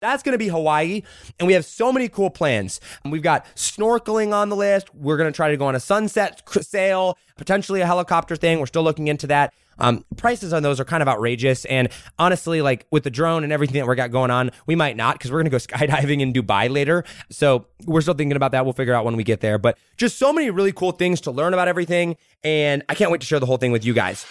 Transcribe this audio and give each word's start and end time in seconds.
That's 0.00 0.22
going 0.22 0.32
to 0.32 0.38
be 0.38 0.48
Hawaii. 0.48 1.02
And 1.38 1.46
we 1.46 1.52
have 1.52 1.64
so 1.64 1.92
many 1.92 2.08
cool 2.08 2.30
plans. 2.30 2.80
We've 3.04 3.22
got 3.22 3.44
snorkeling 3.54 4.32
on 4.32 4.48
the 4.48 4.56
list. 4.56 4.94
We're 4.94 5.18
going 5.18 5.30
to 5.30 5.36
try 5.36 5.50
to 5.50 5.56
go 5.56 5.66
on 5.66 5.74
a 5.74 5.80
sunset 5.80 6.42
sail, 6.62 7.18
potentially 7.36 7.82
a 7.82 7.86
helicopter 7.86 8.34
thing. 8.34 8.60
We're 8.60 8.66
still 8.66 8.82
looking 8.82 9.08
into 9.08 9.26
that. 9.28 9.52
Um, 9.78 10.04
prices 10.16 10.52
on 10.52 10.62
those 10.62 10.78
are 10.78 10.84
kind 10.84 11.02
of 11.02 11.08
outrageous. 11.08 11.64
And 11.66 11.88
honestly, 12.18 12.62
like 12.62 12.86
with 12.90 13.04
the 13.04 13.10
drone 13.10 13.44
and 13.44 13.52
everything 13.52 13.78
that 13.80 13.86
we 13.86 13.94
got 13.94 14.10
going 14.10 14.30
on, 14.30 14.50
we 14.66 14.74
might 14.74 14.96
not 14.96 15.16
because 15.18 15.30
we're 15.30 15.42
going 15.42 15.50
to 15.50 15.50
go 15.50 15.56
skydiving 15.58 16.20
in 16.20 16.32
Dubai 16.32 16.70
later. 16.70 17.04
So 17.30 17.66
we're 17.86 18.00
still 18.00 18.14
thinking 18.14 18.36
about 18.36 18.52
that. 18.52 18.64
We'll 18.64 18.74
figure 18.74 18.94
out 18.94 19.04
when 19.04 19.16
we 19.16 19.24
get 19.24 19.40
there. 19.40 19.58
But 19.58 19.78
just 19.96 20.18
so 20.18 20.32
many 20.32 20.50
really 20.50 20.72
cool 20.72 20.92
things 20.92 21.20
to 21.22 21.30
learn 21.30 21.52
about 21.54 21.68
everything. 21.68 22.16
And 22.42 22.82
I 22.88 22.94
can't 22.94 23.10
wait 23.10 23.20
to 23.20 23.26
share 23.26 23.40
the 23.40 23.46
whole 23.46 23.58
thing 23.58 23.72
with 23.72 23.84
you 23.84 23.94
guys. 23.94 24.24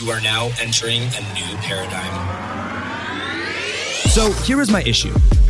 You 0.00 0.10
are 0.10 0.20
now 0.20 0.50
entering 0.60 1.02
a 1.02 1.34
new 1.34 1.56
paradigm. 1.58 2.39
So 4.10 4.32
here 4.42 4.60
is 4.60 4.72
my 4.72 4.82
issue. 4.82 5.14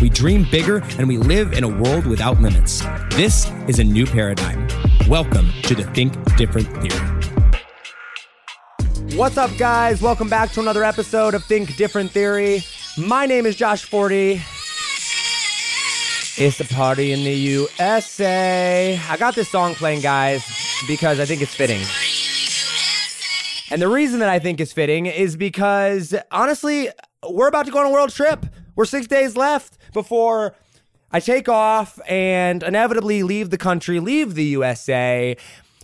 we 0.00 0.08
dream 0.08 0.46
bigger, 0.50 0.82
and 0.98 1.08
we 1.08 1.18
live 1.18 1.52
in 1.52 1.64
a 1.64 1.68
world 1.68 2.06
without 2.06 2.40
limits. 2.40 2.82
This 3.10 3.50
is 3.68 3.78
a 3.78 3.84
new 3.84 4.06
paradigm. 4.06 4.66
Welcome 5.08 5.52
to 5.62 5.74
the 5.74 5.84
Think 5.94 6.12
Different 6.36 6.68
Theory. 6.82 7.08
What's 9.16 9.36
up, 9.36 9.50
guys? 9.58 10.00
Welcome 10.00 10.28
back 10.28 10.52
to 10.52 10.60
another 10.60 10.84
episode 10.84 11.34
of 11.34 11.44
Think 11.44 11.76
Different 11.76 12.10
Theory. 12.10 12.62
My 12.96 13.26
name 13.26 13.46
is 13.46 13.56
Josh 13.56 13.84
Forti. 13.84 14.40
It's 16.38 16.60
a 16.60 16.64
party 16.74 17.12
in 17.12 17.24
the 17.24 17.34
USA. 17.34 18.98
I 19.08 19.16
got 19.18 19.34
this 19.34 19.50
song 19.50 19.74
playing, 19.74 20.00
guys, 20.00 20.44
because 20.86 21.20
I 21.20 21.26
think 21.26 21.42
it's 21.42 21.54
fitting. 21.54 21.82
And 23.70 23.80
the 23.80 23.88
reason 23.88 24.18
that 24.20 24.28
I 24.28 24.38
think 24.38 24.60
it's 24.60 24.72
fitting 24.72 25.06
is 25.06 25.36
because, 25.36 26.14
honestly, 26.30 26.88
we're 27.28 27.48
about 27.48 27.66
to 27.66 27.72
go 27.72 27.78
on 27.78 27.86
a 27.86 27.90
world 27.90 28.14
trip. 28.14 28.44
We're 28.74 28.84
six 28.86 29.06
days 29.06 29.36
left 29.36 29.78
before 29.92 30.54
I 31.10 31.20
take 31.20 31.48
off 31.48 32.00
and 32.08 32.62
inevitably 32.62 33.22
leave 33.22 33.50
the 33.50 33.58
country, 33.58 34.00
leave 34.00 34.34
the 34.34 34.44
USA. 34.44 35.36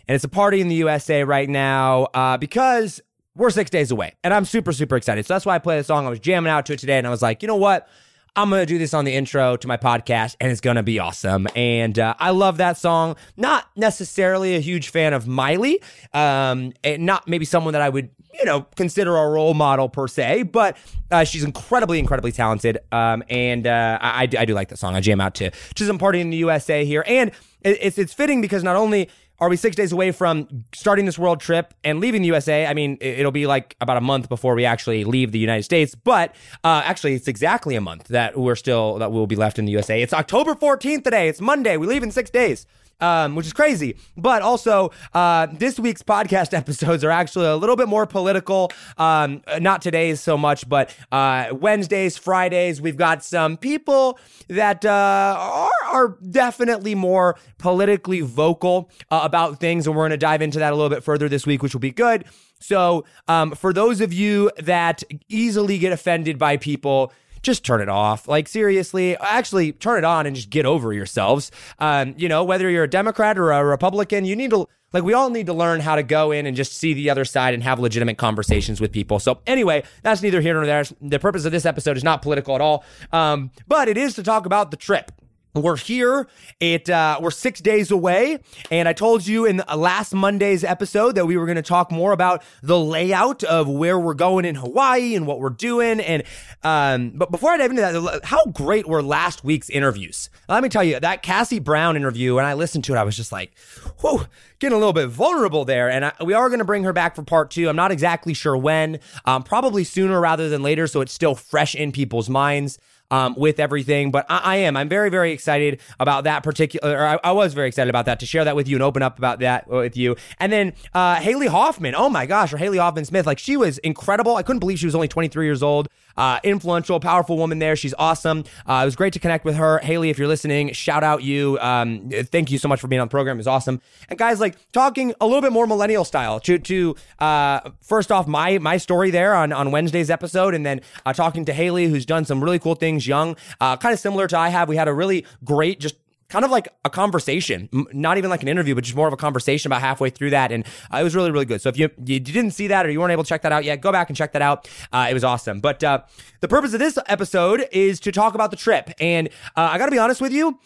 And 0.06 0.14
it's 0.14 0.24
a 0.24 0.28
party 0.28 0.60
in 0.60 0.68
the 0.68 0.74
USA 0.76 1.22
right 1.24 1.48
now 1.48 2.04
uh, 2.14 2.38
because 2.38 3.00
we're 3.34 3.50
six 3.50 3.70
days 3.70 3.90
away. 3.90 4.14
And 4.24 4.32
I'm 4.32 4.46
super, 4.46 4.72
super 4.72 4.96
excited. 4.96 5.26
So 5.26 5.34
that's 5.34 5.44
why 5.44 5.54
I 5.54 5.58
played 5.58 5.80
the 5.80 5.84
song. 5.84 6.06
I 6.06 6.10
was 6.10 6.18
jamming 6.18 6.50
out 6.50 6.64
to 6.66 6.72
it 6.72 6.78
today 6.78 6.96
and 6.96 7.06
I 7.06 7.10
was 7.10 7.20
like, 7.22 7.42
you 7.42 7.48
know 7.48 7.56
what? 7.56 7.88
I'm 8.36 8.50
going 8.50 8.62
to 8.62 8.66
do 8.66 8.78
this 8.78 8.94
on 8.94 9.04
the 9.04 9.12
intro 9.12 9.56
to 9.56 9.66
my 9.68 9.76
podcast 9.76 10.36
and 10.40 10.50
it's 10.50 10.60
going 10.60 10.76
to 10.76 10.82
be 10.82 10.98
awesome. 10.98 11.46
And 11.56 11.98
uh, 11.98 12.14
I 12.18 12.30
love 12.30 12.58
that 12.58 12.76
song. 12.78 13.16
Not 13.36 13.66
necessarily 13.76 14.54
a 14.54 14.60
huge 14.60 14.90
fan 14.90 15.12
of 15.12 15.26
Miley, 15.26 15.82
um, 16.14 16.72
and 16.84 17.04
not 17.04 17.26
maybe 17.26 17.44
someone 17.44 17.72
that 17.72 17.82
I 17.82 17.88
would, 17.88 18.10
you 18.34 18.44
know, 18.44 18.66
consider 18.76 19.16
a 19.16 19.28
role 19.28 19.54
model 19.54 19.88
per 19.88 20.06
se, 20.06 20.44
but 20.44 20.76
uh, 21.10 21.24
she's 21.24 21.44
incredibly, 21.44 21.98
incredibly 21.98 22.32
talented. 22.32 22.78
Um, 22.92 23.22
and 23.28 23.66
uh, 23.66 23.98
I, 24.00 24.28
I, 24.38 24.44
do, 24.44 24.54
like 24.54 24.68
that 24.68 24.78
song. 24.78 24.94
I 24.94 25.00
jam 25.00 25.20
out 25.20 25.34
to, 25.36 25.50
some 25.76 25.98
party 25.98 26.20
in 26.20 26.30
the 26.30 26.36
USA 26.38 26.84
here. 26.84 27.04
And 27.06 27.30
it's, 27.62 27.98
it's 27.98 28.12
fitting 28.12 28.40
because 28.40 28.62
not 28.62 28.76
only 28.76 29.08
are 29.40 29.48
we 29.48 29.56
six 29.56 29.76
days 29.76 29.92
away 29.92 30.10
from 30.10 30.64
starting 30.74 31.04
this 31.04 31.18
world 31.18 31.40
trip 31.40 31.72
and 31.84 32.00
leaving 32.00 32.22
the 32.22 32.28
USA? 32.28 32.66
I 32.66 32.74
mean, 32.74 32.98
it'll 33.00 33.32
be 33.32 33.46
like 33.46 33.76
about 33.80 33.96
a 33.96 34.00
month 34.00 34.28
before 34.28 34.54
we 34.54 34.64
actually 34.64 35.04
leave 35.04 35.32
the 35.32 35.38
United 35.38 35.62
States, 35.62 35.94
but 35.94 36.34
uh, 36.64 36.82
actually, 36.84 37.14
it's 37.14 37.28
exactly 37.28 37.76
a 37.76 37.80
month 37.80 38.08
that 38.08 38.36
we're 38.36 38.56
still 38.56 38.98
that 38.98 39.12
we'll 39.12 39.28
be 39.28 39.36
left 39.36 39.58
in 39.58 39.64
the 39.64 39.72
USA. 39.72 40.02
It's 40.02 40.12
October 40.12 40.54
14th 40.54 41.04
today. 41.04 41.28
It's 41.28 41.40
Monday. 41.40 41.76
We 41.76 41.86
leave 41.86 42.02
in 42.02 42.10
six 42.10 42.30
days 42.30 42.66
um, 43.00 43.34
which 43.34 43.46
is 43.46 43.52
crazy. 43.52 43.96
But 44.16 44.42
also, 44.42 44.90
uh, 45.14 45.46
this 45.52 45.78
week's 45.78 46.02
podcast 46.02 46.52
episodes 46.56 47.04
are 47.04 47.10
actually 47.10 47.46
a 47.46 47.56
little 47.56 47.76
bit 47.76 47.88
more 47.88 48.06
political. 48.06 48.72
Um, 48.96 49.42
not 49.60 49.82
today's 49.82 50.20
so 50.20 50.36
much, 50.36 50.68
but 50.68 50.94
uh, 51.12 51.48
Wednesdays, 51.52 52.16
Fridays, 52.16 52.80
we've 52.80 52.96
got 52.96 53.24
some 53.24 53.56
people 53.56 54.18
that 54.48 54.84
uh, 54.84 55.36
are, 55.38 55.70
are 55.84 56.18
definitely 56.30 56.94
more 56.94 57.36
politically 57.58 58.20
vocal 58.20 58.90
uh, 59.10 59.20
about 59.22 59.60
things, 59.60 59.86
and 59.86 59.96
we're 59.96 60.02
going 60.02 60.10
to 60.10 60.16
dive 60.16 60.42
into 60.42 60.58
that 60.58 60.72
a 60.72 60.76
little 60.76 60.90
bit 60.90 61.02
further 61.02 61.28
this 61.28 61.46
week, 61.46 61.62
which 61.62 61.74
will 61.74 61.80
be 61.80 61.92
good. 61.92 62.24
So, 62.60 63.04
um, 63.28 63.52
for 63.52 63.72
those 63.72 64.00
of 64.00 64.12
you 64.12 64.50
that 64.58 65.04
easily 65.28 65.78
get 65.78 65.92
offended 65.92 66.38
by 66.38 66.56
people, 66.56 67.12
just 67.42 67.64
turn 67.64 67.80
it 67.80 67.88
off. 67.88 68.28
Like 68.28 68.48
seriously, 68.48 69.16
actually 69.18 69.72
turn 69.72 69.98
it 69.98 70.04
on 70.04 70.26
and 70.26 70.34
just 70.34 70.50
get 70.50 70.66
over 70.66 70.92
yourselves. 70.92 71.50
Um, 71.78 72.14
you 72.16 72.28
know, 72.28 72.44
whether 72.44 72.68
you're 72.70 72.84
a 72.84 72.90
Democrat 72.90 73.38
or 73.38 73.52
a 73.52 73.64
Republican, 73.64 74.24
you 74.24 74.36
need 74.36 74.50
to 74.50 74.66
like 74.92 75.04
we 75.04 75.12
all 75.12 75.30
need 75.30 75.46
to 75.46 75.52
learn 75.52 75.80
how 75.80 75.96
to 75.96 76.02
go 76.02 76.30
in 76.30 76.46
and 76.46 76.56
just 76.56 76.72
see 76.72 76.94
the 76.94 77.10
other 77.10 77.24
side 77.24 77.54
and 77.54 77.62
have 77.62 77.78
legitimate 77.78 78.16
conversations 78.16 78.80
with 78.80 78.90
people. 78.90 79.18
So 79.18 79.40
anyway, 79.46 79.82
that's 80.02 80.22
neither 80.22 80.40
here 80.40 80.54
nor 80.54 80.64
there. 80.64 80.84
The 81.00 81.18
purpose 81.18 81.44
of 81.44 81.52
this 81.52 81.66
episode 81.66 81.96
is 81.96 82.04
not 82.04 82.22
political 82.22 82.54
at 82.54 82.60
all, 82.60 82.84
um, 83.12 83.50
but 83.66 83.88
it 83.88 83.96
is 83.96 84.14
to 84.14 84.22
talk 84.22 84.46
about 84.46 84.70
the 84.70 84.76
trip. 84.76 85.12
We're 85.54 85.76
here. 85.76 86.26
It 86.60 86.90
uh, 86.90 87.18
we're 87.22 87.30
six 87.30 87.60
days 87.60 87.90
away, 87.90 88.38
and 88.70 88.86
I 88.86 88.92
told 88.92 89.26
you 89.26 89.46
in 89.46 89.62
last 89.74 90.14
Monday's 90.14 90.62
episode 90.62 91.14
that 91.14 91.26
we 91.26 91.36
were 91.36 91.46
going 91.46 91.56
to 91.56 91.62
talk 91.62 91.90
more 91.90 92.12
about 92.12 92.42
the 92.62 92.78
layout 92.78 93.42
of 93.44 93.68
where 93.68 93.98
we're 93.98 94.14
going 94.14 94.44
in 94.44 94.56
Hawaii 94.56 95.14
and 95.14 95.26
what 95.26 95.40
we're 95.40 95.48
doing. 95.50 96.00
And 96.00 96.22
um, 96.62 97.12
but 97.14 97.30
before 97.30 97.50
I 97.50 97.56
dive 97.56 97.70
into 97.70 97.82
that, 97.82 98.24
how 98.24 98.44
great 98.46 98.86
were 98.86 99.02
last 99.02 99.42
week's 99.42 99.70
interviews? 99.70 100.28
Let 100.48 100.62
me 100.62 100.68
tell 100.68 100.84
you 100.84 101.00
that 101.00 101.22
Cassie 101.22 101.60
Brown 101.60 101.96
interview. 101.96 102.34
When 102.34 102.44
I 102.44 102.54
listened 102.54 102.84
to 102.84 102.94
it, 102.94 102.98
I 102.98 103.04
was 103.04 103.16
just 103.16 103.32
like, 103.32 103.56
whoa, 104.00 104.26
getting 104.58 104.76
a 104.76 104.78
little 104.78 104.92
bit 104.92 105.08
vulnerable 105.08 105.64
there. 105.64 105.90
And 105.90 106.04
I, 106.04 106.12
we 106.24 106.34
are 106.34 106.48
going 106.48 106.58
to 106.58 106.64
bring 106.64 106.84
her 106.84 106.92
back 106.92 107.16
for 107.16 107.22
part 107.22 107.50
two. 107.50 107.68
I'm 107.68 107.76
not 107.76 107.90
exactly 107.90 108.34
sure 108.34 108.56
when, 108.56 109.00
um, 109.24 109.42
probably 109.42 109.84
sooner 109.84 110.20
rather 110.20 110.48
than 110.48 110.62
later, 110.62 110.86
so 110.86 111.00
it's 111.00 111.12
still 111.12 111.34
fresh 111.34 111.74
in 111.74 111.90
people's 111.90 112.28
minds 112.28 112.78
um, 113.10 113.34
with 113.36 113.58
everything. 113.60 114.10
But 114.10 114.26
I, 114.28 114.38
I, 114.38 114.56
am. 114.56 114.76
I'm 114.76 114.88
very, 114.88 115.10
very 115.10 115.32
excited 115.32 115.80
about 115.98 116.24
that 116.24 116.42
particular. 116.42 117.06
I, 117.06 117.18
I, 117.24 117.32
was 117.32 117.54
very 117.54 117.68
excited 117.68 117.90
about 117.90 118.06
that 118.06 118.20
to 118.20 118.26
share 118.26 118.44
that 118.44 118.56
with 118.56 118.68
you 118.68 118.76
and 118.76 118.82
open 118.82 119.02
up 119.02 119.18
about 119.18 119.40
that 119.40 119.68
with 119.68 119.96
you. 119.96 120.16
And 120.38 120.52
then 120.52 120.72
uh, 120.94 121.16
Haley 121.16 121.46
Hoffman. 121.46 121.94
Oh 121.94 122.08
my 122.08 122.26
gosh, 122.26 122.52
or 122.52 122.56
Haley 122.56 122.78
Hoffman 122.78 123.04
Smith. 123.04 123.26
Like 123.26 123.38
she 123.38 123.56
was 123.56 123.78
incredible. 123.78 124.36
I 124.36 124.42
couldn't 124.42 124.60
believe 124.60 124.78
she 124.78 124.86
was 124.86 124.94
only 124.94 125.08
23 125.08 125.46
years 125.46 125.62
old. 125.62 125.88
Uh, 126.16 126.40
influential, 126.42 126.98
powerful 126.98 127.36
woman 127.36 127.58
there. 127.58 127.76
She's 127.76 127.94
awesome. 127.98 128.44
Uh, 128.66 128.80
it 128.82 128.84
was 128.86 128.96
great 128.96 129.12
to 129.12 129.18
connect 129.18 129.44
with 129.44 129.54
her. 129.54 129.78
Haley, 129.78 130.10
if 130.10 130.18
you're 130.18 130.28
listening, 130.28 130.72
shout 130.72 131.04
out 131.04 131.22
you. 131.22 131.58
Um, 131.60 132.10
thank 132.10 132.50
you 132.50 132.58
so 132.58 132.66
much 132.68 132.80
for 132.80 132.88
being 132.88 133.00
on 133.00 133.06
the 133.06 133.10
program. 133.10 133.36
It 133.36 133.38
was 133.38 133.46
awesome. 133.46 133.80
And 134.08 134.18
guys, 134.18 134.40
like 134.40 134.56
talking 134.72 135.14
a 135.20 135.26
little 135.26 135.42
bit 135.42 135.52
more 135.52 135.66
millennial 135.66 136.04
style 136.04 136.40
to 136.40 136.58
to 136.58 136.96
uh, 137.18 137.70
first 137.82 138.10
off 138.10 138.26
my 138.26 138.58
my 138.58 138.76
story 138.78 139.10
there 139.10 139.34
on 139.34 139.52
on 139.52 139.70
Wednesday's 139.70 140.10
episode, 140.10 140.54
and 140.54 140.66
then 140.66 140.80
uh, 141.06 141.12
talking 141.12 141.44
to 141.44 141.52
Haley, 141.52 141.86
who's 141.86 142.06
done 142.06 142.24
some 142.24 142.42
really 142.42 142.58
cool 142.58 142.74
things 142.74 143.06
young, 143.06 143.36
uh, 143.60 143.76
kind 143.76 143.92
of 143.92 144.00
similar 144.00 144.26
to 144.28 144.38
I 144.38 144.48
have. 144.48 144.68
We 144.68 144.76
had 144.76 144.88
a 144.88 144.94
really 144.94 145.24
great 145.44 145.80
just 145.80 145.96
kind 146.28 146.44
of 146.44 146.50
like 146.50 146.68
a 146.84 146.90
conversation, 146.90 147.68
not 147.92 148.18
even 148.18 148.28
like 148.28 148.42
an 148.42 148.48
interview, 148.48 148.74
but 148.74 148.84
just 148.84 148.96
more 148.96 149.06
of 149.06 149.14
a 149.14 149.16
conversation 149.16 149.68
about 149.68 149.80
halfway 149.80 150.10
through 150.10 150.30
that. 150.30 150.52
And 150.52 150.64
uh, 150.92 150.98
it 150.98 151.02
was 151.02 151.14
really, 151.14 151.30
really 151.30 151.46
good. 151.46 151.62
So 151.62 151.68
if 151.68 151.78
you, 151.78 151.90
you 152.04 152.20
didn't 152.20 152.50
see 152.50 152.66
that 152.68 152.84
or 152.84 152.90
you 152.90 153.00
weren't 153.00 153.12
able 153.12 153.24
to 153.24 153.28
check 153.28 153.42
that 153.42 153.52
out 153.52 153.64
yet, 153.64 153.80
go 153.80 153.92
back 153.92 154.10
and 154.10 154.16
check 154.16 154.32
that 154.32 154.42
out. 154.42 154.68
Uh, 154.92 155.06
it 155.10 155.14
was 155.14 155.24
awesome. 155.24 155.60
But 155.60 155.82
uh, 155.82 156.02
the 156.40 156.48
purpose 156.48 156.74
of 156.74 156.80
this 156.80 156.98
episode 157.06 157.66
is 157.72 157.98
to 158.00 158.12
talk 158.12 158.34
about 158.34 158.50
the 158.50 158.56
trip. 158.56 158.90
And 159.00 159.28
uh, 159.56 159.68
I 159.72 159.78
got 159.78 159.86
to 159.86 159.92
be 159.92 159.98
honest 159.98 160.20
with 160.20 160.32
you, 160.32 160.58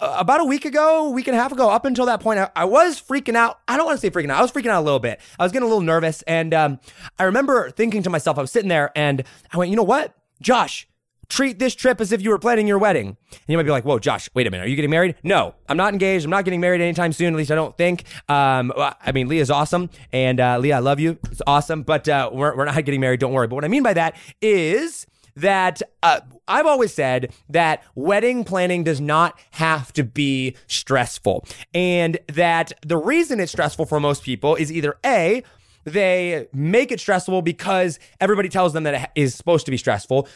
about 0.00 0.40
a 0.40 0.44
week 0.44 0.64
ago, 0.64 1.10
week 1.10 1.26
and 1.26 1.36
a 1.36 1.40
half 1.40 1.50
ago, 1.50 1.70
up 1.70 1.84
until 1.84 2.06
that 2.06 2.20
point, 2.20 2.38
I, 2.38 2.50
I, 2.54 2.64
was 2.66 3.00
freaking 3.00 3.34
out. 3.34 3.58
I 3.66 3.76
don't 3.76 3.86
want 3.86 4.00
to 4.00 4.00
say 4.00 4.10
freaking 4.10 4.30
out. 4.30 4.38
I 4.38 4.42
was 4.42 4.52
freaking 4.52 4.68
out 4.68 4.80
a 4.80 4.84
little 4.84 5.00
bit. 5.00 5.20
I 5.38 5.42
was 5.42 5.50
getting 5.50 5.64
a 5.64 5.68
little 5.68 5.82
nervous. 5.82 6.22
And 6.22 6.54
um, 6.54 6.78
I 7.18 7.24
remember 7.24 7.70
thinking 7.70 8.04
to 8.04 8.10
myself, 8.10 8.38
I 8.38 8.42
was 8.42 8.52
sitting 8.52 8.68
there 8.68 8.92
and 8.94 9.24
I 9.52 9.56
went, 9.56 9.70
you 9.70 9.76
know 9.76 9.82
what? 9.82 10.14
Josh, 10.40 10.86
treat 11.28 11.58
this 11.58 11.74
trip 11.74 12.00
as 12.00 12.12
if 12.12 12.22
you 12.22 12.30
were 12.30 12.38
planning 12.38 12.66
your 12.66 12.78
wedding. 12.78 13.16
And 13.30 13.40
you 13.46 13.56
might 13.56 13.64
be 13.64 13.70
like, 13.70 13.84
whoa, 13.84 13.98
Josh, 13.98 14.30
wait 14.34 14.46
a 14.46 14.50
minute. 14.50 14.64
Are 14.64 14.68
you 14.68 14.76
getting 14.76 14.90
married? 14.90 15.16
No, 15.22 15.54
I'm 15.68 15.76
not 15.76 15.92
engaged. 15.92 16.24
I'm 16.24 16.30
not 16.30 16.44
getting 16.44 16.60
married 16.60 16.80
anytime 16.80 17.12
soon. 17.12 17.34
At 17.34 17.36
least 17.36 17.50
I 17.50 17.54
don't 17.54 17.76
think. 17.76 18.04
Um, 18.28 18.72
I 18.76 19.12
mean, 19.12 19.28
Leah's 19.28 19.50
awesome. 19.50 19.90
And 20.12 20.40
uh, 20.40 20.58
Leah, 20.58 20.76
I 20.76 20.80
love 20.80 21.00
you. 21.00 21.18
It's 21.30 21.42
awesome. 21.46 21.82
But 21.82 22.08
uh, 22.08 22.30
we're, 22.32 22.56
we're 22.56 22.64
not 22.64 22.84
getting 22.84 23.00
married. 23.00 23.20
Don't 23.20 23.32
worry. 23.32 23.46
But 23.46 23.56
what 23.56 23.64
I 23.64 23.68
mean 23.68 23.82
by 23.82 23.94
that 23.94 24.16
is 24.40 25.06
that 25.36 25.82
uh, 26.02 26.20
I've 26.48 26.66
always 26.66 26.92
said 26.92 27.32
that 27.50 27.84
wedding 27.94 28.42
planning 28.42 28.82
does 28.82 29.00
not 29.00 29.38
have 29.52 29.92
to 29.92 30.04
be 30.04 30.56
stressful. 30.66 31.46
And 31.74 32.18
that 32.32 32.72
the 32.84 32.96
reason 32.96 33.38
it's 33.38 33.52
stressful 33.52 33.86
for 33.86 34.00
most 34.00 34.22
people 34.22 34.56
is 34.56 34.72
either 34.72 34.98
A, 35.04 35.44
they 35.84 36.48
make 36.52 36.90
it 36.90 37.00
stressful 37.00 37.42
because 37.42 37.98
everybody 38.20 38.48
tells 38.48 38.72
them 38.72 38.82
that 38.84 38.94
it 38.94 39.10
is 39.14 39.34
supposed 39.34 39.64
to 39.66 39.70
be 39.70 39.76
stressful. 39.76 40.28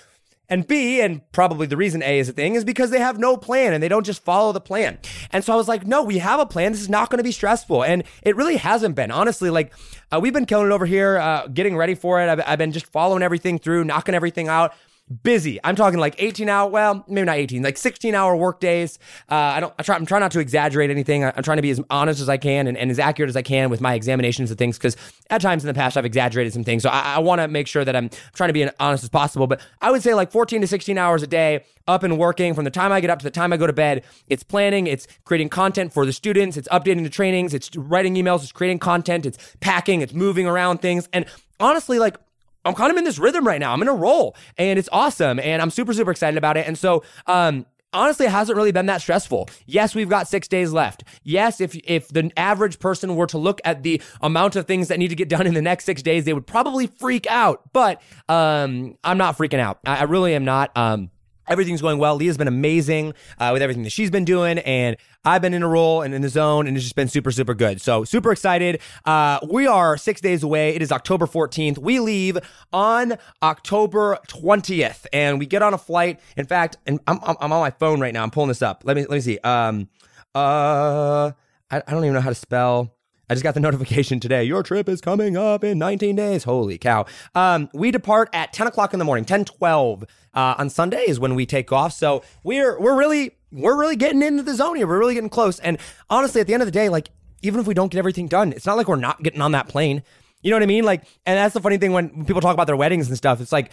And 0.53 0.67
B, 0.67 1.01
and 1.01 1.23
probably 1.33 1.67
the 1.67 1.79
reason 1.79 2.03
A 2.03 2.19
is 2.19 2.29
a 2.29 2.33
thing, 2.35 2.57
is 2.57 2.63
because 2.63 2.91
they 2.91 2.99
have 2.99 3.19
no 3.19 3.39
plan 3.39 3.73
and 3.73 3.83
they 3.83 3.89
don't 3.89 4.05
just 4.05 4.23
follow 4.23 4.53
the 4.53 4.61
plan. 4.61 4.99
And 5.31 5.43
so 5.43 5.55
I 5.55 5.57
was 5.57 5.67
like, 5.67 5.87
no, 5.87 6.03
we 6.03 6.19
have 6.19 6.41
a 6.41 6.45
plan. 6.45 6.73
This 6.73 6.83
is 6.83 6.91
not 6.91 7.09
going 7.09 7.21
to 7.21 7.25
be 7.25 7.33
stressful. 7.33 7.83
And 7.83 8.05
it 8.21 8.37
really 8.37 8.59
hasn't 8.59 8.95
been. 8.95 9.11
Honestly, 9.11 9.49
like 9.49 9.73
uh, 10.13 10.21
we've 10.21 10.35
been 10.35 10.45
killing 10.45 10.67
it 10.67 10.73
over 10.75 10.85
here, 10.85 11.17
uh, 11.17 11.47
getting 11.47 11.75
ready 11.75 11.95
for 11.95 12.21
it. 12.21 12.29
I've, 12.29 12.43
I've 12.47 12.59
been 12.59 12.73
just 12.73 12.85
following 12.85 13.23
everything 13.23 13.59
through, 13.59 13.85
knocking 13.85 14.15
everything 14.15 14.49
out 14.49 14.75
busy. 15.23 15.59
I'm 15.63 15.77
talking 15.77 15.99
like 15.99 16.15
18 16.19 16.49
hour, 16.49 16.71
well, 16.71 17.05
maybe 17.09 17.27
not 17.27 17.37
18, 17.37 17.63
like 17.63 17.77
16 17.77 18.15
hour 18.15 18.35
work 18.37 18.61
days. 18.61 18.99
Uh, 19.31 19.35
I 19.35 19.61
don't, 19.61 19.75
I 19.79 19.83
try, 19.83 19.97
I'm 19.97 20.07
trying 20.07 20.21
not 20.21 20.33
to 20.33 20.41
exaggerate 20.41 20.91
anything. 20.91 21.25
I, 21.25 21.33
am 21.37 21.43
trying 21.43 21.59
to 21.59 21.63
be 21.63 21.71
as 21.71 21.81
honest 21.91 22.21
as 22.21 22.29
I 22.29 22.37
can 22.37 22.67
and, 22.67 22.77
and, 22.77 22.91
as 22.91 22.99
accurate 22.99 23.29
as 23.29 23.37
I 23.37 23.43
can 23.43 23.71
with 23.71 23.81
my 23.81 23.95
examinations 23.95 24.51
of 24.51 24.59
things. 24.59 24.79
Cause 24.79 24.97
at 25.31 25.41
times 25.41 25.65
in 25.65 25.69
the 25.69 25.75
past, 25.75 25.97
I've 25.97 26.05
exaggerated 26.05 26.53
some 26.53 26.65
things. 26.65 26.83
So 26.83 26.91
I, 26.91 27.17
I 27.17 27.19
want 27.19 27.41
to 27.41 27.49
make 27.49 27.67
sure 27.67 27.85
that 27.85 27.97
I'm 27.97 28.11
trying 28.35 28.49
to 28.49 28.55
be 28.55 28.63
as 28.63 28.71
honest 28.79 29.05
as 29.05 29.11
possible. 29.11 29.47
But 29.47 29.61
I 29.81 29.91
would 29.91 30.03
say 30.03 30.15
like 30.15 30.31
14 30.31 30.61
to 30.61 30.67
16 30.67 30.97
hours 30.99 31.23
a 31.23 31.27
day 31.27 31.65
up 31.89 32.03
and 32.03 32.19
working 32.19 32.55
from 32.55 32.65
the 32.65 32.71
time 32.71 32.93
I 32.93 33.01
get 33.01 33.11
up 33.11 33.19
to 33.21 33.25
the 33.25 33.31
time 33.31 33.53
I 33.53 33.57
go 33.57 33.67
to 33.67 33.73
bed. 33.73 34.05
It's 34.29 34.43
planning, 34.43 34.87
it's 34.87 35.07
creating 35.25 35.49
content 35.49 35.93
for 35.93 36.07
the 36.07 36.13
students, 36.13 36.57
it's 36.57 36.69
updating 36.69 37.03
the 37.03 37.11
trainings, 37.11 37.55
it's 37.55 37.75
writing 37.77 38.15
emails, 38.15 38.43
it's 38.43 38.53
creating 38.53 38.79
content, 38.79 39.27
it's 39.27 39.39
packing, 39.61 40.01
it's 40.01 40.13
moving 40.13 40.47
around 40.47 40.79
things. 40.79 41.09
And 41.13 41.27
honestly, 41.59 41.99
like, 41.99 42.17
I'm 42.65 42.75
kind 42.75 42.91
of 42.91 42.97
in 42.97 43.05
this 43.05 43.19
rhythm 43.19 43.47
right 43.47 43.61
now. 43.61 43.73
I'm 43.73 43.83
in 43.83 43.89
a 43.89 43.95
roll 43.95 44.37
and 44.57 44.79
it's 44.79 44.89
awesome. 44.93 45.39
And 45.41 45.61
I'm 45.61 45.71
super, 45.71 45.93
super 45.93 46.11
excited 46.11 46.39
about 46.39 46.57
it. 46.57 46.67
And 46.67 46.79
so, 46.79 47.03
um, 47.27 47.67
honestly, 47.93 48.27
it 48.27 48.31
hasn't 48.31 48.57
really 48.57 48.73
been 48.73 48.87
that 48.87 49.01
stressful. 49.01 49.49
Yes, 49.67 49.95
we've 49.95 50.09
got 50.09 50.29
six 50.29 50.49
days 50.49 50.73
left. 50.73 51.05
Yes, 51.23 51.61
if 51.61 51.75
if 51.85 52.09
the 52.09 52.31
average 52.37 52.79
person 52.79 53.15
were 53.17 53.27
to 53.27 53.39
look 53.39 53.61
at 53.65 53.83
the 53.83 54.01
amount 54.21 54.57
of 54.57 54.67
things 54.67 54.89
that 54.89 54.99
need 54.99 55.09
to 55.09 55.17
get 55.17 55.29
done 55.29 55.47
in 55.47 55.55
the 55.55 55.63
next 55.63 55.85
six 55.85 56.03
days, 56.03 56.25
they 56.25 56.33
would 56.33 56.47
probably 56.47 56.87
freak 56.87 57.27
out. 57.29 57.63
But 57.73 58.01
um, 58.29 58.97
I'm 59.05 59.19
not 59.19 59.37
freaking 59.37 59.61
out. 59.61 59.79
I, 59.85 59.99
I 59.99 60.03
really 60.05 60.35
am 60.35 60.45
not. 60.45 60.77
Um, 60.77 61.11
Everything's 61.49 61.83
going 61.83 61.99
well. 61.99 62.17
Leah's 62.17 62.37
been 62.37 62.49
amazing 62.49 63.15
uh, 63.39 63.51
with 63.53 63.63
everything 63.63 63.83
that 63.83 63.91
she's 63.91 64.11
been 64.11 64.25
doing, 64.25 64.59
and 64.61 64.97
I've 65.25 65.43
been 65.43 65.55
in 65.55 65.63
a 65.63 65.69
roll 65.69 66.03
and 66.03 66.15
in 66.15 66.23
the 66.23 66.29
zone, 66.29 66.67
and 66.67 66.77
it's 66.77 66.85
just 66.85 66.97
been 66.97 67.09
super, 67.09 67.31
super 67.31 67.55
good. 67.55 67.81
So 67.81 68.05
super 68.05 68.33
excited. 68.33 68.81
Uh, 69.05 69.41
we 69.51 69.67
are 69.67 69.97
six 69.97 70.21
days 70.21 70.43
away. 70.43 70.75
It 70.75 70.83
is 70.83 70.93
October 70.93 71.27
14th. 71.27 71.79
We 71.79 72.01
leave 72.01 72.39
on 72.73 73.19
October 73.43 74.19
20th, 74.29 75.07
and 75.13 75.39
we 75.39 75.47
get 75.47 75.63
on 75.63 75.75
a 75.75 75.79
flight. 75.79 76.21
In 76.37 76.47
fact, 76.47 76.77
and 76.87 77.01
I'm, 77.07 77.19
I'm, 77.23 77.37
I'm 77.41 77.53
on 77.53 77.61
my 77.61 77.71
phone 77.71 78.01
right 78.01 78.15
now. 78.15 78.23
I'm 78.23 78.31
pulling 78.31 78.49
this 78.49 78.63
up. 78.63 78.83
Let 78.85 78.97
me 78.97 79.03
let 79.03 79.11
me 79.11 79.21
see. 79.21 79.39
Um, 79.39 79.89
uh, 80.35 81.33
I, 81.71 81.83
I 81.87 81.91
don't 81.91 82.05
even 82.05 82.15
know 82.15 82.21
how 82.21 82.31
to 82.31 82.35
spell. 82.35 82.95
I 83.33 83.35
just 83.35 83.45
got 83.45 83.55
the 83.55 83.61
notification 83.61 84.21
today. 84.21 84.45
Your 84.45 84.63
trip 84.63 84.91
is 84.91 85.01
coming 85.01 85.39
up 85.39 85.65
in 85.65 85.79
19 85.79 86.17
days. 86.17 86.45
Holy 86.45 86.77
cow. 86.77 87.07
Um, 87.35 87.71
we 87.73 87.91
depart 87.91 88.29
at 88.35 88.53
10 88.53 88.67
o'clock 88.67 88.93
in 88.93 88.99
the 88.99 89.07
morning, 89.07 89.25
10 89.25 89.47
12 89.47 90.05
uh, 90.35 90.55
on 90.59 90.69
Sunday 90.69 91.05
is 91.09 91.19
when 91.19 91.35
we 91.35 91.47
take 91.47 91.73
off. 91.73 91.95
So 91.95 92.23
we're, 92.45 92.79
we're 92.79 92.95
really, 92.95 93.35
we're 93.51 93.79
really 93.81 93.97
getting 93.97 94.21
into 94.21 94.43
the 94.43 94.55
zone 94.55 94.77
here. 94.77 94.87
We're 94.87 94.99
really 94.99 95.15
getting 95.15 95.31
close. 95.31 95.61
And 95.61 95.79
honestly, 96.11 96.43
at 96.43 96.47
the 96.47 96.53
end 96.53 96.63
of 96.63 96.67
the 96.67 96.73
day, 96.73 96.91
like, 96.91 97.09
even 97.41 97.59
if 97.59 97.67
we 97.67 97.73
don't 97.73 97.91
get 97.91 97.99
everything 97.99 98.29
done, 98.29 98.53
it's 98.53 98.67
not 98.67 98.77
like 98.77 98.87
we're 98.87 98.97
not 98.97 99.23
getting 99.23 99.41
on 99.41 99.53
that 99.53 99.67
plane. 99.67 100.03
You 100.43 100.51
know 100.51 100.57
what 100.57 100.63
I 100.63 100.67
mean? 100.67 100.85
Like, 100.85 101.05
and 101.25 101.39
that's 101.39 101.55
the 101.55 101.61
funny 101.63 101.79
thing 101.79 101.93
when 101.93 102.27
people 102.27 102.43
talk 102.43 102.53
about 102.53 102.67
their 102.67 102.77
weddings 102.77 103.09
and 103.09 103.17
stuff. 103.17 103.41
It's 103.41 103.51
like, 103.51 103.73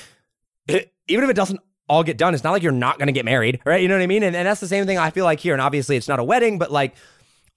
even 0.69 1.25
if 1.25 1.29
it 1.29 1.35
doesn't 1.35 1.59
all 1.89 2.03
get 2.03 2.17
done, 2.17 2.33
it's 2.33 2.45
not 2.45 2.51
like 2.51 2.63
you're 2.63 2.71
not 2.71 2.97
going 2.97 3.07
to 3.07 3.13
get 3.13 3.25
married, 3.25 3.59
right? 3.65 3.81
You 3.81 3.89
know 3.89 3.95
what 3.95 4.03
I 4.03 4.07
mean? 4.07 4.23
And, 4.23 4.37
and 4.37 4.47
that's 4.47 4.61
the 4.61 4.69
same 4.69 4.85
thing 4.85 4.97
I 4.97 5.09
feel 5.09 5.25
like 5.25 5.41
here. 5.41 5.53
And 5.53 5.61
obviously, 5.61 5.97
it's 5.97 6.07
not 6.07 6.19
a 6.19 6.23
wedding, 6.23 6.59
but 6.59 6.71
like, 6.71 6.95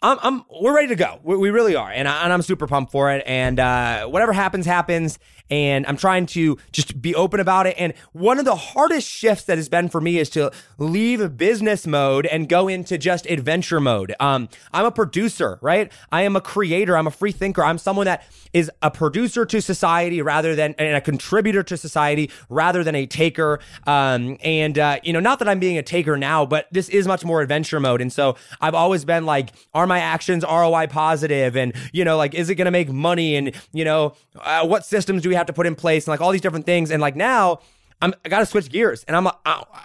I'm, 0.03 0.19
I'm, 0.23 0.45
we're 0.51 0.75
ready 0.75 0.89
to 0.89 0.97
go. 0.97 1.21
We, 1.23 1.37
we 1.37 1.51
really 1.51 1.77
are, 1.77 1.91
and, 1.91 2.09
I, 2.09 2.29
am 2.29 2.43
super 2.43 2.67
pumped 2.67 2.91
for 2.91 3.13
it. 3.13 3.23
And 3.25 3.61
uh, 3.61 4.07
whatever 4.07 4.33
happens, 4.33 4.67
happens. 4.67 5.19
And 5.51 5.87
I'm 5.87 5.99
trying 5.99 6.27
to 6.27 6.57
just 6.73 7.03
be 7.03 7.15
open 7.15 7.39
about 7.39 7.67
it. 7.67 7.77
And 7.79 7.93
one 8.13 8.39
of 8.39 8.47
the 8.47 8.57
hardest 8.57 9.07
shifts 9.07 9.45
that 9.45 9.59
has 9.59 9.69
been 9.69 9.91
for 9.91 10.01
me 10.01 10.19
is 10.19 10.31
to 10.31 10.51
leave 10.79 11.37
business 11.37 11.87
mode 11.87 12.25
and 12.25 12.49
go 12.49 12.69
into 12.69 12.97
just 12.97 13.27
adventure 13.27 13.79
mode. 13.79 14.15
Um, 14.19 14.49
I'm 14.73 14.87
a 14.87 14.91
producer, 14.91 15.59
right? 15.61 15.93
I 16.11 16.23
am 16.23 16.37
a 16.37 16.41
creator. 16.41 16.97
I'm 16.97 17.07
a 17.07 17.11
free 17.11 17.33
thinker. 17.33 17.63
I'm 17.63 17.77
someone 17.77 18.07
that 18.07 18.25
is 18.55 18.71
a 18.81 18.91
producer 18.91 19.45
to 19.45 19.61
society 19.61 20.23
rather 20.23 20.55
than 20.55 20.75
and 20.79 20.97
a 20.97 21.01
contributor 21.01 21.63
to 21.65 21.77
society 21.77 22.31
rather 22.49 22.83
than 22.83 22.95
a 22.95 23.07
taker. 23.07 23.61
Um, 23.87 24.39
and 24.43 24.79
uh, 24.79 25.01
you 25.03 25.13
know, 25.13 25.21
not 25.21 25.39
that 25.41 25.49
I'm 25.49 25.61
being 25.61 25.77
a 25.77 25.83
taker 25.83 26.17
now, 26.17 26.47
but 26.47 26.67
this 26.71 26.89
is 26.89 27.07
much 27.07 27.25
more 27.25 27.43
adventure 27.43 27.81
mode. 27.81 28.01
And 28.01 28.13
so 28.13 28.37
I've 28.61 28.75
always 28.75 29.05
been 29.05 29.27
like, 29.27 29.51
are 29.75 29.87
my 29.93 30.01
actions 30.01 30.45
ROI 30.45 30.87
positive? 30.89 31.57
And 31.57 31.75
you 31.93 32.05
know, 32.05 32.17
like, 32.17 32.35
is 32.35 32.51
it 32.51 32.57
going 32.57 32.67
to 32.67 32.71
make 32.71 32.91
money? 32.91 33.37
And 33.37 33.55
you 33.73 33.85
know, 33.85 34.15
uh, 34.37 34.67
what 34.67 34.85
systems 34.85 35.23
do 35.23 35.29
we 35.29 35.35
have 35.35 35.47
to 35.47 35.53
put 35.53 35.67
in 35.67 35.75
place? 35.75 36.07
And 36.07 36.13
like 36.13 36.21
all 36.21 36.33
these 36.33 36.41
different 36.41 36.67
things. 36.67 36.91
And 36.91 37.01
like 37.01 37.17
now. 37.17 37.61
I'm, 38.05 38.13
I 38.25 38.29
got 38.29 38.41
to 38.41 38.47
switch 38.47 38.69
gears, 38.69 39.05
and 39.05 39.15
I'm 39.15 39.29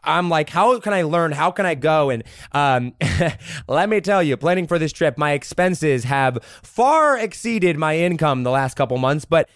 I'm 0.03 0.27
like, 0.27 0.49
how 0.49 0.79
can 0.79 0.91
I 0.91 1.03
learn? 1.03 1.31
How 1.31 1.51
can 1.51 1.67
I 1.67 1.75
go? 1.75 2.09
And 2.09 2.23
um, 2.51 2.95
let 3.67 3.89
me 3.89 4.01
tell 4.01 4.23
you, 4.23 4.35
planning 4.37 4.65
for 4.65 4.79
this 4.79 4.91
trip, 4.91 5.19
my 5.19 5.33
expenses 5.33 6.03
have 6.05 6.43
far 6.63 7.19
exceeded 7.19 7.77
my 7.77 7.95
income 7.95 8.41
the 8.41 8.49
last 8.49 8.75
couple 8.75 8.97
months, 8.97 9.23
but. 9.25 9.47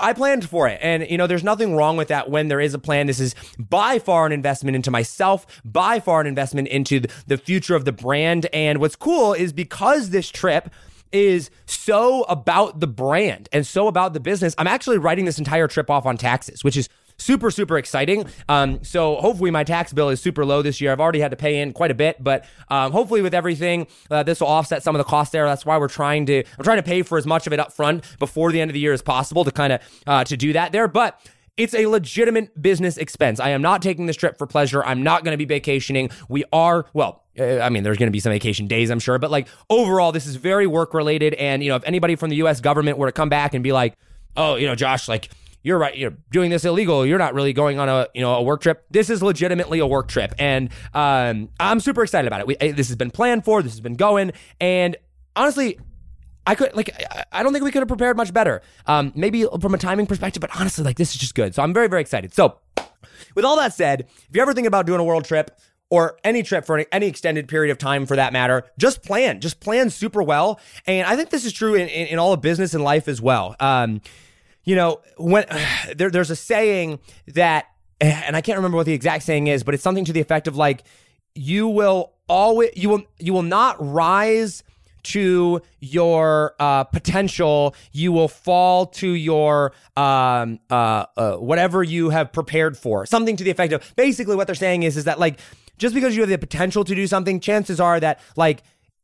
I 0.00 0.12
planned 0.12 0.48
for 0.48 0.68
it. 0.68 0.78
And, 0.82 1.08
you 1.08 1.16
know, 1.16 1.26
there's 1.26 1.44
nothing 1.44 1.74
wrong 1.76 1.96
with 1.96 2.08
that 2.08 2.30
when 2.30 2.48
there 2.48 2.60
is 2.60 2.74
a 2.74 2.78
plan. 2.78 3.06
This 3.06 3.20
is 3.20 3.34
by 3.58 3.98
far 3.98 4.26
an 4.26 4.32
investment 4.32 4.76
into 4.76 4.90
myself, 4.90 5.46
by 5.64 6.00
far 6.00 6.20
an 6.20 6.26
investment 6.26 6.68
into 6.68 7.00
the 7.26 7.38
future 7.38 7.74
of 7.74 7.84
the 7.84 7.92
brand. 7.92 8.46
And 8.52 8.78
what's 8.78 8.96
cool 8.96 9.32
is 9.32 9.52
because 9.52 10.10
this 10.10 10.28
trip 10.28 10.70
is 11.12 11.50
so 11.66 12.24
about 12.24 12.80
the 12.80 12.86
brand 12.86 13.48
and 13.52 13.66
so 13.66 13.88
about 13.88 14.12
the 14.12 14.20
business, 14.20 14.54
I'm 14.58 14.66
actually 14.66 14.98
writing 14.98 15.24
this 15.24 15.38
entire 15.38 15.68
trip 15.68 15.90
off 15.90 16.06
on 16.06 16.16
taxes, 16.16 16.62
which 16.62 16.76
is 16.76 16.88
super, 17.18 17.50
super 17.50 17.76
exciting. 17.78 18.24
Um, 18.48 18.82
so 18.82 19.16
hopefully 19.16 19.50
my 19.50 19.64
tax 19.64 19.92
bill 19.92 20.08
is 20.08 20.20
super 20.20 20.44
low 20.44 20.62
this 20.62 20.80
year. 20.80 20.92
I've 20.92 21.00
already 21.00 21.20
had 21.20 21.30
to 21.32 21.36
pay 21.36 21.60
in 21.60 21.72
quite 21.72 21.90
a 21.90 21.94
bit, 21.94 22.22
but 22.22 22.44
um, 22.68 22.92
hopefully 22.92 23.22
with 23.22 23.34
everything, 23.34 23.86
uh, 24.10 24.22
this 24.22 24.40
will 24.40 24.48
offset 24.48 24.82
some 24.82 24.94
of 24.94 24.98
the 24.98 25.04
cost 25.04 25.32
there. 25.32 25.44
That's 25.46 25.66
why 25.66 25.78
we're 25.78 25.88
trying 25.88 26.26
to, 26.26 26.44
I'm 26.58 26.64
trying 26.64 26.78
to 26.78 26.82
pay 26.82 27.02
for 27.02 27.18
as 27.18 27.26
much 27.26 27.46
of 27.46 27.52
it 27.52 27.60
up 27.60 27.72
front 27.72 28.04
before 28.18 28.52
the 28.52 28.60
end 28.60 28.70
of 28.70 28.74
the 28.74 28.80
year 28.80 28.92
as 28.92 29.02
possible 29.02 29.44
to 29.44 29.50
kind 29.50 29.72
of, 29.72 29.80
uh, 30.06 30.24
to 30.24 30.36
do 30.36 30.52
that 30.52 30.72
there. 30.72 30.88
But 30.88 31.20
it's 31.56 31.74
a 31.74 31.86
legitimate 31.86 32.62
business 32.62 32.96
expense. 32.96 33.40
I 33.40 33.50
am 33.50 33.60
not 33.60 33.82
taking 33.82 34.06
this 34.06 34.16
trip 34.16 34.38
for 34.38 34.46
pleasure. 34.46 34.84
I'm 34.84 35.02
not 35.02 35.24
going 35.24 35.32
to 35.32 35.38
be 35.38 35.44
vacationing. 35.44 36.10
We 36.28 36.44
are, 36.52 36.86
well, 36.94 37.24
uh, 37.38 37.58
I 37.58 37.68
mean, 37.68 37.82
there's 37.82 37.98
going 37.98 38.06
to 38.06 38.12
be 38.12 38.20
some 38.20 38.32
vacation 38.32 38.68
days, 38.68 38.90
I'm 38.90 39.00
sure, 39.00 39.18
but 39.18 39.32
like 39.32 39.48
overall, 39.68 40.12
this 40.12 40.26
is 40.26 40.36
very 40.36 40.68
work 40.68 40.94
related. 40.94 41.34
And, 41.34 41.62
you 41.64 41.68
know, 41.68 41.76
if 41.76 41.82
anybody 41.84 42.14
from 42.14 42.30
the 42.30 42.36
US 42.36 42.60
government 42.60 42.96
were 42.96 43.06
to 43.06 43.12
come 43.12 43.28
back 43.28 43.54
and 43.54 43.64
be 43.64 43.72
like, 43.72 43.94
oh, 44.36 44.54
you 44.54 44.68
know, 44.68 44.76
Josh, 44.76 45.08
like, 45.08 45.30
you're 45.68 45.78
right. 45.78 45.94
You're 45.94 46.16
doing 46.30 46.50
this 46.50 46.64
illegal. 46.64 47.04
You're 47.04 47.18
not 47.18 47.34
really 47.34 47.52
going 47.52 47.78
on 47.78 47.90
a 47.90 48.08
you 48.14 48.22
know 48.22 48.34
a 48.36 48.42
work 48.42 48.62
trip. 48.62 48.86
This 48.90 49.10
is 49.10 49.22
legitimately 49.22 49.80
a 49.80 49.86
work 49.86 50.08
trip, 50.08 50.34
and 50.38 50.70
um, 50.94 51.50
I'm 51.60 51.78
super 51.78 52.02
excited 52.02 52.26
about 52.26 52.40
it. 52.40 52.46
We, 52.46 52.54
this 52.56 52.88
has 52.88 52.96
been 52.96 53.10
planned 53.10 53.44
for. 53.44 53.62
This 53.62 53.72
has 53.72 53.80
been 53.80 53.94
going, 53.94 54.32
and 54.62 54.96
honestly, 55.36 55.78
I 56.46 56.54
could 56.54 56.74
like 56.74 56.90
I 57.30 57.42
don't 57.42 57.52
think 57.52 57.66
we 57.66 57.70
could 57.70 57.82
have 57.82 57.88
prepared 57.88 58.16
much 58.16 58.32
better. 58.32 58.62
Um, 58.86 59.12
maybe 59.14 59.44
from 59.60 59.74
a 59.74 59.78
timing 59.78 60.06
perspective, 60.06 60.40
but 60.40 60.58
honestly, 60.58 60.84
like 60.84 60.96
this 60.96 61.12
is 61.12 61.20
just 61.20 61.34
good. 61.34 61.54
So 61.54 61.62
I'm 61.62 61.74
very 61.74 61.86
very 61.88 62.00
excited. 62.00 62.32
So, 62.32 62.58
with 63.34 63.44
all 63.44 63.56
that 63.58 63.74
said, 63.74 64.06
if 64.08 64.34
you 64.34 64.40
ever 64.40 64.54
think 64.54 64.66
about 64.66 64.86
doing 64.86 65.00
a 65.00 65.04
world 65.04 65.26
trip 65.26 65.50
or 65.90 66.18
any 66.24 66.42
trip 66.42 66.64
for 66.64 66.82
any, 66.92 67.06
extended 67.06 67.46
period 67.46 67.70
of 67.70 67.76
time 67.76 68.06
for 68.06 68.16
that 68.16 68.32
matter, 68.32 68.64
just 68.78 69.02
plan. 69.02 69.40
Just 69.40 69.60
plan 69.60 69.90
super 69.90 70.22
well. 70.22 70.60
And 70.86 71.06
I 71.06 71.16
think 71.16 71.30
this 71.30 71.46
is 71.46 71.52
true 71.52 71.74
in, 71.74 71.88
in, 71.88 72.08
in 72.08 72.18
all 72.18 72.34
of 72.34 72.42
business 72.42 72.74
and 72.74 72.84
life 72.84 73.08
as 73.08 73.22
well. 73.22 73.56
Um, 73.58 74.02
you 74.64 74.76
know, 74.76 75.00
when 75.16 75.44
there, 75.96 76.10
there's 76.10 76.30
a 76.30 76.36
saying 76.36 76.98
that, 77.28 77.66
and 78.00 78.36
I 78.36 78.40
can't 78.40 78.58
remember 78.58 78.76
what 78.76 78.86
the 78.86 78.92
exact 78.92 79.24
saying 79.24 79.46
is, 79.46 79.62
but 79.62 79.74
it's 79.74 79.82
something 79.82 80.04
to 80.04 80.12
the 80.12 80.20
effect 80.20 80.48
of 80.48 80.56
like, 80.56 80.84
you 81.34 81.68
will 81.68 82.12
always, 82.28 82.70
you 82.74 82.88
will, 82.88 83.02
you 83.18 83.32
will 83.32 83.42
not 83.42 83.76
rise 83.78 84.62
to 85.04 85.62
your 85.80 86.54
uh, 86.58 86.84
potential, 86.84 87.74
you 87.92 88.12
will 88.12 88.28
fall 88.28 88.86
to 88.86 89.08
your 89.08 89.72
um, 89.96 90.58
uh, 90.68 91.06
uh, 91.16 91.36
whatever 91.36 91.82
you 91.82 92.10
have 92.10 92.32
prepared 92.32 92.76
for. 92.76 93.06
Something 93.06 93.36
to 93.36 93.44
the 93.44 93.50
effect 93.50 93.72
of 93.72 93.92
basically 93.96 94.36
what 94.36 94.46
they're 94.46 94.56
saying 94.56 94.82
is 94.82 94.96
is 94.96 95.04
that 95.04 95.18
like 95.18 95.38
just 95.78 95.94
because 95.94 96.14
you 96.14 96.22
have 96.22 96.28
the 96.28 96.38
potential 96.38 96.84
to 96.84 96.94
do 96.94 97.06
something, 97.06 97.40
chances 97.40 97.80
are 97.80 98.00
that 98.00 98.20
like 98.36 98.62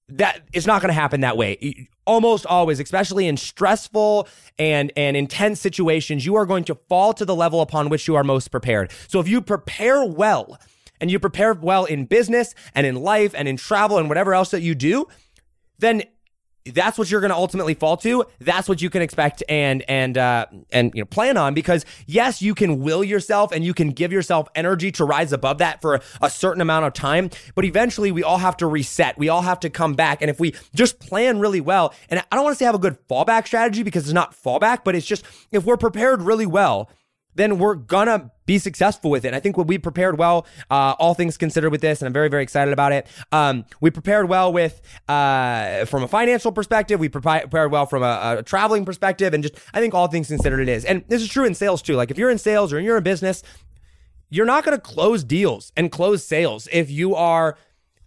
that 0.09 0.43
it's 0.53 0.67
not 0.67 0.83
going 0.83 0.89
to 0.89 1.01
happen 1.01 1.23
that 1.23 1.37
way 1.37 1.89
almost 2.07 2.47
always 2.47 2.81
especially 2.81 3.27
in 3.27 3.37
stressful 3.37 4.29
and 4.59 4.93
and 4.97 5.17
intense 5.17 5.61
situations 5.61 6.27
you 6.27 6.35
are 6.35 6.47
going 6.47 6.65
to 6.65 6.75
fall 6.89 7.13
to 7.15 7.25
the 7.25 7.35
level 7.35 7.61
upon 7.61 7.89
which 7.89 8.07
you 8.07 8.15
are 8.15 8.25
most 8.25 8.51
prepared. 8.51 8.93
So 9.09 9.21
if 9.21 9.29
you 9.29 9.41
prepare 9.41 10.05
well 10.05 10.59
and 11.01 11.11
you 11.11 11.19
prepare 11.19 11.55
well 11.55 11.85
in 11.85 12.05
business 12.05 12.55
and 12.75 12.87
in 12.87 12.97
life 12.97 13.35
and 13.37 13.49
in 13.49 13.57
travel 13.57 13.99
and 13.99 14.09
whatever 14.09 14.35
else 14.35 14.51
that 14.51 14.63
you 14.63 14.75
do 14.75 15.07
then 15.79 16.03
that's 16.73 16.97
what 16.97 17.11
you're 17.11 17.21
going 17.21 17.31
to 17.31 17.37
ultimately 17.37 17.75
fall 17.75 17.97
to. 17.99 18.25
That's 18.41 18.69
what 18.69 18.81
you 18.81 18.89
can 18.89 19.03
expect 19.03 19.43
and 19.49 19.85
and 19.89 20.17
uh, 20.17 20.47
and 20.73 20.93
you 20.95 21.03
know 21.03 21.07
plan 21.07 21.37
on 21.37 21.55
because 21.55 21.85
yes, 22.07 22.41
you 22.41 22.55
can 22.55 22.81
will 22.81 23.05
yourself 23.05 23.53
and 23.53 23.65
you 23.65 23.75
can 23.75 23.91
give 23.91 24.13
yourself 24.13 24.49
energy 24.55 24.91
to 24.93 25.05
rise 25.05 25.33
above 25.33 25.59
that 25.59 25.81
for 25.81 26.01
a 26.23 26.31
certain 26.31 26.61
amount 26.61 26.87
of 26.87 26.93
time, 26.95 27.31
but 27.55 27.65
eventually 27.65 28.13
we 28.13 28.23
all 28.23 28.39
have 28.39 28.57
to 28.59 28.67
reset. 28.67 29.19
We 29.19 29.29
all 29.29 29.43
have 29.43 29.61
to 29.61 29.71
come 29.71 29.95
back, 29.95 30.23
and 30.23 30.31
if 30.31 30.41
we 30.41 30.55
just 30.75 30.99
plan 30.99 31.39
really 31.39 31.61
well, 31.61 31.93
and 32.09 32.21
I 32.21 32.37
don't 32.37 32.45
want 32.45 32.55
to 32.55 32.59
say 32.59 32.65
have 32.65 32.75
a 32.75 32.79
good 32.79 32.97
fallback 33.09 33.47
strategy 33.47 33.83
because 33.83 34.05
it's 34.05 34.15
not 34.15 34.35
fallback, 34.35 34.81
but 34.85 34.95
it's 34.95 35.07
just 35.07 35.25
if 35.53 35.65
we're 35.65 35.77
prepared 35.77 36.23
really 36.23 36.47
well 36.47 36.89
then 37.35 37.59
we're 37.59 37.75
gonna 37.75 38.31
be 38.47 38.59
successful 38.59 39.11
with 39.11 39.25
it. 39.25 39.35
I 39.35 39.41
think 39.41 39.57
we 39.57 39.79
prepared 39.79 40.19
well, 40.19 40.47
uh, 40.71 40.95
all 40.99 41.15
things 41.15 41.37
considered 41.37 41.71
with 41.71 41.81
this, 41.81 42.01
and 42.01 42.07
I'm 42.07 42.13
very, 42.13 42.29
very 42.29 42.43
excited 42.43 42.73
about 42.73 42.93
it. 42.93 43.07
Um, 43.33 43.65
we 43.81 43.91
prepared 43.91 44.29
well 44.29 44.53
with, 44.53 44.81
uh, 45.09 45.85
from 45.87 46.03
a 46.03 46.09
financial 46.09 46.53
perspective, 46.53 47.01
we 47.01 47.09
prepared 47.09 47.73
well 47.73 47.87
from 47.87 48.03
a, 48.03 48.39
a, 48.39 48.43
traveling 48.43 48.85
perspective, 48.85 49.33
and 49.33 49.43
just, 49.43 49.55
I 49.73 49.81
think 49.81 49.95
all 49.95 50.09
things 50.09 50.29
considered 50.29 50.61
it 50.61 50.69
is. 50.69 50.85
And 50.85 51.05
this 51.09 51.23
is 51.23 51.29
true 51.29 51.45
in 51.45 51.55
sales 51.55 51.83
too. 51.83 51.95
Like 51.95 52.11
if 52.11 52.19
you're 52.19 52.31
in 52.31 52.39
sales 52.39 52.73
or 52.73 52.81
you're 52.81 52.99
in 52.99 53.03
business, 53.03 53.43
you're 54.29 54.47
not 54.47 54.65
gonna 54.65 54.79
close 54.79 55.25
deals 55.25 55.73
and 55.77 55.91
close 55.91 56.25
sales 56.25 56.69
if 56.73 56.91
you 56.91 57.15
are 57.15 57.57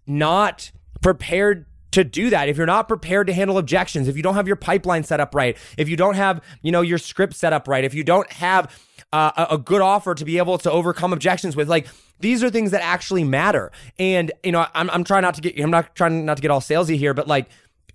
not 0.05 0.71
prepared 1.01 1.65
to 1.91 2.03
do 2.03 2.29
that 2.29 2.49
if 2.49 2.57
you're 2.57 2.65
not 2.65 2.87
prepared 2.87 3.27
to 3.27 3.33
handle 3.33 3.57
objections 3.57 4.07
if 4.07 4.17
you 4.17 4.23
don't 4.23 4.35
have 4.35 4.45
your 4.45 4.55
pipeline 4.55 5.03
set 5.03 5.19
up 5.19 5.33
right 5.33 5.57
if 5.77 5.87
you 5.87 5.95
don't 5.95 6.15
have 6.15 6.41
you 6.61 6.71
know 6.71 6.81
your 6.81 6.97
script 6.97 7.33
set 7.33 7.53
up 7.53 7.67
right 7.67 7.83
if 7.83 7.93
you 7.93 8.03
don't 8.03 8.31
have 8.33 8.69
uh, 9.13 9.45
a, 9.49 9.57
good 9.57 9.81
offer 9.81 10.13
to 10.13 10.25
be 10.25 10.37
able 10.37 10.57
to 10.57 10.71
overcome 10.71 11.13
objections 11.13 11.55
with. 11.55 11.69
Like 11.69 11.87
these 12.19 12.43
are 12.43 12.49
things 12.49 12.71
that 12.71 12.83
actually 12.83 13.23
matter. 13.23 13.71
And 13.97 14.31
you 14.43 14.51
know, 14.51 14.65
I'm 14.73 14.89
I'm 14.89 15.03
trying 15.03 15.21
not 15.21 15.35
to 15.35 15.41
get 15.41 15.59
I'm 15.59 15.71
not 15.71 15.95
trying 15.95 16.25
not 16.25 16.37
to 16.37 16.41
get 16.41 16.51
all 16.51 16.59
salesy 16.59 16.97
here, 16.97 17.13
but 17.13 17.27
like 17.27 17.49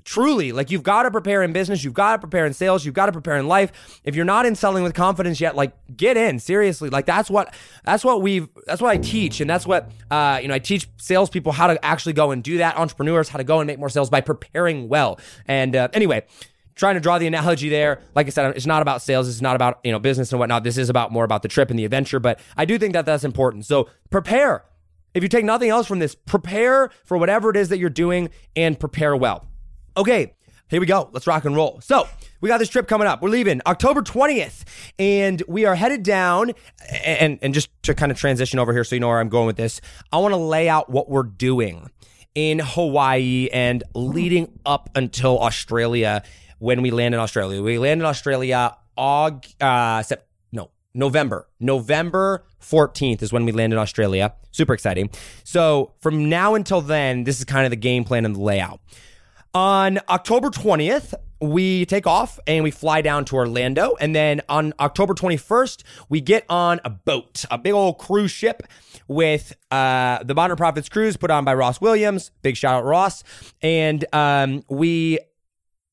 truly 0.04 0.52
like 0.52 0.70
you've 0.70 0.82
got 0.82 1.04
to 1.04 1.10
prepare 1.10 1.42
in 1.42 1.52
business 1.52 1.84
you've 1.84 1.94
got 1.94 2.12
to 2.12 2.18
prepare 2.18 2.44
in 2.44 2.52
sales 2.52 2.84
you've 2.84 2.94
got 2.94 3.06
to 3.06 3.12
prepare 3.12 3.36
in 3.36 3.46
life 3.46 4.00
if 4.04 4.14
you're 4.14 4.24
not 4.24 4.44
in 4.44 4.54
selling 4.54 4.82
with 4.82 4.94
confidence 4.94 5.40
yet 5.40 5.54
like 5.54 5.72
get 5.96 6.16
in 6.16 6.38
seriously 6.38 6.90
like 6.90 7.06
that's 7.06 7.30
what 7.30 7.54
that's 7.84 8.04
what 8.04 8.20
we've 8.20 8.48
that's 8.66 8.82
what 8.82 8.90
i 8.90 8.96
teach 8.96 9.40
and 9.40 9.48
that's 9.48 9.66
what 9.66 9.90
uh 10.10 10.38
you 10.42 10.48
know 10.48 10.54
i 10.54 10.58
teach 10.58 10.88
salespeople 10.96 11.52
how 11.52 11.66
to 11.66 11.84
actually 11.84 12.12
go 12.12 12.30
and 12.30 12.42
do 12.42 12.58
that 12.58 12.76
entrepreneurs 12.76 13.28
how 13.28 13.38
to 13.38 13.44
go 13.44 13.60
and 13.60 13.66
make 13.66 13.78
more 13.78 13.88
sales 13.88 14.10
by 14.10 14.20
preparing 14.20 14.88
well 14.88 15.18
and 15.46 15.76
uh, 15.76 15.88
anyway 15.92 16.24
trying 16.74 16.94
to 16.94 17.00
draw 17.00 17.18
the 17.18 17.26
analogy 17.26 17.68
there. 17.68 18.00
Like 18.14 18.26
I 18.26 18.30
said, 18.30 18.56
it's 18.56 18.66
not 18.66 18.82
about 18.82 19.02
sales. 19.02 19.28
It's 19.28 19.40
not 19.40 19.56
about, 19.56 19.80
you 19.84 19.92
know, 19.92 19.98
business 19.98 20.32
and 20.32 20.38
whatnot. 20.38 20.64
This 20.64 20.78
is 20.78 20.88
about 20.88 21.12
more 21.12 21.24
about 21.24 21.42
the 21.42 21.48
trip 21.48 21.70
and 21.70 21.78
the 21.78 21.84
adventure. 21.84 22.20
But 22.20 22.40
I 22.56 22.64
do 22.64 22.78
think 22.78 22.92
that 22.94 23.06
that's 23.06 23.24
important. 23.24 23.66
So 23.66 23.88
prepare. 24.10 24.64
If 25.14 25.22
you 25.22 25.28
take 25.28 25.44
nothing 25.44 25.68
else 25.68 25.86
from 25.86 25.98
this, 25.98 26.14
prepare 26.14 26.90
for 27.04 27.18
whatever 27.18 27.50
it 27.50 27.56
is 27.56 27.68
that 27.68 27.78
you're 27.78 27.90
doing 27.90 28.30
and 28.56 28.78
prepare 28.78 29.14
well. 29.14 29.46
Okay, 29.96 30.32
here 30.68 30.80
we 30.80 30.86
go. 30.86 31.10
Let's 31.12 31.26
rock 31.26 31.44
and 31.44 31.54
roll. 31.54 31.80
So, 31.82 32.08
we 32.40 32.48
got 32.48 32.58
this 32.58 32.70
trip 32.70 32.88
coming 32.88 33.06
up. 33.06 33.20
We're 33.20 33.28
leaving 33.28 33.60
October 33.66 34.00
20th, 34.00 34.64
and 34.98 35.42
we 35.46 35.66
are 35.66 35.74
headed 35.74 36.02
down. 36.02 36.52
And, 37.04 37.38
and 37.42 37.52
just 37.52 37.68
to 37.82 37.94
kind 37.94 38.10
of 38.10 38.18
transition 38.18 38.58
over 38.58 38.72
here 38.72 38.82
so 38.82 38.96
you 38.96 39.00
know 39.00 39.08
where 39.08 39.20
I'm 39.20 39.28
going 39.28 39.46
with 39.46 39.56
this, 39.56 39.82
I 40.10 40.16
want 40.16 40.32
to 40.32 40.38
lay 40.38 40.70
out 40.70 40.88
what 40.88 41.10
we're 41.10 41.24
doing 41.24 41.90
in 42.34 42.58
Hawaii 42.58 43.48
and 43.52 43.84
leading 43.94 44.58
up 44.64 44.88
until 44.94 45.38
Australia 45.40 46.22
when 46.62 46.80
we 46.80 46.92
land 46.92 47.12
in 47.12 47.20
Australia. 47.20 47.60
We 47.60 47.76
land 47.76 48.00
in 48.00 48.06
Australia 48.06 48.76
Aug, 48.96 49.52
uh, 49.60 50.00
sep- 50.04 50.28
no, 50.52 50.70
November. 50.94 51.48
November 51.58 52.44
14th 52.62 53.20
is 53.20 53.32
when 53.32 53.44
we 53.44 53.50
land 53.50 53.72
in 53.72 53.80
Australia. 53.80 54.32
Super 54.52 54.72
exciting. 54.72 55.10
So 55.42 55.92
from 55.98 56.28
now 56.28 56.54
until 56.54 56.80
then, 56.80 57.24
this 57.24 57.40
is 57.40 57.44
kind 57.44 57.64
of 57.64 57.70
the 57.70 57.76
game 57.76 58.04
plan 58.04 58.24
and 58.24 58.36
the 58.36 58.40
layout. 58.40 58.80
On 59.54 59.98
October 60.08 60.50
20th, 60.50 61.14
we 61.40 61.84
take 61.86 62.06
off 62.06 62.38
and 62.46 62.62
we 62.62 62.70
fly 62.70 63.02
down 63.02 63.24
to 63.24 63.34
Orlando. 63.34 63.96
And 64.00 64.14
then 64.14 64.40
on 64.48 64.72
October 64.78 65.14
21st, 65.14 65.82
we 66.08 66.20
get 66.20 66.44
on 66.48 66.80
a 66.84 66.90
boat, 66.90 67.44
a 67.50 67.58
big 67.58 67.72
old 67.72 67.98
cruise 67.98 68.30
ship 68.30 68.62
with 69.08 69.52
uh, 69.72 70.22
the 70.22 70.34
Modern 70.34 70.56
Profits 70.56 70.88
Cruise 70.88 71.16
put 71.16 71.32
on 71.32 71.44
by 71.44 71.54
Ross 71.54 71.80
Williams. 71.80 72.30
Big 72.42 72.56
shout 72.56 72.76
out, 72.76 72.84
Ross. 72.84 73.24
And 73.60 74.04
um, 74.12 74.62
we 74.68 75.18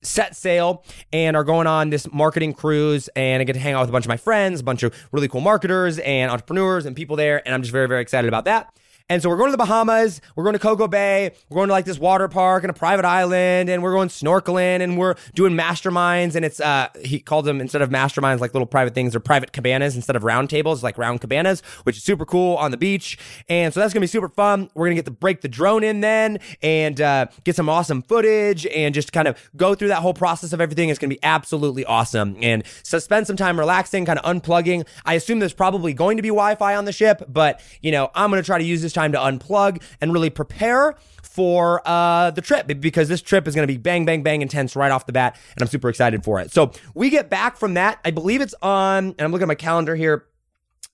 set 0.02 0.36
sail 0.36 0.84
and 1.12 1.36
are 1.36 1.44
going 1.44 1.68
on 1.68 1.90
this 1.90 2.12
marketing 2.12 2.54
cruise 2.54 3.10
and 3.16 3.42
I 3.42 3.44
get 3.44 3.54
to 3.54 3.60
hang 3.60 3.74
out 3.74 3.82
with 3.82 3.90
a 3.90 3.92
bunch 3.92 4.06
of 4.06 4.10
my 4.10 4.18
friends, 4.18 4.62
a 4.62 4.64
bunch 4.64 4.84
of 4.84 4.94
really 5.12 5.28
cool 5.28 5.42
marketers 5.42 6.00
and 6.00 6.32
entrepreneurs 6.32 6.86
and 6.86 6.96
people 6.96 7.16
there 7.16 7.46
and 7.46 7.54
I'm 7.54 7.62
just 7.62 7.72
very 7.72 7.88
very 7.88 8.02
excited 8.02 8.28
about 8.28 8.46
that. 8.46 8.74
And 9.10 9.24
so 9.24 9.30
we're 9.30 9.38
going 9.38 9.48
to 9.48 9.58
the 9.58 9.58
Bahamas, 9.58 10.22
we're 10.36 10.44
going 10.44 10.54
to 10.54 10.60
Coco 10.60 10.88
Bay, 10.88 11.32
we're 11.50 11.56
going 11.56 11.68
to 11.68 11.74
like 11.74 11.86
this 11.86 11.98
water 11.98 12.28
park 12.28 12.64
and 12.64 12.70
a 12.70 12.74
private 12.74 13.06
island, 13.06 13.68
and 13.68 13.82
we're 13.82 13.94
going 13.94 14.10
snorkeling 14.10 14.82
and 14.82 15.00
we're 15.00 15.16
doing 15.34 15.54
masterminds. 15.54 16.36
And 16.36 16.46
it's, 16.46 16.60
uh, 16.60 16.90
he 17.04 17.20
called 17.20 17.46
them 17.46 17.60
instead 17.60 17.82
of 17.82 17.90
masterminds, 17.90 18.40
like 18.40 18.54
little 18.54 18.68
private 18.68 18.94
things, 18.94 19.16
or 19.16 19.20
private 19.20 19.52
cabanas 19.52 19.96
instead 19.96 20.16
of 20.16 20.24
round 20.24 20.52
tables, 20.52 20.84
like 20.84 20.98
round 21.00 21.22
cabanas, 21.22 21.62
which 21.84 21.98
is 21.98 22.04
super 22.04 22.24
cool 22.24 22.56
on 22.58 22.70
the 22.70 22.78
beach. 22.78 23.18
And 23.50 23.74
so 23.74 23.80
that's 23.80 23.94
going 23.94 24.02
to 24.02 24.04
be 24.04 24.08
super 24.08 24.30
fun. 24.30 24.70
We're 24.76 24.86
going 24.86 24.96
to 24.96 25.02
get 25.02 25.06
to 25.06 25.12
break 25.12 25.42
the 25.42 25.48
drone 25.48 25.84
in 25.84 26.02
then 26.02 26.38
and 26.62 27.02
uh, 27.02 27.26
get 27.44 27.56
some 27.56 27.68
awesome 27.68 28.04
footage 28.04 28.68
and 28.68 28.94
just 28.94 29.12
kind 29.12 29.28
of 29.28 29.50
go 29.58 29.74
through 29.74 29.88
that 29.88 30.04
whole 30.04 30.14
process 30.14 30.54
of 30.54 30.62
everything. 30.62 30.90
It's 30.90 31.00
going 31.00 31.10
to 31.10 31.16
be 31.16 31.24
absolutely 31.24 31.84
awesome. 31.86 32.38
And 32.42 32.64
so 32.84 33.00
spend 33.00 33.26
some 33.26 33.38
time 33.38 33.58
relaxing, 33.58 34.06
kind 34.06 34.20
of 34.20 34.26
unplugging. 34.26 34.86
I 35.04 35.16
assume 35.16 35.40
there's 35.40 35.52
probably 35.52 35.96
going 35.96 36.18
to 36.18 36.22
be 36.22 36.30
Wi 36.30 36.54
Fi 36.54 36.76
on 36.76 36.86
the 36.86 36.94
ship, 36.94 37.24
but, 37.28 37.60
you 37.82 37.92
know, 37.92 38.12
I'm 38.14 38.30
going 38.30 38.40
to 38.40 38.46
try 38.46 38.60
to 38.60 38.64
use 38.64 38.84
this 38.84 38.94
time 39.00 39.12
to 39.14 39.18
unplug 39.18 39.82
and 40.02 40.14
really 40.14 40.30
prepare 40.30 40.96
for 41.24 41.82
uh, 41.86 42.32
the 42.32 42.42
trip 42.42 42.68
because 42.82 43.08
this 43.08 43.22
trip 43.22 43.48
is 43.48 43.56
going 43.56 43.66
to 43.68 43.74
be 43.74 43.78
bang, 43.78 44.04
bang, 44.04 44.24
bang 44.24 44.42
intense 44.42 44.76
right 44.76 44.92
off 44.92 45.06
the 45.06 45.14
bat. 45.14 45.38
And 45.56 45.62
I'm 45.62 45.70
super 45.70 45.90
excited 45.90 46.24
for 46.24 46.40
it. 46.40 46.52
So 46.52 46.72
we 46.94 47.10
get 47.10 47.30
back 47.30 47.56
from 47.58 47.76
that. 47.76 48.00
I 48.04 48.12
believe 48.12 48.42
it's 48.42 48.56
on, 48.62 49.06
and 49.06 49.22
I'm 49.22 49.32
looking 49.32 49.44
at 49.44 49.48
my 49.48 49.56
calendar 49.56 49.96
here. 49.96 50.26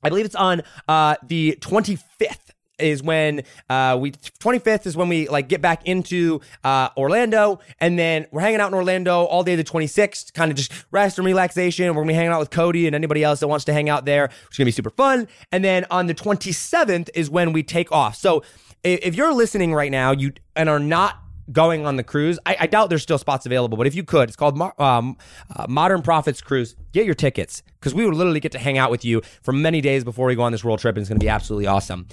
I 0.03 0.09
believe 0.09 0.25
it's 0.25 0.35
on 0.35 0.62
uh, 0.88 1.15
the 1.24 1.57
25th 1.62 2.44
is 2.79 3.03
when 3.03 3.44
uh 3.70 3.98
we 4.00 4.12
25th 4.12 4.86
is 4.86 4.98
when 4.98 5.10
we 5.10 5.27
like 5.27 5.48
get 5.48 5.62
back 5.62 5.86
into 5.88 6.41
uh 6.63 6.89
Orlando 6.98 7.60
and 7.79 7.98
then 7.98 8.27
we're 8.32 8.41
hanging 8.41 8.60
out 8.60 8.67
in 8.67 8.74
Orlando 8.74 9.24
all 9.24 9.44
day 9.44 9.55
the 9.55 9.63
26th 9.63 10.34
kind 10.34 10.51
of 10.51 10.58
just 10.58 10.72
rest 10.91 11.17
and 11.17 11.25
relaxation 11.25 11.88
we're 11.89 12.01
gonna 12.01 12.08
be 12.08 12.13
hanging 12.13 12.32
out 12.32 12.39
with 12.39 12.50
Cody 12.50 12.88
and 12.88 12.96
anybody 12.96 13.24
else 13.24 13.39
that 13.39 13.48
wants 13.48 13.65
to 13.65 13.74
hang 13.74 13.89
out 13.89 14.05
there 14.05 14.27
which 14.27 14.53
is 14.53 14.58
gonna 14.58 14.65
be 14.65 14.72
super 14.72 14.89
fun 14.89 15.27
and 15.51 15.63
then 15.63 15.86
on 15.91 16.08
the 16.08 16.15
27th 16.15 17.10
is 17.13 17.29
when 17.29 17.53
we 17.53 17.63
take 17.63 17.91
off 17.91 18.15
so 18.15 18.44
if 18.84 19.15
you're 19.15 19.34
listening 19.34 19.74
right 19.74 19.91
now 19.91 20.12
you 20.12 20.32
and 20.55 20.70
are 20.70 20.79
not 20.79 21.20
going 21.51 21.86
on 21.86 21.96
the 21.96 22.03
cruise. 22.03 22.39
I, 22.46 22.58
I, 22.62 22.67
doubt 22.67 22.89
there's 22.89 23.03
still 23.03 23.17
spots 23.17 23.46
available, 23.46 23.77
but 23.77 23.88
if 23.88 23.96
you 23.96 24.03
could, 24.03 24.29
it's 24.29 24.36
called 24.36 24.60
um, 24.79 25.17
uh, 25.55 25.65
Modern 25.70 26.01
Profits 26.01 26.41
Cruise. 26.41 26.75
Get 26.91 27.05
your 27.05 27.15
tickets 27.15 27.62
because 27.79 27.94
we 27.94 28.05
would 28.05 28.15
literally 28.15 28.39
get 28.39 28.51
to 28.53 28.60
hang 28.60 28.77
out 28.77 28.91
with 28.91 29.05
you 29.05 29.22
for 29.41 29.51
many 29.51 29.82
days 29.82 30.03
before 30.03 30.27
we 30.27 30.36
go 30.36 30.41
on 30.41 30.51
this 30.51 30.63
world 30.63 30.79
trip, 30.79 30.96
and 30.96 31.01
it's 31.01 31.10
going 31.10 31.20
to 31.20 31.24
be 31.24 31.29
absolutely 31.29 31.67
awesome. 31.67 32.08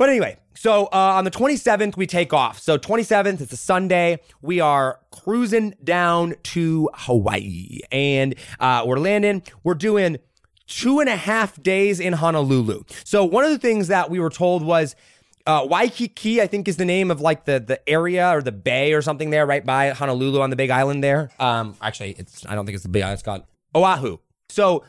But 0.00 0.08
anyway, 0.08 0.38
so 0.54 0.86
uh, 0.86 1.18
on 1.18 1.24
the 1.24 1.30
27th, 1.30 1.94
we 1.94 2.06
take 2.06 2.32
off. 2.32 2.58
So 2.58 2.78
27th, 2.78 3.42
it's 3.42 3.52
a 3.52 3.56
Sunday. 3.58 4.20
We 4.40 4.58
are 4.58 4.98
cruising 5.10 5.74
down 5.84 6.36
to 6.42 6.88
Hawaii 6.94 7.80
and 7.92 8.34
uh, 8.60 8.84
we're 8.86 8.98
landing. 8.98 9.42
We're 9.62 9.74
doing 9.74 10.16
two 10.66 11.00
and 11.00 11.10
a 11.10 11.16
half 11.16 11.62
days 11.62 12.00
in 12.00 12.14
Honolulu. 12.14 12.84
So 13.04 13.26
one 13.26 13.44
of 13.44 13.50
the 13.50 13.58
things 13.58 13.88
that 13.88 14.08
we 14.08 14.18
were 14.18 14.30
told 14.30 14.62
was 14.62 14.96
uh, 15.46 15.66
Waikiki, 15.68 16.40
I 16.40 16.46
think, 16.46 16.66
is 16.66 16.78
the 16.78 16.86
name 16.86 17.10
of 17.10 17.20
like 17.20 17.44
the 17.44 17.60
the 17.60 17.86
area 17.86 18.30
or 18.30 18.40
the 18.40 18.52
bay 18.52 18.94
or 18.94 19.02
something 19.02 19.28
there, 19.28 19.44
right 19.44 19.66
by 19.66 19.90
Honolulu 19.90 20.40
on 20.40 20.48
the 20.48 20.56
Big 20.56 20.70
Island 20.70 21.04
there. 21.04 21.30
Um, 21.38 21.76
actually, 21.82 22.12
it's 22.12 22.46
I 22.46 22.54
don't 22.54 22.64
think 22.64 22.74
it's 22.74 22.84
the 22.84 22.88
Big 22.88 23.02
Island. 23.02 23.16
It's 23.16 23.22
called 23.22 23.42
Oahu. 23.74 24.16
So 24.48 24.82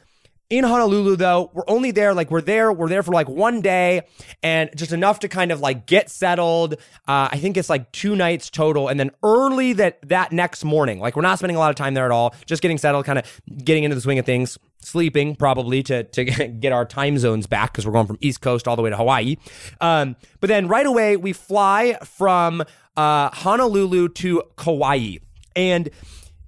in 0.51 0.65
Honolulu, 0.65 1.15
though, 1.15 1.50
we're 1.53 1.63
only 1.67 1.91
there, 1.91 2.13
like, 2.13 2.29
we're 2.29 2.41
there, 2.41 2.74
we're 2.74 2.89
there 2.89 3.03
for 3.03 3.13
like 3.13 3.29
one 3.29 3.62
day 3.62 4.01
and 4.43 4.70
just 4.75 4.91
enough 4.91 5.20
to 5.20 5.29
kind 5.29 5.50
of 5.51 5.62
like 5.62 5.86
get 5.88 6.10
settled. 6.10 6.74
Uh, 7.08 7.29
I 7.31 7.38
think 7.38 7.55
it's 7.55 7.70
like 7.70 7.89
two 7.93 8.17
nights 8.17 8.50
total. 8.50 8.89
And 8.89 9.00
then 9.00 9.12
early 9.24 9.72
that, 9.74 10.00
that 10.10 10.34
next 10.34 10.65
morning, 10.65 11.00
like, 11.00 11.15
we're 11.15 11.22
not 11.22 11.39
spending 11.39 11.55
a 11.55 11.60
lot 11.60 11.70
of 11.70 11.77
time 11.77 11.93
there 11.93 12.05
at 12.05 12.12
all, 12.12 12.36
just 12.46 12.62
getting 12.62 12.77
settled, 12.77 13.05
kind 13.05 13.17
of 13.17 13.41
getting 13.63 13.86
into 13.86 13.96
the 13.96 14.01
swing 14.01 14.20
of 14.20 14.25
things, 14.25 14.58
sleeping 14.79 15.38
probably 15.38 15.81
to, 15.84 16.03
to 16.03 16.25
get 16.60 16.74
our 16.74 16.86
time 16.86 17.17
zones 17.17 17.48
back 17.48 17.72
because 17.72 17.86
we're 17.86 17.93
going 17.93 18.08
from 18.08 18.17
East 18.20 18.41
Coast 18.41 18.67
all 18.67 18.75
the 18.75 18.81
way 18.81 18.89
to 18.89 18.98
Hawaii. 18.98 19.38
Um, 19.79 20.17
but 20.41 20.50
then 20.50 20.67
right 20.67 20.86
away, 20.86 21.15
we 21.15 21.31
fly 21.31 21.98
from 22.03 22.62
uh, 22.98 23.29
Honolulu 23.29 24.10
to 24.10 24.43
Kauai. 24.58 25.15
And 25.55 25.89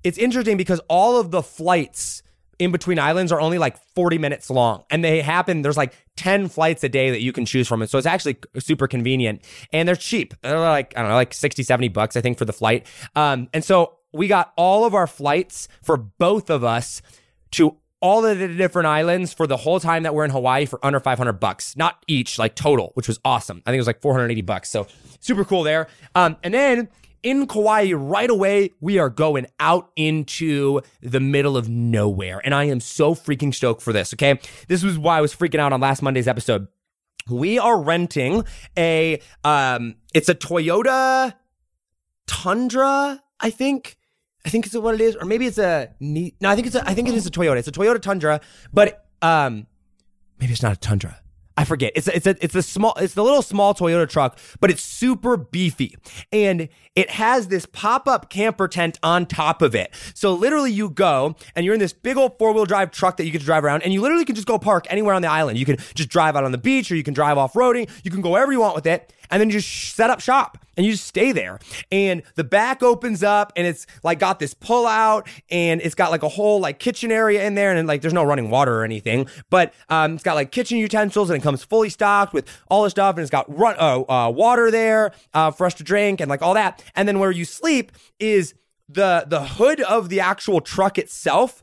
it's 0.04 0.18
interesting 0.18 0.58
because 0.58 0.82
all 0.90 1.18
of 1.18 1.32
the 1.32 1.42
flights, 1.42 2.22
in 2.64 2.72
between 2.72 3.00
islands 3.00 3.32
are 3.32 3.40
only 3.40 3.58
like 3.58 3.78
40 3.96 4.18
minutes 4.18 4.50
long 4.50 4.84
and 4.90 5.04
they 5.04 5.22
happen 5.22 5.62
there's 5.62 5.78
like 5.78 5.94
10 6.16 6.48
flights 6.48 6.84
a 6.84 6.90
day 6.90 7.12
that 7.12 7.22
you 7.22 7.32
can 7.32 7.46
choose 7.46 7.68
from 7.68 7.82
and 7.82 7.90
so 7.90 7.98
it's 7.98 8.08
actually 8.08 8.38
super 8.60 8.88
convenient 8.88 9.42
and 9.72 9.88
they're 9.88 9.96
cheap. 9.96 10.34
They're 10.42 10.60
like 10.60 10.94
i 10.96 11.02
don't 11.02 11.10
know 11.10 11.16
like 11.16 11.34
60 11.34 11.64
70 11.64 11.90
bucks 11.90 12.16
i 12.16 12.22
think 12.22 12.38
for 12.38 12.46
the 12.46 12.54
flight. 12.54 12.88
Um, 13.16 13.50
and 13.54 13.64
so 13.64 13.98
we 14.12 14.28
got 14.28 14.54
all 14.56 14.86
of 14.86 14.94
our 14.94 15.08
flights 15.08 15.68
for 15.82 15.98
both 15.98 16.50
of 16.50 16.64
us 16.64 17.02
to 17.52 17.78
all 18.00 18.26
of 18.26 18.38
the 18.38 18.48
different 18.50 18.88
islands 18.88 19.34
for 19.34 19.48
the 19.48 19.58
whole 19.58 19.80
time 19.80 20.04
that 20.04 20.14
we're 20.14 20.26
in 20.26 20.32
hawaii 20.32 20.66
for 20.66 20.84
under 20.86 21.00
500 21.00 21.34
bucks 21.34 21.78
not 21.78 22.04
each 22.08 22.38
like 22.38 22.56
total 22.56 22.92
which 22.96 23.08
was 23.08 23.20
awesome. 23.24 23.62
I 23.66 23.72
think 23.72 23.78
it 23.78 23.82
was 23.82 23.88
like 23.88 24.02
480 24.02 24.42
bucks 24.42 24.70
so 24.70 24.88
super 25.20 25.46
cool 25.46 25.64
there. 25.64 25.88
Um, 26.16 26.38
and 26.44 26.54
then 26.54 26.90
in 27.24 27.48
Kauai 27.48 27.92
right 27.94 28.30
away, 28.30 28.72
we 28.82 29.00
are 29.00 29.10
going 29.10 29.48
out 29.60 29.90
into 29.96 30.82
the 31.02 31.20
middle 31.20 31.58
of 31.58 31.70
nowhere. 31.70 32.42
And 32.44 32.54
I 32.54 32.66
am 32.66 32.80
so 32.80 33.16
freaking 33.16 33.54
stoked 33.54 33.82
for 33.82 33.94
this, 33.94 34.14
okay? 34.14 34.40
This 34.68 34.84
was 34.84 35.00
why 35.00 35.18
I 35.18 35.22
was 35.22 35.34
freaking 35.34 35.60
out 35.60 35.74
on 35.74 35.82
last 35.82 36.02
Monday's 36.02 36.28
episode. 36.28 36.68
We 37.30 37.58
are 37.58 37.82
renting 37.82 38.44
a 38.78 39.22
um 39.46 39.96
it's 40.14 40.28
a 40.28 40.36
Toyota 40.36 41.34
Tundra, 42.28 43.22
I 43.40 43.50
think. 43.50 43.98
I 44.46 44.50
think 44.50 44.66
it's 44.66 44.76
what 44.76 44.96
it 44.96 45.02
is, 45.02 45.16
or 45.16 45.26
maybe 45.26 45.46
it's 45.46 45.58
a 45.58 45.94
no. 46.02 46.30
I 46.44 46.56
think 46.56 46.68
it's 46.68 46.76
a, 46.76 46.88
I 46.88 46.94
think 46.94 47.08
it 47.08 47.16
is 47.16 47.26
a 47.26 47.32
Toyota. 47.32 47.58
It's 47.58 47.70
a 47.70 47.72
Toyota 47.72 48.02
Tundra, 48.02 48.42
but 48.74 49.06
um, 49.22 49.68
maybe 50.38 50.52
it's 50.52 50.62
not 50.62 50.74
a 50.74 50.80
Tundra. 50.80 51.23
I 51.56 51.66
forget. 51.66 51.92
It's 51.96 52.08
a, 52.08 52.16
it's 52.16 52.26
a, 52.26 52.44
it's 52.44 52.56
a 52.56 52.64
small, 52.64 52.94
it's 52.98 53.14
the 53.14 53.24
little 53.24 53.44
small 53.44 53.76
Toyota 53.76 54.10
truck, 54.10 54.40
but 54.60 54.72
it's 54.72 54.82
super 54.82 55.38
beefy. 55.38 55.96
And 56.32 56.68
it 56.96 57.12
has 57.12 57.48
this 57.48 57.66
pop 57.66 58.08
up 58.08 58.30
camper 58.30 58.68
tent 58.68 58.98
on 59.04 59.26
top 59.26 59.62
of 59.62 59.76
it. 59.76 59.94
So 60.16 60.34
literally 60.34 60.72
you 60.72 60.90
go 60.90 61.36
and 61.56 61.66
you're 61.66 61.74
in 61.74 61.80
this 61.80 61.94
big 61.94 62.18
old 62.18 62.38
four 62.40 62.54
wheel 62.54 62.66
drive 62.66 62.92
truck 62.92 63.18
that 63.18 63.26
you 63.26 63.32
get 63.32 63.40
to 63.40 63.46
drive 63.46 63.64
around 63.64 63.84
and 63.84 63.94
you 63.94 64.02
literally 64.02 64.26
can 64.26 64.36
just 64.36 64.48
go 64.48 64.58
park 64.58 64.88
anywhere 64.90 65.14
on 65.14 65.22
the 65.22 65.30
island. 65.30 65.60
You 65.60 65.66
can 65.66 65.78
just 65.94 66.10
drive 66.10 66.36
out 66.36 66.44
on 66.44 66.52
the 66.52 66.58
beach 66.58 66.92
or 66.92 66.96
you 66.96 67.04
can 67.04 67.14
drive 67.14 67.38
off 67.38 67.54
roading. 67.54 67.90
You 68.04 68.12
can 68.12 68.22
go 68.22 68.32
wherever 68.32 68.52
you 68.52 68.60
want 68.60 68.76
with 68.76 68.88
it 68.88 69.14
and 69.34 69.42
then 69.42 69.50
you 69.50 69.60
just 69.60 69.96
set 69.96 70.12
up 70.12 70.20
shop 70.20 70.60
and 70.78 70.86
you 70.86 70.92
just 70.92 71.08
stay 71.08 71.32
there. 71.32 71.58
And 71.92 72.22
the 72.36 72.44
back 72.44 72.84
opens 72.84 73.24
up 73.24 73.52
and 73.56 73.66
it's 73.66 73.88
like 74.04 74.20
got 74.20 74.38
this 74.38 74.54
pull 74.54 74.86
out 74.86 75.28
and 75.50 75.82
it's 75.82 75.96
got 75.96 76.12
like 76.12 76.22
a 76.22 76.30
whole 76.30 76.60
like 76.60 76.78
kitchen 76.78 77.12
area 77.12 77.44
in 77.44 77.56
there 77.56 77.76
and 77.76 77.88
like 77.88 78.02
there's 78.02 78.14
no 78.14 78.24
running 78.24 78.52
water 78.52 78.80
or 78.80 78.84
anything, 78.84 79.28
but 79.50 79.74
um, 79.90 80.14
it's 80.14 80.24
got 80.24 80.36
like 80.36 80.52
kitchen 80.52 80.78
utensils 80.78 81.32
and 81.32 81.42
it 81.42 81.44
comes 81.44 81.64
fully 81.64 81.90
stocked 81.90 82.32
with 82.32 82.48
all 82.70 82.84
the 82.84 82.92
stuff 82.92 83.16
and 83.16 83.24
it's 83.24 83.32
got 83.32 83.52
run 83.58 83.76
uh, 83.80 84.02
uh, 84.08 84.30
water 84.30 84.70
there 84.70 85.12
uh, 85.34 85.50
for 85.50 85.66
us 85.66 85.74
to 85.74 85.84
drink 85.84 86.22
and 86.22 86.30
like 86.30 86.44
all 86.44 86.54
that. 86.54 86.84
And 86.94 87.08
then 87.08 87.18
where 87.18 87.32
you 87.32 87.44
sleep 87.44 87.92
is 88.20 88.54
the 88.88 89.26
the 89.28 89.44
hood 89.44 89.82
of 89.82 90.10
the 90.10 90.20
actual 90.20 90.62
truck 90.62 91.00
itself 91.00 91.63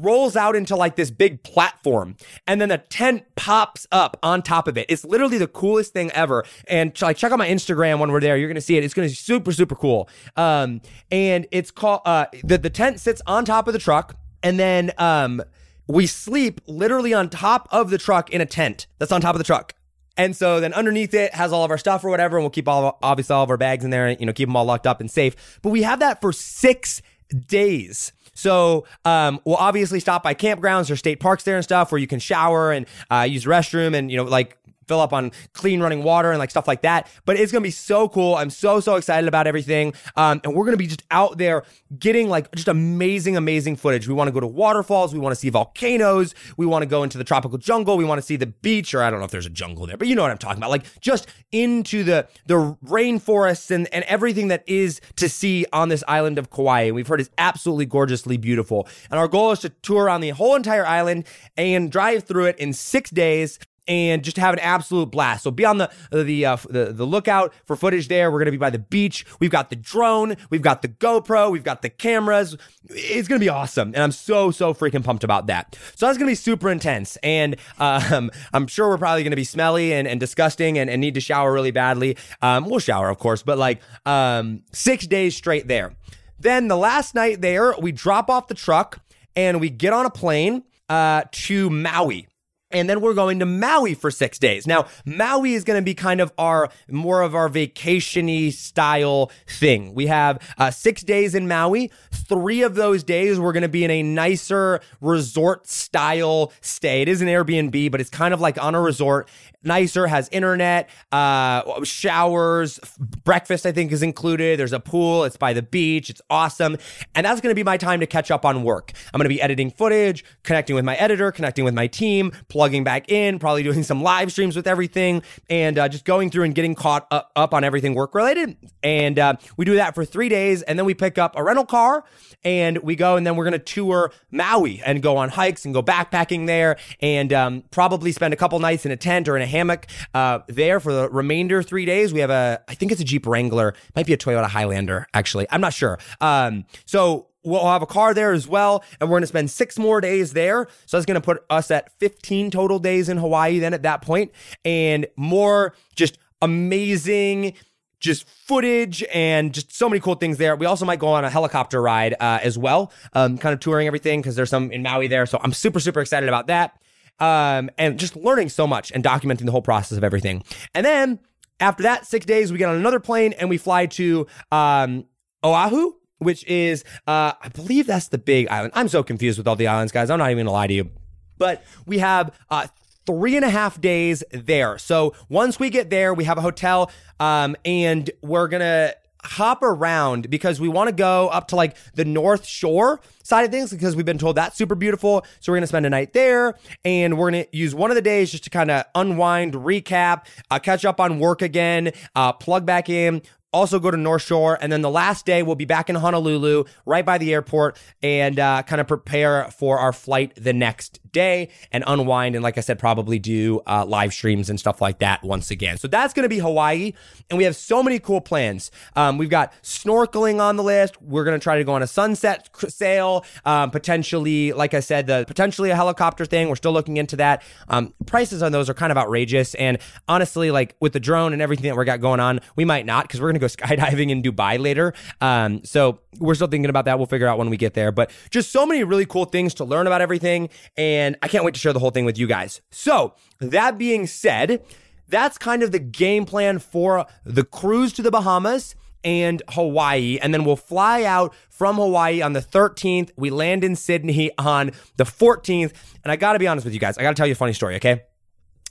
rolls 0.00 0.36
out 0.36 0.56
into 0.56 0.76
like 0.76 0.96
this 0.96 1.10
big 1.10 1.42
platform 1.42 2.16
and 2.46 2.60
then 2.60 2.70
a 2.70 2.78
tent 2.78 3.24
pops 3.36 3.86
up 3.92 4.16
on 4.22 4.42
top 4.42 4.68
of 4.68 4.78
it. 4.78 4.86
It's 4.88 5.04
literally 5.04 5.38
the 5.38 5.46
coolest 5.46 5.92
thing 5.92 6.10
ever. 6.12 6.44
And 6.68 7.00
like 7.02 7.16
check 7.16 7.32
out 7.32 7.38
my 7.38 7.48
Instagram 7.48 7.98
when 7.98 8.10
we're 8.12 8.20
there. 8.20 8.36
You're 8.36 8.48
going 8.48 8.54
to 8.54 8.60
see 8.60 8.76
it. 8.76 8.84
It's 8.84 8.94
going 8.94 9.08
to 9.08 9.12
be 9.12 9.16
super, 9.16 9.52
super 9.52 9.74
cool. 9.74 10.08
Um, 10.36 10.80
and 11.10 11.46
it's 11.50 11.70
called, 11.70 12.02
uh, 12.04 12.26
the, 12.44 12.58
the 12.58 12.70
tent 12.70 13.00
sits 13.00 13.22
on 13.26 13.44
top 13.44 13.66
of 13.66 13.72
the 13.72 13.78
truck 13.78 14.16
and 14.42 14.58
then, 14.58 14.92
um, 14.98 15.42
we 15.88 16.06
sleep 16.06 16.60
literally 16.66 17.12
on 17.12 17.28
top 17.28 17.68
of 17.70 17.90
the 17.90 17.98
truck 17.98 18.30
in 18.30 18.40
a 18.40 18.46
tent 18.46 18.86
that's 18.98 19.12
on 19.12 19.20
top 19.20 19.34
of 19.34 19.38
the 19.38 19.44
truck. 19.44 19.74
And 20.16 20.36
so 20.36 20.60
then 20.60 20.72
underneath 20.74 21.14
it 21.14 21.34
has 21.34 21.52
all 21.52 21.64
of 21.64 21.70
our 21.70 21.78
stuff 21.78 22.04
or 22.04 22.10
whatever, 22.10 22.36
and 22.36 22.44
we'll 22.44 22.50
keep 22.50 22.68
all 22.68 22.98
obviously 23.02 23.34
all 23.34 23.44
of 23.44 23.50
our 23.50 23.56
bags 23.56 23.84
in 23.84 23.90
there, 23.90 24.06
and 24.06 24.20
you 24.20 24.26
know 24.26 24.32
keep 24.32 24.48
them 24.48 24.56
all 24.56 24.64
locked 24.64 24.86
up 24.86 25.00
and 25.00 25.10
safe. 25.10 25.58
But 25.62 25.70
we 25.70 25.82
have 25.82 26.00
that 26.00 26.20
for 26.20 26.32
six 26.32 27.00
days. 27.46 28.12
So 28.34 28.84
um, 29.04 29.40
we'll 29.44 29.56
obviously 29.56 30.00
stop 30.00 30.22
by 30.22 30.34
campgrounds 30.34 30.90
or 30.90 30.96
state 30.96 31.20
parks 31.20 31.44
there 31.44 31.56
and 31.56 31.64
stuff 31.64 31.92
where 31.92 31.98
you 32.00 32.06
can 32.06 32.18
shower 32.18 32.72
and 32.72 32.86
uh, 33.10 33.26
use 33.28 33.44
restroom 33.44 33.94
and 33.94 34.10
you 34.10 34.16
know 34.16 34.24
like 34.24 34.56
fill 34.92 35.00
up 35.00 35.14
on 35.14 35.32
clean 35.54 35.80
running 35.80 36.02
water 36.02 36.30
and 36.30 36.38
like 36.38 36.50
stuff 36.50 36.68
like 36.68 36.82
that. 36.82 37.08
But 37.24 37.38
it's 37.38 37.50
gonna 37.50 37.62
be 37.62 37.70
so 37.70 38.10
cool. 38.10 38.34
I'm 38.34 38.50
so 38.50 38.78
so 38.78 38.96
excited 38.96 39.26
about 39.26 39.46
everything. 39.46 39.94
Um, 40.16 40.42
and 40.44 40.54
we're 40.54 40.66
gonna 40.66 40.76
be 40.76 40.86
just 40.86 41.02
out 41.10 41.38
there 41.38 41.64
getting 41.98 42.28
like 42.28 42.54
just 42.54 42.68
amazing 42.68 43.38
amazing 43.38 43.76
footage. 43.76 44.06
We 44.06 44.12
want 44.12 44.28
to 44.28 44.32
go 44.32 44.40
to 44.40 44.46
waterfalls. 44.46 45.14
We 45.14 45.18
want 45.18 45.32
to 45.34 45.40
see 45.40 45.48
volcanoes. 45.48 46.34
We 46.58 46.66
want 46.66 46.82
to 46.82 46.86
go 46.86 47.04
into 47.04 47.16
the 47.16 47.24
tropical 47.24 47.56
jungle. 47.56 47.96
We 47.96 48.04
want 48.04 48.20
to 48.20 48.26
see 48.26 48.36
the 48.36 48.48
beach, 48.48 48.92
or 48.92 49.02
I 49.02 49.08
don't 49.08 49.18
know 49.20 49.24
if 49.24 49.30
there's 49.30 49.46
a 49.46 49.50
jungle 49.50 49.86
there, 49.86 49.96
but 49.96 50.08
you 50.08 50.14
know 50.14 50.20
what 50.20 50.30
I'm 50.30 50.36
talking 50.36 50.58
about. 50.58 50.68
Like 50.68 50.84
just 51.00 51.26
into 51.52 52.04
the 52.04 52.28
the 52.44 52.76
rainforests 52.84 53.70
and 53.70 53.88
and 53.94 54.04
everything 54.04 54.48
that 54.48 54.62
is 54.66 55.00
to 55.16 55.26
see 55.30 55.64
on 55.72 55.88
this 55.88 56.04
island 56.06 56.38
of 56.38 56.50
Kauai. 56.50 56.90
We've 56.90 57.06
heard 57.06 57.20
is 57.20 57.30
absolutely 57.38 57.86
gorgeously 57.86 58.36
beautiful. 58.36 58.86
And 59.10 59.18
our 59.18 59.28
goal 59.28 59.52
is 59.52 59.60
to 59.60 59.70
tour 59.70 60.04
around 60.04 60.20
the 60.20 60.30
whole 60.30 60.54
entire 60.54 60.84
island 60.84 61.24
and 61.56 61.90
drive 61.90 62.24
through 62.24 62.46
it 62.46 62.58
in 62.58 62.74
six 62.74 63.08
days 63.08 63.58
and 63.88 64.22
just 64.22 64.36
have 64.36 64.54
an 64.54 64.60
absolute 64.60 65.10
blast. 65.10 65.42
So 65.44 65.50
be 65.50 65.64
on 65.64 65.78
the 65.78 65.90
the 66.10 66.46
uh, 66.46 66.56
the, 66.68 66.92
the 66.92 67.04
lookout 67.04 67.52
for 67.64 67.76
footage 67.76 68.08
there. 68.08 68.30
We're 68.30 68.38
gonna 68.38 68.50
be 68.50 68.56
by 68.56 68.70
the 68.70 68.78
beach. 68.78 69.24
We've 69.40 69.50
got 69.50 69.70
the 69.70 69.76
drone. 69.76 70.36
We've 70.50 70.62
got 70.62 70.82
the 70.82 70.88
GoPro. 70.88 71.50
We've 71.50 71.64
got 71.64 71.82
the 71.82 71.90
cameras. 71.90 72.56
It's 72.88 73.28
gonna 73.28 73.40
be 73.40 73.48
awesome, 73.48 73.88
and 73.88 73.98
I'm 74.02 74.12
so 74.12 74.50
so 74.50 74.74
freaking 74.74 75.04
pumped 75.04 75.24
about 75.24 75.46
that. 75.46 75.76
So 75.96 76.06
that's 76.06 76.18
gonna 76.18 76.30
be 76.30 76.36
super 76.36 76.70
intense, 76.70 77.16
and 77.22 77.56
um, 77.78 78.30
I'm 78.52 78.66
sure 78.66 78.88
we're 78.88 78.98
probably 78.98 79.24
gonna 79.24 79.36
be 79.36 79.44
smelly 79.44 79.92
and, 79.92 80.06
and 80.06 80.20
disgusting 80.20 80.78
and, 80.78 80.88
and 80.88 81.00
need 81.00 81.14
to 81.14 81.20
shower 81.20 81.52
really 81.52 81.70
badly. 81.70 82.16
Um, 82.40 82.66
we'll 82.66 82.80
shower, 82.80 83.08
of 83.08 83.18
course, 83.18 83.42
but 83.42 83.58
like 83.58 83.80
um, 84.06 84.62
six 84.72 85.06
days 85.06 85.36
straight 85.36 85.68
there. 85.68 85.94
Then 86.38 86.66
the 86.66 86.76
last 86.76 87.14
night 87.14 87.40
there, 87.40 87.74
we 87.78 87.92
drop 87.92 88.28
off 88.28 88.48
the 88.48 88.54
truck 88.54 88.98
and 89.36 89.60
we 89.60 89.70
get 89.70 89.92
on 89.92 90.06
a 90.06 90.10
plane 90.10 90.64
uh, 90.88 91.22
to 91.30 91.70
Maui 91.70 92.26
and 92.72 92.88
then 92.88 93.00
we're 93.00 93.14
going 93.14 93.38
to 93.38 93.46
Maui 93.46 93.94
for 93.94 94.10
six 94.10 94.38
days. 94.38 94.66
Now, 94.66 94.86
Maui 95.04 95.54
is 95.54 95.64
going 95.64 95.78
to 95.78 95.84
be 95.84 95.94
kind 95.94 96.20
of 96.20 96.32
our 96.38 96.70
more 96.88 97.22
of 97.22 97.34
our 97.34 97.48
vacationy 97.48 98.52
style 98.52 99.30
thing. 99.46 99.94
We 99.94 100.06
have 100.06 100.38
uh, 100.58 100.70
six 100.70 101.02
days 101.02 101.34
in 101.34 101.48
Maui. 101.48 101.90
Three 102.12 102.62
of 102.62 102.74
those 102.74 103.04
days 103.04 103.38
we're 103.38 103.52
going 103.52 103.62
to 103.62 103.68
be 103.68 103.84
in 103.84 103.90
a 103.90 104.02
nicer 104.02 104.80
resort 105.00 105.68
style 105.68 106.52
stay. 106.60 107.02
It 107.02 107.08
is 107.08 107.20
an 107.20 107.28
Airbnb, 107.28 107.90
but 107.90 108.00
it's 108.00 108.10
kind 108.10 108.32
of 108.34 108.40
like 108.40 108.62
on 108.62 108.74
a 108.74 108.80
resort 108.80 109.28
nicer, 109.64 110.06
has 110.06 110.28
internet, 110.32 110.88
uh, 111.12 111.84
showers, 111.84 112.80
breakfast, 113.24 113.66
I 113.66 113.72
think 113.72 113.92
is 113.92 114.02
included. 114.02 114.58
There's 114.58 114.72
a 114.72 114.80
pool. 114.80 115.24
It's 115.24 115.36
by 115.36 115.52
the 115.52 115.62
beach. 115.62 116.10
It's 116.10 116.22
awesome. 116.30 116.76
And 117.14 117.26
that's 117.26 117.40
going 117.40 117.52
to 117.52 117.54
be 117.54 117.64
my 117.64 117.76
time 117.76 118.00
to 118.00 118.06
catch 118.06 118.30
up 118.30 118.44
on 118.44 118.62
work. 118.62 118.92
I'm 119.12 119.18
going 119.18 119.24
to 119.24 119.34
be 119.34 119.40
editing 119.40 119.70
footage, 119.70 120.24
connecting 120.42 120.76
with 120.76 120.84
my 120.84 120.96
editor, 120.96 121.30
connecting 121.32 121.64
with 121.64 121.74
my 121.74 121.86
team, 121.86 122.32
plugging 122.62 122.84
back 122.84 123.10
in, 123.10 123.40
probably 123.40 123.64
doing 123.64 123.82
some 123.82 124.04
live 124.04 124.30
streams 124.30 124.54
with 124.54 124.68
everything, 124.68 125.20
and 125.50 125.80
uh, 125.80 125.88
just 125.88 126.04
going 126.04 126.30
through 126.30 126.44
and 126.44 126.54
getting 126.54 126.76
caught 126.76 127.08
up, 127.10 127.32
up 127.34 127.52
on 127.52 127.64
everything 127.64 127.92
work 127.92 128.14
related. 128.14 128.56
And 128.84 129.18
uh, 129.18 129.34
we 129.56 129.64
do 129.64 129.74
that 129.74 129.96
for 129.96 130.04
three 130.04 130.28
days. 130.28 130.62
And 130.62 130.78
then 130.78 130.86
we 130.86 130.94
pick 130.94 131.18
up 131.18 131.36
a 131.36 131.42
rental 131.42 131.66
car 131.66 132.04
and 132.44 132.78
we 132.78 132.94
go 132.94 133.16
and 133.16 133.26
then 133.26 133.34
we're 133.34 133.42
going 133.42 133.52
to 133.52 133.58
tour 133.58 134.12
Maui 134.30 134.80
and 134.86 135.02
go 135.02 135.16
on 135.16 135.28
hikes 135.28 135.64
and 135.64 135.74
go 135.74 135.82
backpacking 135.82 136.46
there 136.46 136.76
and 137.00 137.32
um, 137.32 137.64
probably 137.72 138.12
spend 138.12 138.32
a 138.32 138.36
couple 138.36 138.60
nights 138.60 138.86
in 138.86 138.92
a 138.92 138.96
tent 138.96 139.28
or 139.28 139.34
in 139.34 139.42
a 139.42 139.46
hammock 139.46 139.88
uh, 140.14 140.38
there 140.46 140.78
for 140.78 140.92
the 140.92 141.10
remainder 141.10 141.64
three 141.64 141.84
days. 141.84 142.14
We 142.14 142.20
have 142.20 142.30
a, 142.30 142.62
I 142.68 142.74
think 142.74 142.92
it's 142.92 143.00
a 143.00 143.04
Jeep 143.04 143.26
Wrangler, 143.26 143.74
might 143.96 144.06
be 144.06 144.12
a 144.12 144.16
Toyota 144.16 144.46
Highlander, 144.46 145.08
actually. 145.14 145.48
I'm 145.50 145.60
not 145.60 145.72
sure. 145.72 145.98
Um, 146.20 146.64
so 146.84 147.26
we'll 147.44 147.66
have 147.66 147.82
a 147.82 147.86
car 147.86 148.14
there 148.14 148.32
as 148.32 148.46
well, 148.46 148.84
and 149.00 149.08
we're 149.08 149.14
going 149.14 149.22
to 149.22 149.28
spend 149.28 149.50
six 149.50 149.78
more 149.78 150.00
days 150.00 150.32
there. 150.32 150.68
So 150.86 150.96
that's 150.96 151.06
going 151.06 151.20
to 151.20 151.24
put 151.24 151.44
us 151.50 151.70
at 151.70 151.92
15 151.98 152.50
total 152.50 152.78
days 152.78 153.08
in 153.08 153.18
Hawaii 153.18 153.58
then 153.58 153.74
at 153.74 153.82
that 153.82 154.02
point, 154.02 154.32
and 154.64 155.06
more 155.16 155.74
just 155.94 156.18
amazing 156.40 157.54
just 158.00 158.28
footage 158.28 159.04
and 159.14 159.54
just 159.54 159.72
so 159.72 159.88
many 159.88 160.00
cool 160.00 160.16
things 160.16 160.36
there. 160.36 160.56
We 160.56 160.66
also 160.66 160.84
might 160.84 160.98
go 160.98 161.06
on 161.06 161.24
a 161.24 161.30
helicopter 161.30 161.80
ride 161.80 162.14
uh, 162.18 162.40
as 162.42 162.58
well, 162.58 162.92
um, 163.12 163.38
kind 163.38 163.54
of 163.54 163.60
touring 163.60 163.86
everything 163.86 164.20
because 164.20 164.34
there's 164.34 164.50
some 164.50 164.72
in 164.72 164.82
Maui 164.82 165.06
there. 165.06 165.24
So 165.24 165.38
I'm 165.40 165.52
super, 165.52 165.78
super 165.78 166.00
excited 166.00 166.28
about 166.28 166.48
that 166.48 166.76
um, 167.20 167.70
and 167.78 167.98
just 167.98 168.16
learning 168.16 168.48
so 168.48 168.66
much 168.66 168.90
and 168.90 169.02
documenting 169.04 169.46
the 169.46 169.52
whole 169.52 169.62
process 169.62 169.96
of 169.96 170.04
everything. 170.04 170.42
And 170.74 170.84
then 170.84 171.20
after 171.60 171.84
that, 171.84 172.06
six 172.06 172.26
days, 172.26 172.50
we 172.50 172.58
get 172.58 172.68
on 172.68 172.76
another 172.76 173.00
plane 173.00 173.32
and 173.34 173.48
we 173.48 173.56
fly 173.56 173.86
to 173.86 174.26
um, 174.50 175.06
Oahu, 175.44 175.92
which 176.22 176.44
is, 176.46 176.84
uh, 177.06 177.32
I 177.40 177.48
believe 177.52 177.86
that's 177.86 178.08
the 178.08 178.18
big 178.18 178.48
island. 178.48 178.72
I'm 178.74 178.88
so 178.88 179.02
confused 179.02 179.38
with 179.38 179.46
all 179.46 179.56
the 179.56 179.66
islands, 179.66 179.92
guys. 179.92 180.10
I'm 180.10 180.18
not 180.18 180.30
even 180.30 180.46
gonna 180.46 180.52
lie 180.52 180.66
to 180.66 180.74
you. 180.74 180.90
But 181.38 181.64
we 181.86 181.98
have 181.98 182.34
uh, 182.50 182.66
three 183.06 183.36
and 183.36 183.44
a 183.44 183.50
half 183.50 183.80
days 183.80 184.22
there. 184.30 184.78
So 184.78 185.14
once 185.28 185.58
we 185.58 185.70
get 185.70 185.90
there, 185.90 186.14
we 186.14 186.24
have 186.24 186.38
a 186.38 186.42
hotel, 186.42 186.90
um, 187.18 187.56
and 187.64 188.10
we're 188.22 188.48
gonna 188.48 188.94
hop 189.24 189.62
around 189.62 190.28
because 190.30 190.60
we 190.60 190.68
want 190.68 190.88
to 190.88 190.94
go 190.94 191.28
up 191.28 191.48
to 191.48 191.56
like 191.56 191.76
the 191.94 192.04
North 192.04 192.44
Shore 192.44 193.00
side 193.22 193.44
of 193.44 193.50
things 193.50 193.70
because 193.70 193.94
we've 193.94 194.06
been 194.06 194.18
told 194.18 194.36
that's 194.36 194.56
super 194.56 194.74
beautiful. 194.74 195.24
So 195.40 195.52
we're 195.52 195.56
going 195.56 195.62
to 195.62 195.68
spend 195.68 195.86
a 195.86 195.90
night 195.90 196.12
there 196.12 196.54
and 196.84 197.16
we're 197.16 197.30
going 197.30 197.44
to 197.44 197.56
use 197.56 197.74
one 197.74 197.90
of 197.90 197.94
the 197.94 198.02
days 198.02 198.32
just 198.32 198.44
to 198.44 198.50
kind 198.50 198.70
of 198.70 198.84
unwind, 198.94 199.54
recap, 199.54 200.26
uh, 200.50 200.58
catch 200.58 200.84
up 200.84 201.00
on 201.00 201.18
work 201.18 201.42
again, 201.42 201.92
uh, 202.16 202.32
plug 202.32 202.66
back 202.66 202.88
in, 202.88 203.22
also 203.52 203.78
go 203.78 203.90
to 203.90 203.96
North 203.96 204.22
Shore. 204.22 204.58
And 204.60 204.72
then 204.72 204.82
the 204.82 204.90
last 204.90 205.26
day, 205.26 205.42
we'll 205.42 205.54
be 205.54 205.64
back 205.64 205.90
in 205.90 205.96
Honolulu, 205.96 206.64
right 206.86 207.04
by 207.04 207.18
the 207.18 207.32
airport, 207.32 207.78
and 208.02 208.38
uh, 208.38 208.62
kind 208.62 208.80
of 208.80 208.88
prepare 208.88 209.44
for 209.50 209.78
our 209.78 209.92
flight 209.92 210.32
the 210.36 210.52
next 210.52 211.00
day 211.12 211.50
and 211.70 211.84
unwind. 211.86 212.34
And 212.34 212.42
like 212.42 212.58
I 212.58 212.62
said, 212.62 212.78
probably 212.78 213.18
do 213.18 213.60
uh, 213.66 213.84
live 213.84 214.12
streams 214.12 214.50
and 214.50 214.58
stuff 214.58 214.80
like 214.80 214.98
that 215.00 215.22
once 215.22 215.50
again. 215.50 215.76
So 215.78 215.88
that's 215.88 216.14
going 216.14 216.24
to 216.24 216.28
be 216.28 216.38
Hawaii. 216.38 216.92
And 217.30 217.38
we 217.38 217.44
have 217.44 217.56
so 217.56 217.82
many 217.82 217.98
cool 217.98 218.20
plans. 218.20 218.70
Um, 218.96 219.18
we've 219.18 219.30
got 219.30 219.52
snorkeling 219.62 220.40
on 220.40 220.56
the 220.56 220.62
list. 220.62 221.00
We're 221.02 221.24
going 221.24 221.38
to 221.38 221.42
try 221.42 221.58
to 221.58 221.64
go 221.64 221.72
on 221.72 221.82
a 221.82 221.86
sunset 221.86 222.48
sail, 222.68 223.24
um, 223.44 223.70
potentially, 223.70 224.52
like 224.52 224.74
I 224.74 224.80
said, 224.80 225.06
the 225.06 225.24
potentially 225.26 225.70
a 225.70 225.76
helicopter 225.76 226.24
thing. 226.24 226.48
We're 226.48 226.56
still 226.56 226.72
looking 226.72 226.96
into 226.96 227.16
that. 227.16 227.42
Um, 227.68 227.92
prices 228.06 228.42
on 228.42 228.52
those 228.52 228.70
are 228.70 228.74
kind 228.74 228.90
of 228.90 228.98
outrageous. 228.98 229.54
And 229.56 229.78
honestly, 230.08 230.50
like 230.50 230.74
with 230.80 230.92
the 230.92 231.00
drone 231.00 231.32
and 231.32 231.42
everything 231.42 231.64
that 231.64 231.76
we 231.76 231.84
got 231.84 232.00
going 232.00 232.20
on, 232.20 232.40
we 232.56 232.64
might 232.64 232.86
not 232.86 233.04
because 233.04 233.20
we're 233.20 233.28
going 233.28 233.34
to 233.34 233.41
go 233.42 233.46
skydiving 233.46 234.10
in 234.10 234.22
Dubai 234.22 234.58
later. 234.58 234.94
Um, 235.20 235.64
so 235.64 236.00
we're 236.18 236.34
still 236.34 236.48
thinking 236.48 236.70
about 236.70 236.86
that. 236.86 236.98
We'll 236.98 237.06
figure 237.06 237.26
out 237.26 237.38
when 237.38 237.50
we 237.50 237.56
get 237.56 237.74
there. 237.74 237.92
But 237.92 238.10
just 238.30 238.50
so 238.50 238.64
many 238.64 238.84
really 238.84 239.06
cool 239.06 239.26
things 239.26 239.54
to 239.54 239.64
learn 239.64 239.86
about 239.86 240.00
everything. 240.00 240.48
And 240.76 241.16
I 241.22 241.28
can't 241.28 241.44
wait 241.44 241.54
to 241.54 241.60
share 241.60 241.72
the 241.72 241.78
whole 241.78 241.90
thing 241.90 242.04
with 242.04 242.18
you 242.18 242.26
guys. 242.26 242.60
So 242.70 243.14
that 243.40 243.78
being 243.78 244.06
said, 244.06 244.64
that's 245.08 245.36
kind 245.36 245.62
of 245.62 245.72
the 245.72 245.78
game 245.78 246.24
plan 246.24 246.58
for 246.58 247.06
the 247.24 247.44
cruise 247.44 247.92
to 247.94 248.02
the 248.02 248.10
Bahamas 248.10 248.74
and 249.04 249.42
Hawaii. 249.50 250.18
And 250.22 250.32
then 250.32 250.44
we'll 250.44 250.56
fly 250.56 251.04
out 251.04 251.34
from 251.50 251.76
Hawaii 251.76 252.22
on 252.22 252.32
the 252.32 252.40
13th. 252.40 253.10
We 253.16 253.30
land 253.30 253.64
in 253.64 253.76
Sydney 253.76 254.30
on 254.38 254.70
the 254.96 255.04
14th. 255.04 255.72
And 256.04 256.12
I 256.12 256.16
got 256.16 256.32
to 256.34 256.38
be 256.38 256.46
honest 256.46 256.64
with 256.64 256.74
you 256.74 256.80
guys. 256.80 256.98
I 256.98 257.02
got 257.02 257.10
to 257.10 257.14
tell 257.14 257.26
you 257.26 257.32
a 257.32 257.36
funny 257.36 257.52
story, 257.52 257.76
okay? 257.76 258.04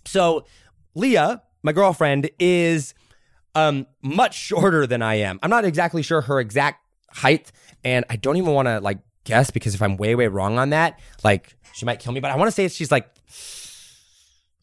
So 0.06 0.46
Leah, 0.96 1.44
my 1.64 1.74
girlfriend, 1.74 2.30
is 2.40 2.94
um 3.56 3.88
much 4.02 4.36
shorter 4.36 4.88
than 4.88 5.02
I 5.02 5.16
am. 5.16 5.40
I'm 5.44 5.50
not 5.50 5.66
exactly 5.66 6.02
sure 6.02 6.22
her 6.22 6.40
exact 6.40 6.86
height, 7.10 7.52
and 7.84 8.06
I 8.10 8.16
don't 8.16 8.38
even 8.38 8.54
want 8.54 8.68
to 8.68 8.80
like 8.80 9.00
guess 9.24 9.52
because 9.52 9.76
if 9.76 9.82
I'm 9.82 9.98
way 9.98 10.16
way 10.16 10.28
wrong 10.28 10.58
on 10.58 10.72
that, 10.72 11.00
like 11.24 11.56
she 11.74 11.86
might 11.86 12.00
kill 12.00 12.14
me. 12.14 12.20
But 12.20 12.32
I 12.32 12.36
want 12.36 12.48
to 12.48 12.52
say 12.52 12.68
she's 12.68 12.92
like 12.92 13.10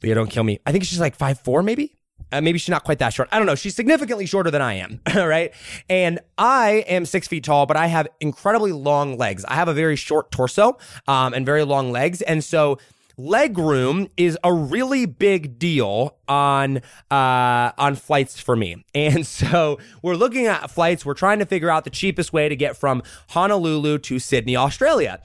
Leah, 0.03 0.14
don't 0.14 0.31
kill 0.31 0.44
me. 0.44 0.61
I 0.64 0.72
think 0.72 0.85
she's 0.85 1.01
like 1.01 1.16
five 1.16 1.40
four, 1.40 1.62
maybe. 1.62 1.94
Uh, 2.31 2.40
maybe 2.42 2.59
she's 2.59 2.68
not 2.68 2.85
quite 2.85 2.98
that 2.98 3.14
short. 3.14 3.29
I 3.33 3.38
don't 3.38 3.46
know. 3.46 3.55
She's 3.55 3.74
significantly 3.74 4.27
shorter 4.27 4.51
than 4.51 4.61
I 4.61 4.74
am, 4.74 5.01
All 5.16 5.27
right. 5.27 5.53
And 5.88 6.18
I 6.37 6.85
am 6.87 7.07
six 7.07 7.27
feet 7.27 7.44
tall, 7.44 7.64
but 7.64 7.77
I 7.77 7.87
have 7.87 8.07
incredibly 8.20 8.72
long 8.72 9.16
legs. 9.16 9.46
I 9.46 9.55
have 9.55 9.68
a 9.68 9.72
very 9.72 9.96
short 9.96 10.31
torso 10.31 10.77
um, 11.07 11.33
and 11.33 11.46
very 11.46 11.64
long 11.64 11.90
legs, 11.90 12.20
and 12.20 12.44
so 12.44 12.79
leg 13.18 13.59
room 13.59 14.09
is 14.16 14.38
a 14.44 14.52
really 14.54 15.04
big 15.04 15.59
deal 15.59 16.16
on 16.28 16.78
uh, 17.11 17.72
on 17.76 17.96
flights 17.96 18.40
for 18.40 18.57
me. 18.57 18.85
And 18.98 19.26
so 19.26 19.78
we're 20.02 20.16
looking 20.16 20.46
at 20.46 20.70
flights. 20.70 21.07
We're 21.07 21.14
trying 21.14 21.38
to 21.38 21.46
figure 21.46 21.70
out 21.70 21.85
the 21.85 21.90
cheapest 21.90 22.33
way 22.33 22.48
to 22.48 22.57
get 22.57 22.76
from 22.76 23.02
Honolulu 23.31 23.98
to 23.98 24.18
Sydney, 24.18 24.57
Australia. 24.57 25.22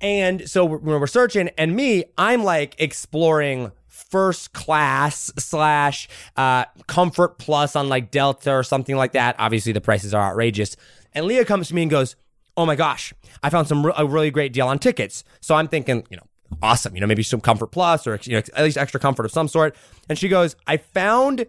And 0.00 0.48
so 0.48 0.64
when 0.64 1.00
we're 1.00 1.06
searching, 1.06 1.48
and 1.56 1.74
me, 1.74 2.04
I'm 2.18 2.44
like 2.44 2.74
exploring 2.78 3.72
first 3.86 4.52
class 4.52 5.32
slash 5.38 6.08
uh, 6.36 6.66
comfort 6.86 7.38
plus 7.38 7.74
on 7.74 7.88
like 7.88 8.10
Delta 8.10 8.52
or 8.52 8.62
something 8.62 8.96
like 8.96 9.12
that. 9.12 9.36
Obviously, 9.38 9.72
the 9.72 9.80
prices 9.80 10.12
are 10.12 10.22
outrageous. 10.30 10.76
And 11.14 11.26
Leah 11.26 11.44
comes 11.44 11.68
to 11.68 11.74
me 11.74 11.82
and 11.82 11.90
goes, 11.90 12.14
"Oh 12.56 12.66
my 12.66 12.76
gosh, 12.76 13.14
I 13.42 13.50
found 13.50 13.66
some 13.66 13.90
a 13.96 14.06
really 14.06 14.30
great 14.30 14.52
deal 14.52 14.68
on 14.68 14.78
tickets." 14.78 15.24
So 15.40 15.54
I'm 15.54 15.68
thinking, 15.68 16.06
you 16.10 16.18
know, 16.18 16.26
awesome. 16.62 16.94
You 16.94 17.00
know, 17.00 17.06
maybe 17.06 17.22
some 17.22 17.40
comfort 17.40 17.68
plus 17.68 18.06
or 18.06 18.18
you 18.22 18.32
know, 18.32 18.42
at 18.54 18.64
least 18.64 18.76
extra 18.76 19.00
comfort 19.00 19.26
of 19.26 19.32
some 19.32 19.48
sort. 19.48 19.76
And 20.08 20.18
she 20.18 20.28
goes, 20.28 20.56
I 20.66 20.76
found 20.76 21.46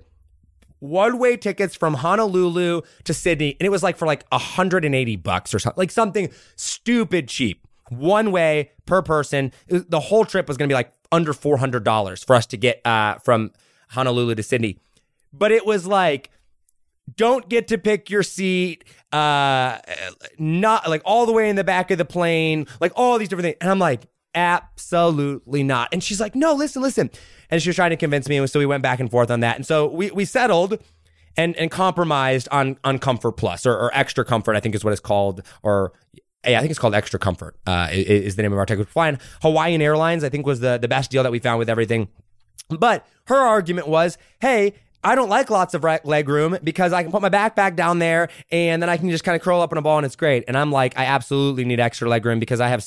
one 0.79 1.17
way 1.17 1.37
tickets 1.37 1.75
from 1.75 1.95
Honolulu 1.95 2.81
to 3.05 3.13
Sydney, 3.13 3.55
and 3.59 3.65
it 3.65 3.69
was 3.69 3.83
like 3.83 3.97
for 3.97 4.05
like 4.05 4.25
180 4.29 5.15
bucks 5.17 5.53
or 5.53 5.59
something, 5.59 5.81
like 5.81 5.91
something 5.91 6.29
stupid 6.55 7.27
cheap. 7.27 7.65
One 7.89 8.31
way 8.31 8.71
per 8.87 9.03
person. 9.03 9.51
The 9.67 9.99
whole 9.99 10.25
trip 10.25 10.47
was 10.47 10.57
going 10.57 10.67
to 10.67 10.73
be 10.73 10.75
like 10.75 10.91
under 11.11 11.33
$400 11.33 12.25
for 12.25 12.35
us 12.35 12.47
to 12.47 12.57
get 12.57 12.85
uh, 12.85 13.15
from 13.19 13.51
Honolulu 13.89 14.33
to 14.35 14.43
Sydney. 14.43 14.79
But 15.31 15.51
it 15.51 15.67
was 15.67 15.85
like, 15.85 16.31
don't 17.15 17.47
get 17.47 17.67
to 17.67 17.77
pick 17.77 18.09
your 18.09 18.23
seat 18.23 18.83
uh 19.13 19.77
not 20.39 20.89
like 20.89 21.01
all 21.05 21.25
the 21.25 21.31
way 21.31 21.49
in 21.49 21.55
the 21.55 21.63
back 21.63 21.91
of 21.91 21.97
the 21.97 22.05
plane 22.05 22.65
like 22.81 22.91
all 22.95 23.17
these 23.19 23.29
different 23.29 23.45
things 23.45 23.57
and 23.61 23.69
i'm 23.69 23.79
like 23.79 24.07
Absolutely 24.35 25.63
not. 25.63 25.89
And 25.93 26.03
she's 26.03 26.19
like, 26.19 26.35
no, 26.35 26.53
listen, 26.53 26.81
listen. 26.81 27.09
And 27.49 27.61
she 27.61 27.69
was 27.69 27.75
trying 27.75 27.91
to 27.91 27.97
convince 27.97 28.27
me. 28.27 28.37
And 28.37 28.49
so 28.49 28.59
we 28.59 28.65
went 28.65 28.83
back 28.83 28.99
and 28.99 29.09
forth 29.09 29.31
on 29.31 29.39
that. 29.39 29.55
And 29.55 29.65
so 29.65 29.87
we, 29.87 30.11
we 30.11 30.25
settled 30.25 30.77
and, 31.37 31.55
and 31.55 31.71
compromised 31.71 32.49
on, 32.51 32.77
on 32.83 32.99
Comfort 32.99 33.33
Plus 33.33 33.65
or, 33.65 33.73
or 33.73 33.91
Extra 33.93 34.25
Comfort, 34.25 34.55
I 34.55 34.59
think 34.59 34.75
is 34.75 34.83
what 34.83 34.91
it's 34.91 34.99
called. 34.99 35.41
Or 35.63 35.93
I 36.43 36.59
think 36.59 36.69
it's 36.69 36.79
called 36.79 36.93
Extra 36.93 37.19
Comfort, 37.19 37.55
uh, 37.65 37.87
is 37.91 38.35
the 38.35 38.41
name 38.41 38.51
of 38.51 38.59
our 38.59 38.65
ticket. 38.65 38.87
Flying 38.89 39.19
Hawaiian 39.41 39.81
Airlines, 39.81 40.23
I 40.23 40.29
think 40.29 40.45
was 40.45 40.59
the, 40.59 40.77
the 40.77 40.87
best 40.87 41.11
deal 41.11 41.23
that 41.23 41.31
we 41.31 41.39
found 41.39 41.57
with 41.57 41.69
everything. 41.69 42.09
But 42.69 43.07
her 43.27 43.37
argument 43.37 43.87
was, 43.87 44.17
hey, 44.41 44.73
I 45.05 45.13
don't 45.13 45.29
like 45.29 45.51
lots 45.51 45.75
of 45.75 45.83
leg 45.83 46.27
room 46.27 46.57
because 46.63 46.91
I 46.91 47.03
can 47.03 47.11
put 47.11 47.21
my 47.21 47.29
backpack 47.29 47.75
down 47.75 47.99
there 47.99 48.29
and 48.51 48.81
then 48.81 48.89
I 48.89 48.97
can 48.97 49.11
just 49.11 49.23
kind 49.23 49.35
of 49.35 49.41
curl 49.43 49.61
up 49.61 49.71
in 49.71 49.77
a 49.77 49.81
ball 49.83 49.97
and 49.97 50.05
it's 50.05 50.15
great. 50.15 50.45
And 50.47 50.57
I'm 50.57 50.71
like, 50.71 50.97
I 50.97 51.05
absolutely 51.05 51.63
need 51.63 51.79
extra 51.79 52.09
leg 52.09 52.25
room 52.25 52.39
because 52.39 52.59
I 52.59 52.69
have 52.69 52.83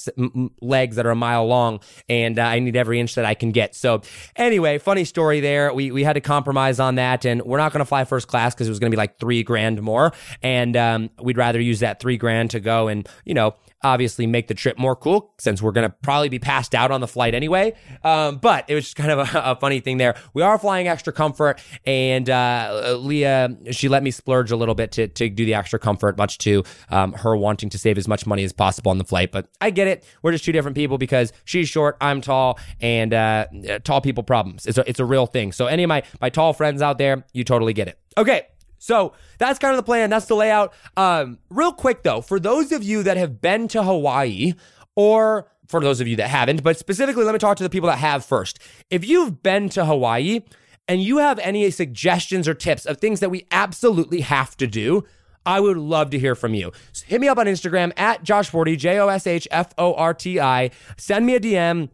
legs 0.60 0.96
that 0.96 1.06
are 1.06 1.12
a 1.12 1.16
mile 1.16 1.46
long 1.46 1.78
and 2.08 2.40
uh, 2.40 2.42
I 2.42 2.58
need 2.58 2.74
every 2.74 2.98
inch 2.98 3.14
that 3.14 3.24
I 3.24 3.34
can 3.34 3.52
get. 3.52 3.76
So 3.76 4.02
anyway, 4.34 4.78
funny 4.78 5.04
story 5.04 5.38
there. 5.38 5.72
We 5.72 5.92
we 5.92 6.02
had 6.02 6.14
to 6.14 6.20
compromise 6.20 6.80
on 6.80 6.96
that 6.96 7.24
and 7.24 7.40
we're 7.42 7.58
not 7.58 7.72
going 7.72 7.82
to 7.82 7.86
fly 7.86 8.04
first 8.04 8.26
class 8.26 8.52
because 8.52 8.66
it 8.66 8.70
was 8.70 8.80
going 8.80 8.90
to 8.90 8.96
be 8.96 8.98
like 8.98 9.20
three 9.20 9.44
grand 9.44 9.80
more, 9.80 10.12
and 10.42 10.76
um, 10.76 11.10
we'd 11.22 11.38
rather 11.38 11.60
use 11.60 11.80
that 11.80 12.00
three 12.00 12.16
grand 12.16 12.50
to 12.50 12.58
go 12.58 12.88
and 12.88 13.08
you 13.24 13.34
know 13.34 13.54
obviously 13.82 14.26
make 14.26 14.48
the 14.48 14.54
trip 14.54 14.78
more 14.78 14.96
cool 14.96 15.32
since 15.38 15.62
we're 15.62 15.72
going 15.72 15.88
to 15.88 15.94
probably 16.02 16.28
be 16.28 16.38
passed 16.38 16.74
out 16.74 16.90
on 16.90 17.00
the 17.00 17.06
flight 17.06 17.34
anyway. 17.34 17.74
Um, 18.02 18.38
but 18.38 18.64
it 18.68 18.74
was 18.74 18.84
just 18.84 18.96
kind 18.96 19.10
of 19.10 19.18
a, 19.34 19.52
a, 19.52 19.56
funny 19.56 19.80
thing 19.80 19.98
there. 19.98 20.16
We 20.34 20.42
are 20.42 20.58
flying 20.58 20.88
extra 20.88 21.12
comfort, 21.12 21.60
and 21.84 22.07
uh, 22.30 22.96
Leah, 22.98 23.56
she 23.70 23.88
let 23.88 24.02
me 24.02 24.10
splurge 24.10 24.50
a 24.50 24.56
little 24.56 24.74
bit 24.74 24.92
to, 24.92 25.08
to 25.08 25.28
do 25.28 25.44
the 25.44 25.54
extra 25.54 25.78
comfort, 25.78 26.16
much 26.16 26.38
to 26.38 26.64
um, 26.90 27.12
her 27.12 27.36
wanting 27.36 27.68
to 27.70 27.78
save 27.78 27.98
as 27.98 28.08
much 28.08 28.26
money 28.26 28.44
as 28.44 28.52
possible 28.52 28.90
on 28.90 28.98
the 28.98 29.04
flight. 29.04 29.32
But 29.32 29.48
I 29.60 29.70
get 29.70 29.88
it. 29.88 30.04
We're 30.22 30.32
just 30.32 30.44
two 30.44 30.52
different 30.52 30.76
people 30.76 30.98
because 30.98 31.32
she's 31.44 31.68
short, 31.68 31.96
I'm 32.00 32.20
tall, 32.20 32.58
and 32.80 33.12
uh, 33.14 33.46
tall 33.84 34.00
people 34.00 34.22
problems. 34.22 34.66
It's 34.66 34.78
a, 34.78 34.88
it's 34.88 35.00
a 35.00 35.04
real 35.04 35.26
thing. 35.26 35.52
So, 35.52 35.66
any 35.66 35.82
of 35.82 35.88
my, 35.88 36.02
my 36.20 36.30
tall 36.30 36.52
friends 36.52 36.82
out 36.82 36.98
there, 36.98 37.24
you 37.32 37.44
totally 37.44 37.72
get 37.72 37.88
it. 37.88 37.98
Okay. 38.16 38.46
So 38.78 39.12
that's 39.38 39.58
kind 39.58 39.72
of 39.72 39.76
the 39.76 39.82
plan. 39.82 40.08
That's 40.08 40.26
the 40.26 40.36
layout. 40.36 40.72
Um, 40.96 41.38
real 41.50 41.72
quick 41.72 42.04
though, 42.04 42.20
for 42.20 42.38
those 42.38 42.72
of 42.72 42.82
you 42.82 43.02
that 43.02 43.16
have 43.16 43.40
been 43.40 43.68
to 43.68 43.82
Hawaii, 43.82 44.54
or 44.96 45.50
for 45.68 45.80
those 45.80 46.00
of 46.00 46.08
you 46.08 46.16
that 46.16 46.28
haven't, 46.28 46.62
but 46.62 46.78
specifically, 46.78 47.24
let 47.24 47.32
me 47.32 47.38
talk 47.38 47.56
to 47.58 47.62
the 47.62 47.70
people 47.70 47.88
that 47.88 47.98
have 47.98 48.24
first. 48.24 48.58
If 48.90 49.06
you've 49.06 49.42
been 49.42 49.68
to 49.70 49.84
Hawaii 49.84 50.40
and 50.88 51.02
you 51.02 51.18
have 51.18 51.38
any 51.40 51.70
suggestions 51.70 52.48
or 52.48 52.54
tips 52.54 52.86
of 52.86 52.98
things 52.98 53.20
that 53.20 53.30
we 53.30 53.46
absolutely 53.50 54.22
have 54.22 54.56
to 54.56 54.66
do, 54.66 55.04
I 55.44 55.60
would 55.60 55.76
love 55.76 56.10
to 56.10 56.18
hear 56.18 56.34
from 56.34 56.54
you. 56.54 56.72
So 56.92 57.04
hit 57.06 57.20
me 57.20 57.28
up 57.28 57.38
on 57.38 57.46
Instagram 57.46 57.92
at 57.98 58.22
Josh 58.22 58.50
Forti, 58.50 58.76
J 58.76 58.98
O 58.98 59.08
S 59.08 59.26
H 59.26 59.46
F 59.50 59.72
O 59.78 59.94
R 59.94 60.14
T 60.14 60.40
I. 60.40 60.70
Send 60.96 61.26
me 61.26 61.34
a 61.34 61.40
DM 61.40 61.88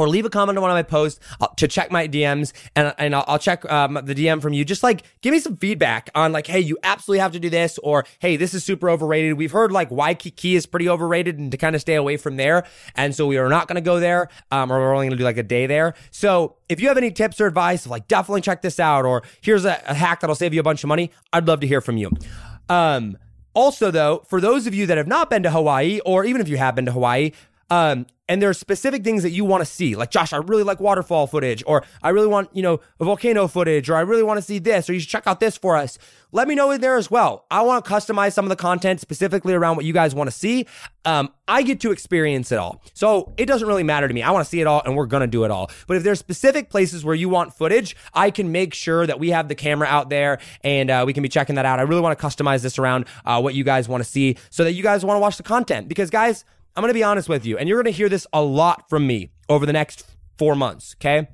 or 0.00 0.08
leave 0.08 0.24
a 0.24 0.30
comment 0.30 0.56
on 0.56 0.62
one 0.62 0.70
of 0.70 0.74
my 0.74 0.82
posts 0.82 1.20
uh, 1.42 1.46
to 1.56 1.68
check 1.68 1.90
my 1.90 2.08
DMs 2.08 2.54
and, 2.74 2.94
and 2.96 3.14
I'll, 3.14 3.24
I'll 3.28 3.38
check 3.38 3.70
um, 3.70 4.00
the 4.02 4.14
DM 4.14 4.40
from 4.40 4.54
you. 4.54 4.64
Just 4.64 4.82
like 4.82 5.02
give 5.20 5.32
me 5.32 5.40
some 5.40 5.58
feedback 5.58 6.08
on 6.14 6.32
like, 6.32 6.46
hey, 6.46 6.58
you 6.58 6.78
absolutely 6.82 7.18
have 7.18 7.32
to 7.32 7.38
do 7.38 7.50
this, 7.50 7.78
or 7.82 8.06
hey, 8.18 8.36
this 8.36 8.54
is 8.54 8.64
super 8.64 8.88
overrated. 8.88 9.34
We've 9.34 9.52
heard 9.52 9.72
like 9.72 9.90
Waikiki 9.90 10.56
is 10.56 10.64
pretty 10.64 10.88
overrated 10.88 11.38
and 11.38 11.50
to 11.50 11.58
kind 11.58 11.74
of 11.74 11.82
stay 11.82 11.96
away 11.96 12.16
from 12.16 12.36
there. 12.36 12.66
And 12.94 13.14
so 13.14 13.26
we 13.26 13.36
are 13.36 13.50
not 13.50 13.68
going 13.68 13.74
to 13.74 13.82
go 13.82 14.00
there, 14.00 14.30
um, 14.50 14.72
or 14.72 14.78
we're 14.78 14.94
only 14.94 15.08
going 15.08 15.18
to 15.18 15.18
do 15.18 15.24
like 15.24 15.36
a 15.36 15.42
day 15.42 15.66
there. 15.66 15.92
So 16.10 16.56
if 16.70 16.80
you 16.80 16.88
have 16.88 16.96
any 16.96 17.10
tips 17.10 17.38
or 17.38 17.46
advice, 17.46 17.86
like 17.86 18.08
definitely 18.08 18.40
check 18.40 18.62
this 18.62 18.80
out, 18.80 19.04
or 19.04 19.22
here's 19.42 19.66
a, 19.66 19.82
a 19.84 19.92
hack 19.92 20.20
that'll 20.20 20.34
save 20.34 20.54
you 20.54 20.60
a 20.60 20.64
bunch 20.64 20.82
of 20.82 20.88
money, 20.88 21.10
I'd 21.30 21.46
love 21.46 21.60
to 21.60 21.66
hear 21.66 21.82
from 21.82 21.98
you. 21.98 22.10
Um, 22.70 23.18
also, 23.52 23.90
though, 23.90 24.24
for 24.30 24.40
those 24.40 24.66
of 24.66 24.74
you 24.74 24.86
that 24.86 24.96
have 24.96 25.08
not 25.08 25.28
been 25.28 25.42
to 25.42 25.50
Hawaii, 25.50 26.00
or 26.06 26.24
even 26.24 26.40
if 26.40 26.48
you 26.48 26.56
have 26.56 26.74
been 26.74 26.86
to 26.86 26.92
Hawaii, 26.92 27.32
um, 27.68 28.06
and 28.30 28.40
there 28.40 28.48
are 28.48 28.54
specific 28.54 29.02
things 29.02 29.24
that 29.24 29.30
you 29.30 29.44
want 29.44 29.60
to 29.60 29.68
see. 29.68 29.96
Like, 29.96 30.12
Josh, 30.12 30.32
I 30.32 30.36
really 30.36 30.62
like 30.62 30.78
waterfall 30.78 31.26
footage, 31.26 31.64
or 31.66 31.82
I 32.00 32.10
really 32.10 32.28
want, 32.28 32.48
you 32.54 32.62
know, 32.62 32.80
a 33.00 33.04
volcano 33.04 33.48
footage, 33.48 33.90
or 33.90 33.96
I 33.96 34.02
really 34.02 34.22
want 34.22 34.38
to 34.38 34.42
see 34.42 34.60
this, 34.60 34.88
or 34.88 34.92
you 34.92 35.00
should 35.00 35.08
check 35.08 35.24
out 35.26 35.40
this 35.40 35.56
for 35.56 35.76
us. 35.76 35.98
Let 36.30 36.46
me 36.46 36.54
know 36.54 36.70
in 36.70 36.80
there 36.80 36.96
as 36.96 37.10
well. 37.10 37.44
I 37.50 37.62
want 37.62 37.84
to 37.84 37.90
customize 37.90 38.32
some 38.32 38.44
of 38.44 38.48
the 38.48 38.54
content 38.54 39.00
specifically 39.00 39.52
around 39.52 39.74
what 39.74 39.84
you 39.84 39.92
guys 39.92 40.14
want 40.14 40.30
to 40.30 40.36
see. 40.36 40.68
Um, 41.04 41.32
I 41.48 41.62
get 41.62 41.80
to 41.80 41.90
experience 41.90 42.52
it 42.52 42.58
all. 42.58 42.80
So 42.94 43.32
it 43.36 43.46
doesn't 43.46 43.66
really 43.66 43.82
matter 43.82 44.06
to 44.06 44.14
me. 44.14 44.22
I 44.22 44.30
want 44.30 44.44
to 44.44 44.48
see 44.48 44.60
it 44.60 44.68
all 44.68 44.80
and 44.84 44.94
we're 44.94 45.08
to 45.08 45.26
do 45.26 45.42
it 45.42 45.50
all. 45.50 45.68
But 45.88 45.96
if 45.96 46.04
there's 46.04 46.20
specific 46.20 46.70
places 46.70 47.04
where 47.04 47.16
you 47.16 47.28
want 47.28 47.52
footage, 47.52 47.96
I 48.14 48.30
can 48.30 48.52
make 48.52 48.74
sure 48.74 49.08
that 49.08 49.18
we 49.18 49.30
have 49.30 49.48
the 49.48 49.56
camera 49.56 49.88
out 49.88 50.08
there 50.08 50.38
and 50.62 50.88
uh, 50.88 51.02
we 51.04 51.12
can 51.12 51.24
be 51.24 51.28
checking 51.28 51.56
that 51.56 51.66
out. 51.66 51.80
I 51.80 51.82
really 51.82 52.00
want 52.00 52.16
to 52.16 52.24
customize 52.24 52.62
this 52.62 52.78
around 52.78 53.06
uh, 53.24 53.40
what 53.40 53.54
you 53.54 53.64
guys 53.64 53.88
want 53.88 54.04
to 54.04 54.08
see 54.08 54.36
so 54.50 54.62
that 54.62 54.74
you 54.74 54.84
guys 54.84 55.04
want 55.04 55.16
to 55.16 55.20
watch 55.20 55.36
the 55.36 55.42
content 55.42 55.88
because, 55.88 56.10
guys, 56.10 56.44
I'm 56.80 56.82
going 56.84 56.94
to 56.94 56.94
be 56.94 57.04
honest 57.04 57.28
with 57.28 57.44
you, 57.44 57.58
and 57.58 57.68
you're 57.68 57.76
going 57.76 57.92
to 57.92 57.96
hear 57.98 58.08
this 58.08 58.26
a 58.32 58.40
lot 58.40 58.88
from 58.88 59.06
me 59.06 59.32
over 59.50 59.66
the 59.66 59.72
next 59.74 60.06
four 60.38 60.56
months, 60.56 60.96
okay? 60.96 61.28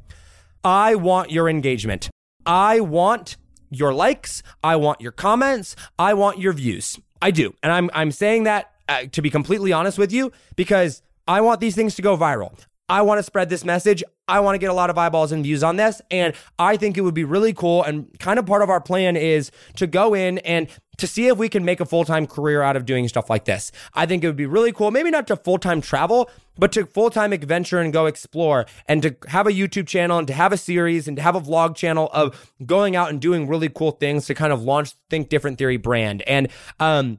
I 0.65 0.97
want 0.97 1.31
your 1.31 1.49
engagement. 1.49 2.11
I 2.45 2.81
want 2.81 3.37
your 3.71 3.95
likes. 3.95 4.43
I 4.65 4.75
want 4.75 5.01
your 5.01 5.13
comments. 5.13 5.77
I 6.01 6.15
want 6.15 6.41
your 6.41 6.53
views. 6.53 6.99
I 7.23 7.31
do. 7.31 7.55
And 7.63 7.71
I'm, 7.71 7.91
I'm 7.95 8.11
saying 8.11 8.43
that 8.43 8.73
uh, 8.89 9.05
to 9.13 9.23
be 9.23 9.31
completely 9.31 9.73
honest 9.73 9.99
with 9.99 10.13
you 10.13 10.33
because 10.57 11.01
I 11.29 11.43
want 11.43 11.61
these 11.61 11.77
things 11.77 11.95
to 11.95 12.03
go 12.03 12.17
viral. 12.17 12.53
I 12.89 13.03
want 13.03 13.19
to 13.19 13.23
spread 13.23 13.49
this 13.49 13.65
message. 13.65 14.05
I 14.29 14.41
want 14.41 14.55
to 14.55 14.59
get 14.59 14.71
a 14.71 14.75
lot 14.75 14.91
of 14.91 14.99
eyeballs 14.99 15.33
and 15.33 15.43
views 15.43 15.63
on 15.63 15.77
this. 15.77 16.01
And 16.11 16.35
I 16.59 16.77
think 16.77 16.97
it 16.97 17.01
would 17.01 17.15
be 17.15 17.25
really 17.25 17.53
cool. 17.53 17.83
And 17.83 18.17
kind 18.19 18.39
of 18.39 18.47
part 18.47 18.63
of 18.63 18.71
our 18.71 18.81
plan 18.81 19.17
is 19.17 19.51
to 19.77 19.87
go 19.87 20.15
in 20.15 20.39
and 20.39 20.69
to 20.99 21.07
see 21.07 21.27
if 21.27 21.37
we 21.37 21.49
can 21.49 21.65
make 21.65 21.81
a 21.81 21.85
full 21.85 22.05
time 22.05 22.27
career 22.27 22.63
out 22.63 22.77
of 22.77 22.87
doing 22.87 23.09
stuff 23.09 23.29
like 23.29 23.45
this. 23.45 23.73
I 23.95 24.07
think 24.07 24.23
it 24.23 24.29
would 24.29 24.37
be 24.37 24.47
really 24.47 24.73
cool. 24.73 24.91
Maybe 24.91 25.11
not 25.11 25.27
to 25.29 25.37
full 25.37 25.59
time 25.59 25.81
travel, 25.81 26.31
but 26.57 26.73
to 26.73 26.87
full 26.87 27.11
time 27.11 27.33
adventure 27.33 27.81
and 27.81 27.93
go 27.93 28.07
explore 28.07 28.67
and 28.87 29.03
to 29.03 29.17
have 29.29 29.47
a 29.47 29.53
YouTube 29.53 29.89
channel 29.89 30.19
and 30.19 30.27
to 30.29 30.35
have 30.35 30.53
a 30.53 30.57
series 30.57 31.09
and 31.09 31.17
to 31.17 31.23
have 31.23 31.35
a 31.35 31.41
vlog 31.41 31.75
channel 31.75 32.09
of 32.13 32.53
going 32.65 32.95
out 32.97 33.11
and 33.11 33.21
doing 33.21 33.49
really 33.49 33.69
cool 33.69 33.93
things 33.93 34.27
to 34.27 34.35
kind 34.35 34.53
of 34.53 34.63
launch 34.63 34.95
Think 35.11 35.29
Different 35.29 35.59
Theory 35.59 35.77
brand. 35.77 36.23
And, 36.23 36.49
um, 36.81 37.19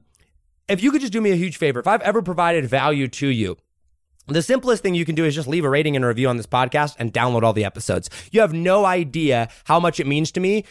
if 0.67 0.83
you 0.83 0.91
could 0.91 0.99
just 0.99 1.13
do 1.13 1.21
me 1.21 1.31
a 1.31 1.35
huge 1.35 1.55
favor, 1.55 1.79
if 1.79 1.87
I've 1.87 2.01
ever 2.01 2.21
provided 2.21 2.65
value 2.65 3.07
to 3.07 3.27
you, 3.27 3.57
the 4.35 4.41
simplest 4.41 4.83
thing 4.83 4.95
you 4.95 5.05
can 5.05 5.15
do 5.15 5.25
is 5.25 5.35
just 5.35 5.47
leave 5.47 5.65
a 5.65 5.69
rating 5.69 5.95
and 5.95 6.03
a 6.03 6.07
review 6.07 6.27
on 6.27 6.37
this 6.37 6.47
podcast 6.47 6.95
and 6.99 7.13
download 7.13 7.43
all 7.43 7.53
the 7.53 7.65
episodes. 7.65 8.09
You 8.31 8.41
have 8.41 8.53
no 8.53 8.85
idea 8.85 9.49
how 9.65 9.79
much 9.79 9.99
it 9.99 10.07
means 10.07 10.31
to 10.33 10.39
me. 10.39 10.65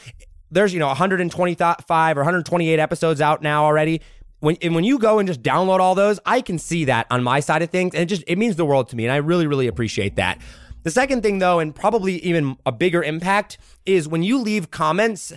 There's, 0.51 0.73
you 0.73 0.79
know, 0.79 0.89
125 0.89 2.17
or 2.17 2.21
128 2.21 2.79
episodes 2.79 3.21
out 3.21 3.43
now 3.43 3.65
already. 3.65 4.01
When, 4.41 4.57
and 4.63 4.75
when 4.75 4.85
you 4.85 4.99
go 4.99 5.19
and 5.19 5.27
just 5.27 5.43
download 5.43 5.81
all 5.81 5.95
those, 5.95 6.21
I 6.27 6.41
can 6.41 6.59
see 6.59 6.85
that 6.85 7.07
on 7.11 7.23
my 7.23 7.41
side 7.41 7.63
of 7.63 7.71
things. 7.71 7.95
And 7.95 8.03
it 8.03 8.07
just, 8.07 8.23
it 8.27 8.37
means 8.37 8.57
the 8.57 8.67
world 8.67 8.89
to 8.91 8.97
me. 8.97 9.05
And 9.05 9.13
I 9.13 9.17
really, 9.17 9.47
really 9.47 9.67
appreciate 9.67 10.17
that. 10.17 10.39
The 10.83 10.91
second 10.91 11.23
thing, 11.23 11.41
though, 11.41 11.59
and 11.59 11.75
probably 11.75 12.19
even 12.19 12.57
a 12.65 12.71
bigger 12.71 13.03
impact, 13.03 13.59
is 13.87 14.07
when 14.07 14.23
you 14.23 14.39
leave 14.39 14.71
comments 14.71 15.33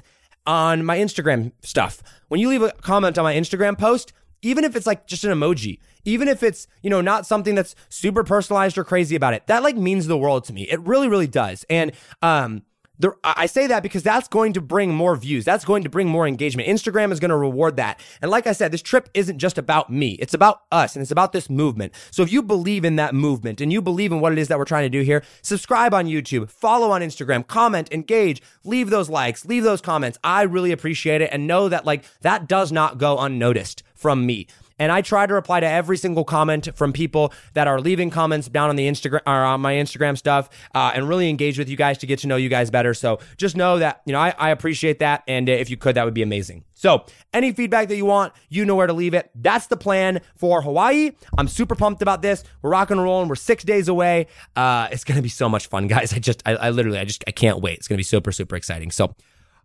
on 0.45 0.85
my 0.85 0.97
Instagram 0.97 1.51
stuff. 1.61 2.03
When 2.27 2.39
you 2.39 2.49
leave 2.49 2.61
a 2.61 2.71
comment 2.71 3.17
on 3.17 3.23
my 3.23 3.33
Instagram 3.33 3.77
post, 3.77 4.13
even 4.41 4.63
if 4.63 4.75
it's 4.75 4.85
like 4.85 5.07
just 5.07 5.23
an 5.23 5.31
emoji, 5.31 5.79
even 6.05 6.27
if 6.27 6.43
it's, 6.43 6.67
you 6.81 6.89
know, 6.89 7.01
not 7.01 7.25
something 7.25 7.55
that's 7.55 7.75
super 7.89 8.23
personalized 8.23 8.77
or 8.77 8.83
crazy 8.83 9.15
about 9.15 9.33
it, 9.33 9.47
that 9.47 9.63
like 9.63 9.77
means 9.77 10.07
the 10.07 10.17
world 10.17 10.43
to 10.45 10.53
me. 10.53 10.63
It 10.63 10.79
really, 10.81 11.07
really 11.07 11.27
does. 11.27 11.65
And, 11.69 11.91
um, 12.21 12.63
the, 12.99 13.13
I 13.23 13.45
say 13.45 13.65
that 13.67 13.81
because 13.81 14.03
that's 14.03 14.27
going 14.27 14.53
to 14.53 14.61
bring 14.61 14.93
more 14.93 15.15
views. 15.15 15.45
That's 15.45 15.63
going 15.63 15.83
to 15.83 15.89
bring 15.89 16.07
more 16.07 16.27
engagement. 16.27 16.67
Instagram 16.67 17.11
is 17.11 17.19
going 17.19 17.29
to 17.29 17.37
reward 17.37 17.77
that. 17.77 17.99
And 18.21 18.29
like 18.29 18.45
I 18.45 18.51
said, 18.51 18.71
this 18.71 18.81
trip 18.81 19.09
isn't 19.13 19.39
just 19.39 19.57
about 19.57 19.89
me. 19.89 20.11
It's 20.19 20.33
about 20.33 20.63
us 20.71 20.95
and 20.95 21.01
it's 21.01 21.11
about 21.11 21.31
this 21.31 21.49
movement. 21.49 21.93
So 22.11 22.23
if 22.23 22.31
you 22.31 22.43
believe 22.43 22.83
in 22.83 22.97
that 22.97 23.15
movement 23.15 23.61
and 23.61 23.71
you 23.71 23.81
believe 23.81 24.11
in 24.11 24.19
what 24.19 24.33
it 24.33 24.37
is 24.37 24.49
that 24.49 24.57
we're 24.57 24.65
trying 24.65 24.83
to 24.83 24.89
do 24.89 25.01
here, 25.01 25.23
subscribe 25.41 25.93
on 25.93 26.07
YouTube, 26.07 26.49
follow 26.49 26.91
on 26.91 27.01
Instagram, 27.01 27.47
comment, 27.47 27.91
engage, 27.93 28.41
leave 28.65 28.89
those 28.89 29.09
likes, 29.09 29.45
leave 29.45 29.63
those 29.63 29.81
comments. 29.81 30.17
I 30.21 30.41
really 30.41 30.73
appreciate 30.73 31.21
it 31.21 31.29
and 31.31 31.47
know 31.47 31.69
that 31.69 31.85
like 31.85 32.03
that 32.21 32.49
does 32.49 32.71
not 32.71 32.97
go 32.97 33.17
unnoticed 33.17 33.81
from 33.95 34.25
me. 34.25 34.47
And 34.79 34.91
I 34.91 35.01
try 35.01 35.25
to 35.25 35.33
reply 35.33 35.59
to 35.59 35.67
every 35.67 35.97
single 35.97 36.23
comment 36.23 36.69
from 36.75 36.93
people 36.93 37.33
that 37.53 37.67
are 37.67 37.79
leaving 37.79 38.09
comments 38.09 38.47
down 38.47 38.69
on 38.69 38.75
the 38.75 38.87
Instagram 38.87 39.21
or 39.27 39.43
on 39.43 39.61
my 39.61 39.73
Instagram 39.73 40.17
stuff, 40.17 40.49
uh, 40.73 40.91
and 40.95 41.07
really 41.07 41.29
engage 41.29 41.59
with 41.59 41.69
you 41.69 41.77
guys 41.77 41.97
to 41.99 42.07
get 42.07 42.19
to 42.19 42.27
know 42.27 42.37
you 42.37 42.49
guys 42.49 42.71
better. 42.71 42.93
So 42.93 43.19
just 43.37 43.55
know 43.55 43.77
that 43.79 44.01
you 44.05 44.13
know 44.13 44.19
I, 44.19 44.33
I 44.37 44.49
appreciate 44.49 44.99
that, 44.99 45.23
and 45.27 45.47
if 45.49 45.69
you 45.69 45.77
could, 45.77 45.95
that 45.95 46.05
would 46.05 46.13
be 46.13 46.23
amazing. 46.23 46.63
So 46.73 47.05
any 47.33 47.51
feedback 47.51 47.89
that 47.89 47.97
you 47.97 48.05
want, 48.05 48.31
you 48.47 48.63
know 48.63 48.75
where 48.75 48.87
to 48.87 48.93
leave 48.93 49.13
it. 49.13 49.29
That's 49.35 49.67
the 49.67 49.75
plan 49.75 50.21
for 50.37 50.61
Hawaii. 50.61 51.11
I'm 51.37 51.49
super 51.49 51.75
pumped 51.75 52.01
about 52.01 52.21
this. 52.21 52.43
We're 52.61 52.69
rocking 52.69 52.97
and 52.97 53.03
rolling. 53.03 53.27
We're 53.27 53.35
six 53.35 53.65
days 53.65 53.89
away. 53.89 54.27
Uh, 54.55 54.87
it's 54.91 55.03
gonna 55.03 55.21
be 55.21 55.29
so 55.29 55.49
much 55.49 55.67
fun, 55.67 55.87
guys. 55.87 56.13
I 56.15 56.19
just, 56.19 56.41
I, 56.45 56.55
I 56.55 56.69
literally, 56.69 56.99
I 56.99 57.05
just, 57.05 57.23
I 57.27 57.31
can't 57.31 57.59
wait. 57.59 57.79
It's 57.79 57.87
gonna 57.87 57.97
be 57.97 58.03
super, 58.03 58.31
super 58.31 58.55
exciting. 58.55 58.91
So, 58.91 59.13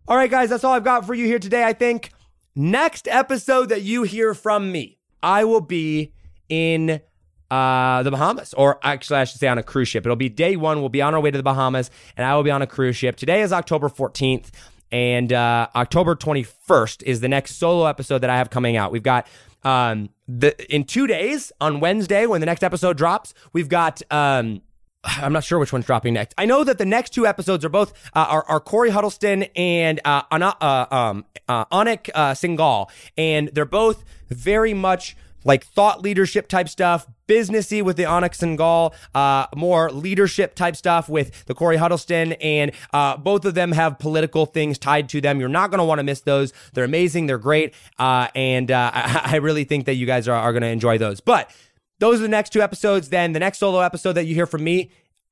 all 0.07 0.17
right, 0.17 0.29
guys, 0.29 0.49
that's 0.49 0.63
all 0.63 0.73
I've 0.73 0.83
got 0.83 1.05
for 1.05 1.13
you 1.13 1.25
here 1.25 1.39
today. 1.39 1.63
I 1.63 1.73
think. 1.73 2.11
Next 2.57 3.09
episode 3.09 3.67
that 3.67 3.81
you 3.81 4.03
hear 4.03 4.33
from 4.33 4.71
me, 4.71 4.97
I 5.25 5.43
will 5.43 5.59
be 5.59 6.13
in 6.47 7.01
uh, 7.49 8.03
the 8.03 8.11
Bahamas, 8.11 8.53
or 8.53 8.79
actually, 8.83 9.17
I 9.17 9.23
should 9.23 9.39
say 9.39 9.47
on 9.47 9.57
a 9.57 9.63
cruise 9.63 9.87
ship. 9.87 10.05
It'll 10.05 10.15
be 10.15 10.29
day 10.29 10.55
one. 10.55 10.79
We'll 10.79 10.89
be 10.89 11.01
on 11.01 11.15
our 11.15 11.19
way 11.19 11.31
to 11.31 11.37
the 11.37 11.43
Bahamas, 11.43 11.89
and 12.15 12.25
I 12.25 12.35
will 12.35 12.43
be 12.43 12.51
on 12.51 12.61
a 12.61 12.67
cruise 12.67 12.95
ship. 12.95 13.15
Today 13.15 13.41
is 13.41 13.51
October 13.51 13.89
14th, 13.89 14.51
and 14.91 15.33
uh, 15.33 15.67
October 15.75 16.15
21st 16.15 17.01
is 17.03 17.21
the 17.21 17.27
next 17.27 17.55
solo 17.55 17.87
episode 17.87 18.19
that 18.19 18.29
I 18.29 18.37
have 18.37 18.51
coming 18.51 18.77
out. 18.77 18.91
We've 18.91 19.03
got 19.03 19.27
um, 19.63 20.09
the 20.27 20.73
in 20.73 20.83
two 20.83 21.07
days 21.07 21.51
on 21.59 21.79
Wednesday 21.79 22.27
when 22.27 22.39
the 22.39 22.45
next 22.45 22.63
episode 22.63 22.95
drops. 22.95 23.33
We've 23.51 23.69
got 23.69 24.03
um, 24.11 24.61
I'm 25.05 25.33
not 25.33 25.43
sure 25.43 25.59
which 25.59 25.73
one's 25.73 25.85
dropping 25.85 26.13
next. 26.13 26.33
I 26.37 26.45
know 26.45 26.63
that 26.63 26.77
the 26.77 26.85
next 26.85 27.11
two 27.11 27.25
episodes 27.25 27.63
are 27.65 27.69
both 27.69 27.93
uh, 28.13 28.25
are, 28.29 28.45
are 28.47 28.59
Corey 28.59 28.89
Huddleston 28.89 29.43
and 29.55 29.99
uh, 30.05 30.23
Anna, 30.31 30.55
uh, 30.61 30.85
um, 30.91 31.25
uh, 31.47 31.65
Anik 31.65 32.09
uh, 32.13 32.31
Singal, 32.31 32.89
and 33.17 33.49
they're 33.53 33.65
both 33.65 34.03
very 34.29 34.73
much 34.73 35.15
like 35.45 35.63
thought 35.63 36.01
leadership 36.01 36.47
type 36.47 36.67
stuff, 36.67 37.07
businessy 37.27 37.81
with 37.81 37.95
the 37.95 38.03
Anik 38.03 38.31
Singal, 38.35 38.93
uh, 39.13 39.47
more 39.55 39.91
leadership 39.91 40.55
type 40.55 40.75
stuff 40.75 41.07
with 41.07 41.45
the 41.45 41.53
Corey 41.53 41.77
Huddleston, 41.77 42.33
and 42.33 42.71
uh, 42.91 43.15
both 43.15 43.45
of 43.45 43.53
them 43.53 43.71
have 43.71 43.99
political 43.99 44.45
things 44.45 44.77
tied 44.77 45.07
to 45.09 45.21
them. 45.21 45.39
You're 45.39 45.47
not 45.47 45.69
going 45.69 45.77
to 45.77 45.85
want 45.85 45.99
to 45.99 46.03
miss 46.03 46.21
those. 46.21 46.51
They're 46.73 46.83
amazing. 46.83 47.27
They're 47.27 47.37
great, 47.37 47.73
uh, 47.99 48.27
and 48.35 48.71
uh, 48.71 48.91
I, 48.93 49.21
I 49.33 49.35
really 49.37 49.63
think 49.63 49.85
that 49.85 49.93
you 49.93 50.05
guys 50.07 50.27
are, 50.27 50.35
are 50.35 50.51
going 50.51 50.63
to 50.63 50.67
enjoy 50.67 50.97
those. 50.97 51.21
But 51.21 51.51
those 51.99 52.19
are 52.19 52.23
the 52.23 52.29
next 52.29 52.51
two 52.51 52.61
episodes. 52.61 53.09
Then 53.09 53.33
the 53.33 53.39
next 53.39 53.59
solo 53.59 53.79
episode 53.79 54.13
that 54.13 54.25
you 54.25 54.35
hear 54.35 54.47
from 54.47 54.63
me, 54.63 54.89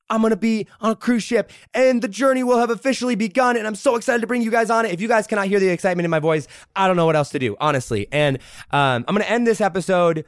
I'm 0.09 0.21
to 0.21 0.35
be 0.35 0.67
on 0.81 0.91
a 0.91 0.95
cruise 0.95 1.23
ship 1.23 1.51
and 1.73 2.01
the 2.01 2.07
journey 2.07 2.43
will 2.43 2.57
have 2.59 2.69
officially 2.69 3.15
begun. 3.15 3.57
And 3.57 3.65
I'm 3.65 3.75
so 3.75 3.95
excited 3.95 4.21
to 4.21 4.27
bring 4.27 4.41
you 4.41 4.51
guys 4.51 4.69
on 4.69 4.85
it. 4.85 4.91
If 4.91 5.01
you 5.01 5.07
guys 5.07 5.27
cannot 5.27 5.47
hear 5.47 5.59
the 5.59 5.69
excitement 5.69 6.05
in 6.05 6.11
my 6.11 6.19
voice, 6.19 6.47
I 6.75 6.87
don't 6.87 6.95
know 6.95 7.05
what 7.05 7.15
else 7.15 7.29
to 7.29 7.39
do, 7.39 7.55
honestly. 7.59 8.07
And 8.11 8.37
um, 8.71 9.05
I'm 9.07 9.15
to 9.15 9.29
end 9.29 9.47
this 9.47 9.61
episode 9.61 10.25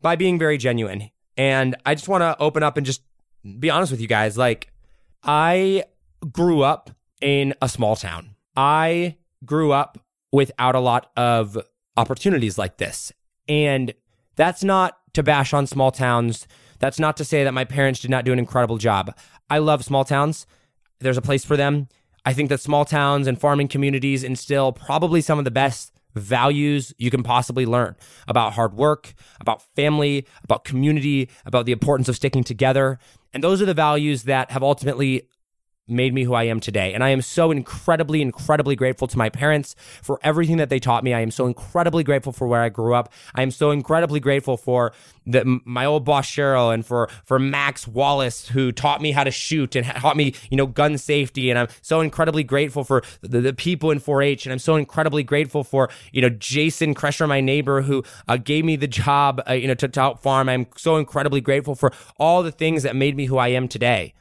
by 0.00 0.16
being 0.16 0.38
very 0.38 0.58
genuine. 0.58 1.10
And 1.36 1.76
I 1.86 1.94
just 1.94 2.08
want 2.08 2.22
to 2.22 2.36
open 2.40 2.62
up 2.62 2.76
and 2.76 2.84
just 2.84 3.02
be 3.58 3.70
honest 3.70 3.92
with 3.92 4.00
you 4.00 4.08
guys. 4.08 4.36
Like, 4.36 4.72
I 5.22 5.84
grew 6.32 6.62
up 6.62 6.90
in 7.20 7.54
a 7.62 7.68
small 7.68 7.96
town. 7.96 8.34
I 8.56 9.16
grew 9.44 9.72
up 9.72 9.98
without 10.32 10.74
a 10.74 10.80
lot 10.80 11.10
of 11.16 11.56
opportunities 11.96 12.58
like 12.58 12.76
this. 12.78 13.12
And 13.48 13.94
that's 14.36 14.62
not 14.62 14.98
to 15.14 15.22
bash 15.22 15.52
on 15.52 15.66
small 15.66 15.90
towns. 15.90 16.46
That's 16.78 16.98
not 16.98 17.16
to 17.16 17.24
say 17.24 17.44
that 17.44 17.54
my 17.54 17.64
parents 17.64 18.00
did 18.00 18.10
not 18.10 18.24
do 18.24 18.32
an 18.32 18.38
incredible 18.38 18.78
job. 18.78 19.16
I 19.50 19.58
love 19.58 19.84
small 19.84 20.04
towns. 20.04 20.46
There's 21.00 21.16
a 21.16 21.22
place 21.22 21.44
for 21.44 21.56
them. 21.56 21.88
I 22.24 22.32
think 22.32 22.48
that 22.50 22.60
small 22.60 22.84
towns 22.84 23.26
and 23.26 23.40
farming 23.40 23.68
communities 23.68 24.22
instill 24.22 24.72
probably 24.72 25.20
some 25.20 25.38
of 25.38 25.44
the 25.44 25.50
best 25.50 25.92
values 26.14 26.92
you 26.98 27.10
can 27.10 27.22
possibly 27.22 27.64
learn 27.64 27.96
about 28.26 28.54
hard 28.54 28.74
work, 28.74 29.14
about 29.40 29.62
family, 29.74 30.26
about 30.42 30.64
community, 30.64 31.28
about 31.46 31.66
the 31.66 31.72
importance 31.72 32.08
of 32.08 32.16
sticking 32.16 32.44
together. 32.44 32.98
And 33.32 33.42
those 33.42 33.62
are 33.62 33.66
the 33.66 33.74
values 33.74 34.24
that 34.24 34.50
have 34.50 34.62
ultimately 34.62 35.28
made 35.88 36.12
me 36.14 36.24
who 36.24 36.34
I 36.34 36.44
am 36.44 36.60
today. 36.60 36.94
And 36.94 37.02
I 37.02 37.10
am 37.10 37.22
so 37.22 37.50
incredibly, 37.50 38.22
incredibly 38.22 38.76
grateful 38.76 39.08
to 39.08 39.18
my 39.18 39.28
parents 39.28 39.74
for 40.02 40.20
everything 40.22 40.58
that 40.58 40.68
they 40.70 40.78
taught 40.78 41.02
me. 41.02 41.14
I 41.14 41.20
am 41.20 41.30
so 41.30 41.46
incredibly 41.46 42.04
grateful 42.04 42.32
for 42.32 42.46
where 42.46 42.62
I 42.62 42.68
grew 42.68 42.94
up. 42.94 43.12
I 43.34 43.42
am 43.42 43.50
so 43.50 43.70
incredibly 43.70 44.20
grateful 44.20 44.56
for 44.56 44.92
the, 45.26 45.60
my 45.64 45.84
old 45.84 46.04
boss 46.04 46.26
Cheryl 46.26 46.72
and 46.72 46.84
for 46.84 47.08
for 47.24 47.38
Max 47.38 47.86
Wallace 47.86 48.48
who 48.48 48.72
taught 48.72 49.02
me 49.02 49.12
how 49.12 49.24
to 49.24 49.30
shoot 49.30 49.76
and 49.76 49.86
taught 49.86 50.16
me 50.16 50.34
you 50.50 50.56
know 50.56 50.66
gun 50.66 50.98
safety. 50.98 51.50
And 51.50 51.58
I'm 51.58 51.68
so 51.82 52.00
incredibly 52.00 52.44
grateful 52.44 52.84
for 52.84 53.02
the, 53.20 53.40
the 53.40 53.52
people 53.52 53.90
in 53.90 54.00
4-H. 54.00 54.46
And 54.46 54.52
I'm 54.52 54.58
so 54.58 54.76
incredibly 54.76 55.22
grateful 55.22 55.64
for 55.64 55.88
you 56.12 56.22
know 56.22 56.30
Jason 56.30 56.94
Kresher, 56.94 57.26
my 57.26 57.40
neighbor, 57.40 57.82
who 57.82 58.02
uh, 58.26 58.36
gave 58.36 58.64
me 58.64 58.76
the 58.76 58.86
job 58.86 59.42
uh, 59.48 59.52
you 59.52 59.68
know 59.68 59.74
to, 59.74 59.88
to 59.88 60.00
help 60.00 60.20
farm. 60.20 60.48
I'm 60.48 60.66
so 60.76 60.96
incredibly 60.96 61.40
grateful 61.40 61.74
for 61.74 61.92
all 62.18 62.42
the 62.42 62.52
things 62.52 62.82
that 62.82 62.96
made 62.96 63.16
me 63.16 63.26
who 63.26 63.36
I 63.36 63.48
am 63.48 63.68
today. 63.68 64.14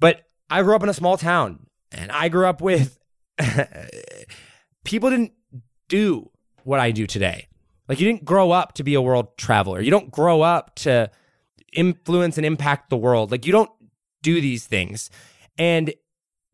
But 0.00 0.27
I 0.50 0.62
grew 0.62 0.74
up 0.74 0.82
in 0.82 0.88
a 0.88 0.94
small 0.94 1.16
town 1.16 1.66
and 1.92 2.10
I 2.10 2.28
grew 2.28 2.46
up 2.46 2.60
with 2.60 2.98
people 4.84 5.10
didn't 5.10 5.32
do 5.88 6.30
what 6.64 6.80
I 6.80 6.90
do 6.90 7.06
today. 7.06 7.48
Like 7.88 8.00
you 8.00 8.06
didn't 8.06 8.24
grow 8.24 8.50
up 8.50 8.74
to 8.74 8.82
be 8.82 8.94
a 8.94 9.00
world 9.02 9.36
traveler. 9.36 9.80
You 9.80 9.90
don't 9.90 10.10
grow 10.10 10.42
up 10.42 10.74
to 10.76 11.10
influence 11.72 12.36
and 12.36 12.46
impact 12.46 12.90
the 12.90 12.96
world. 12.96 13.30
Like 13.30 13.46
you 13.46 13.52
don't 13.52 13.70
do 14.22 14.40
these 14.40 14.66
things. 14.66 15.10
And 15.56 15.92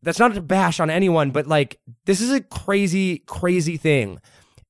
that's 0.01 0.19
not 0.19 0.33
to 0.33 0.41
bash 0.41 0.79
on 0.79 0.89
anyone, 0.89 1.31
but 1.31 1.47
like 1.47 1.79
this 2.05 2.21
is 2.21 2.31
a 2.31 2.41
crazy, 2.41 3.19
crazy 3.19 3.77
thing. 3.77 4.19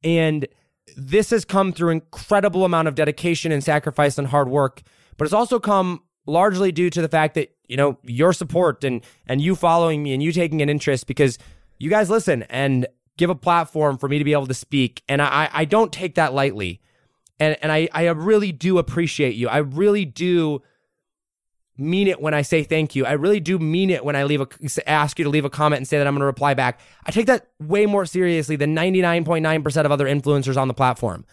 And 0.04 0.48
this 0.96 1.30
has 1.32 1.46
come 1.46 1.74
through 1.74 1.90
incredible 1.90 2.64
amount 2.64 2.88
of 2.88 2.96
dedication 2.96 3.52
and 3.52 3.64
sacrifice 3.64 4.18
and 4.18 4.28
hard 4.28 4.50
work, 4.50 4.82
but 5.18 5.26
it's 5.26 5.34
also 5.34 5.60
come 5.60 6.04
largely 6.26 6.72
due 6.72 6.90
to 6.90 7.02
the 7.02 7.10
fact 7.10 7.36
that 7.36 7.55
you 7.68 7.78
know 7.78 7.98
your 8.04 8.34
support 8.34 8.84
and 8.84 9.02
and 9.28 9.42
you 9.42 9.56
following 9.56 10.04
me 10.04 10.14
and 10.14 10.22
you 10.22 10.32
taking 10.32 10.62
an 10.62 10.70
interest 10.70 11.08
because 11.08 11.38
you 11.78 11.90
guys 11.90 12.10
listen 12.10 12.44
and 12.44 12.88
give 13.18 13.30
a 13.30 13.36
platform 13.36 13.98
for 13.98 14.10
me 14.10 14.18
to 14.18 14.24
be 14.24 14.34
able 14.34 14.48
to 14.48 14.54
speak. 14.54 15.04
And 15.08 15.22
i 15.22 15.50
i 15.54 15.66
don't 15.66 15.92
take 15.92 16.16
that 16.16 16.34
lightly. 16.34 16.82
And 17.40 17.58
and 17.62 17.72
i 17.72 17.90
i 17.94 18.06
really 18.08 18.52
do 18.52 18.78
appreciate 18.78 19.36
you. 19.36 19.48
I 19.50 19.58
really 19.58 20.06
do 20.06 20.62
mean 21.78 22.08
it 22.08 22.22
when 22.22 22.34
i 22.34 22.42
say 22.42 22.64
thank 22.64 22.96
you. 22.96 23.06
I 23.06 23.14
really 23.14 23.40
do 23.40 23.60
mean 23.60 23.90
it 23.90 24.06
when 24.06 24.16
i 24.16 24.24
leave 24.24 24.42
a 24.42 24.48
ask 24.90 25.20
you 25.20 25.26
to 25.26 25.30
leave 25.30 25.46
a 25.46 25.50
comment 25.50 25.78
and 25.80 25.88
say 25.88 25.98
that 25.98 26.08
i'm 26.08 26.14
going 26.14 26.22
to 26.22 26.26
reply 26.26 26.54
back. 26.54 26.80
I 27.06 27.12
take 27.12 27.26
that 27.28 27.48
way 27.60 27.86
more 27.86 28.06
seriously 28.06 28.56
than 28.56 28.76
99.9% 28.76 29.86
of 29.86 29.92
other 29.92 30.06
influencers 30.06 30.58
on 30.58 30.68
the 30.68 30.74
platform. 30.74 31.26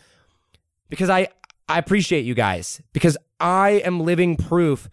Because 0.89 1.11
i 1.11 1.29
i 1.69 1.79
appreciate 1.79 2.25
you 2.25 2.35
guys. 2.35 2.83
Because 2.93 3.17
I 3.41 3.83
am 3.85 4.01
living 4.01 4.37
proof 4.37 4.89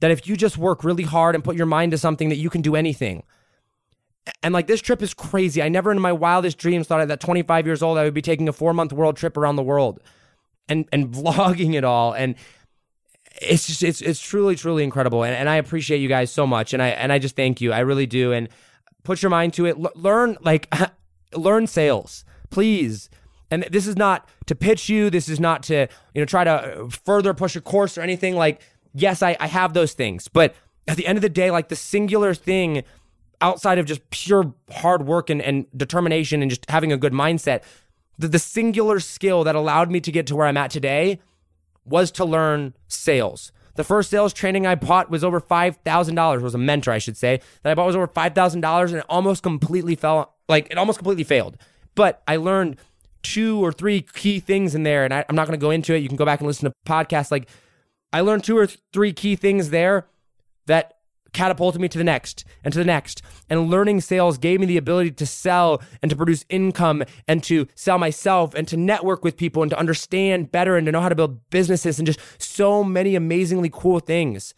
that 0.00 0.10
if 0.10 0.26
you 0.26 0.36
just 0.36 0.58
work 0.58 0.84
really 0.84 1.04
hard 1.04 1.34
and 1.34 1.44
put 1.44 1.56
your 1.56 1.66
mind 1.66 1.92
to 1.92 1.98
something, 1.98 2.28
that 2.28 2.36
you 2.36 2.50
can 2.50 2.62
do 2.62 2.76
anything. 2.76 3.22
And 4.42 4.54
like 4.54 4.66
this 4.66 4.80
trip 4.80 5.02
is 5.02 5.14
crazy. 5.14 5.62
I 5.62 5.68
never 5.68 5.92
in 5.92 6.00
my 6.00 6.12
wildest 6.12 6.58
dreams 6.58 6.86
thought 6.86 7.08
at 7.08 7.20
25 7.20 7.66
years 7.66 7.82
old 7.82 7.98
I 7.98 8.04
would 8.04 8.14
be 8.14 8.22
taking 8.22 8.48
a 8.48 8.52
four 8.52 8.72
month 8.72 8.92
world 8.92 9.16
trip 9.16 9.36
around 9.36 9.56
the 9.56 9.62
world 9.62 10.00
and 10.68 10.88
and 10.92 11.08
vlogging 11.14 11.74
it 11.74 11.84
all. 11.84 12.12
And 12.12 12.34
it's 13.40 13.66
just 13.66 13.82
it's 13.82 14.00
it's 14.00 14.20
truly 14.20 14.56
truly 14.56 14.82
incredible. 14.84 15.24
And, 15.24 15.34
and 15.34 15.48
I 15.48 15.56
appreciate 15.56 15.98
you 15.98 16.08
guys 16.08 16.30
so 16.30 16.46
much. 16.46 16.72
And 16.72 16.82
I 16.82 16.88
and 16.88 17.12
I 17.12 17.18
just 17.18 17.36
thank 17.36 17.60
you. 17.60 17.72
I 17.72 17.80
really 17.80 18.06
do. 18.06 18.32
And 18.32 18.48
put 19.02 19.22
your 19.22 19.30
mind 19.30 19.52
to 19.54 19.66
it. 19.66 19.76
L- 19.76 19.92
learn 19.94 20.36
like 20.40 20.72
learn 21.34 21.66
sales, 21.66 22.24
please. 22.50 23.10
And 23.50 23.66
this 23.70 23.86
is 23.86 23.96
not 23.96 24.28
to 24.46 24.54
pitch 24.54 24.88
you. 24.88 25.10
This 25.10 25.28
is 25.28 25.38
not 25.38 25.62
to 25.64 25.86
you 26.14 26.22
know 26.22 26.24
try 26.24 26.44
to 26.44 26.50
uh, 26.50 26.88
further 26.88 27.34
push 27.34 27.56
a 27.56 27.60
course 27.60 27.98
or 27.98 28.00
anything 28.00 28.36
like 28.36 28.60
yes, 28.94 29.22
I, 29.22 29.36
I 29.40 29.46
have 29.46 29.74
those 29.74 29.92
things. 29.92 30.28
But 30.28 30.54
at 30.88 30.96
the 30.96 31.06
end 31.06 31.18
of 31.18 31.22
the 31.22 31.28
day, 31.28 31.50
like 31.50 31.68
the 31.68 31.76
singular 31.76 32.34
thing 32.34 32.84
outside 33.40 33.78
of 33.78 33.86
just 33.86 34.08
pure 34.10 34.54
hard 34.70 35.06
work 35.06 35.28
and, 35.28 35.42
and 35.42 35.66
determination 35.76 36.40
and 36.40 36.50
just 36.50 36.68
having 36.70 36.92
a 36.92 36.96
good 36.96 37.12
mindset, 37.12 37.62
the, 38.18 38.28
the 38.28 38.38
singular 38.38 39.00
skill 39.00 39.44
that 39.44 39.54
allowed 39.54 39.90
me 39.90 40.00
to 40.00 40.12
get 40.12 40.26
to 40.28 40.36
where 40.36 40.46
I'm 40.46 40.56
at 40.56 40.70
today 40.70 41.20
was 41.84 42.10
to 42.12 42.24
learn 42.24 42.74
sales. 42.88 43.52
The 43.74 43.84
first 43.84 44.08
sales 44.08 44.32
training 44.32 44.66
I 44.66 44.76
bought 44.76 45.10
was 45.10 45.24
over 45.24 45.40
$5,000, 45.40 46.40
was 46.40 46.54
a 46.54 46.58
mentor, 46.58 46.92
I 46.92 46.98
should 46.98 47.16
say, 47.16 47.40
that 47.62 47.70
I 47.70 47.74
bought 47.74 47.86
was 47.86 47.96
over 47.96 48.06
$5,000 48.06 48.88
and 48.88 48.96
it 48.98 49.04
almost 49.08 49.42
completely 49.42 49.96
fell, 49.96 50.34
like 50.48 50.68
it 50.70 50.78
almost 50.78 50.98
completely 50.98 51.24
failed. 51.24 51.56
But 51.96 52.22
I 52.28 52.36
learned 52.36 52.76
two 53.22 53.64
or 53.64 53.72
three 53.72 54.02
key 54.02 54.38
things 54.38 54.74
in 54.74 54.84
there, 54.84 55.04
and 55.04 55.12
I, 55.12 55.24
am 55.28 55.34
not 55.34 55.46
going 55.46 55.58
to 55.58 55.62
go 55.62 55.70
into 55.70 55.94
it. 55.94 55.98
You 55.98 56.08
can 56.08 56.16
go 56.16 56.24
back 56.24 56.40
and 56.40 56.46
listen 56.46 56.70
to 56.70 56.76
podcasts 56.86 57.30
like 57.30 57.48
I 58.14 58.20
learned 58.20 58.44
two 58.44 58.56
or 58.56 58.68
three 58.92 59.12
key 59.12 59.34
things 59.34 59.70
there 59.70 60.06
that 60.66 60.98
catapulted 61.32 61.80
me 61.80 61.88
to 61.88 61.98
the 61.98 62.04
next 62.04 62.44
and 62.62 62.72
to 62.72 62.78
the 62.78 62.84
next. 62.84 63.22
And 63.50 63.68
learning 63.68 64.02
sales 64.02 64.38
gave 64.38 64.60
me 64.60 64.66
the 64.66 64.76
ability 64.76 65.10
to 65.10 65.26
sell 65.26 65.82
and 66.00 66.10
to 66.10 66.16
produce 66.16 66.44
income 66.48 67.02
and 67.26 67.42
to 67.42 67.66
sell 67.74 67.98
myself 67.98 68.54
and 68.54 68.68
to 68.68 68.76
network 68.76 69.24
with 69.24 69.36
people 69.36 69.62
and 69.62 69.70
to 69.70 69.78
understand 69.78 70.52
better 70.52 70.76
and 70.76 70.86
to 70.86 70.92
know 70.92 71.00
how 71.00 71.08
to 71.08 71.16
build 71.16 71.50
businesses 71.50 71.98
and 71.98 72.06
just 72.06 72.20
so 72.38 72.84
many 72.84 73.16
amazingly 73.16 73.68
cool 73.68 73.98
things. 73.98 74.54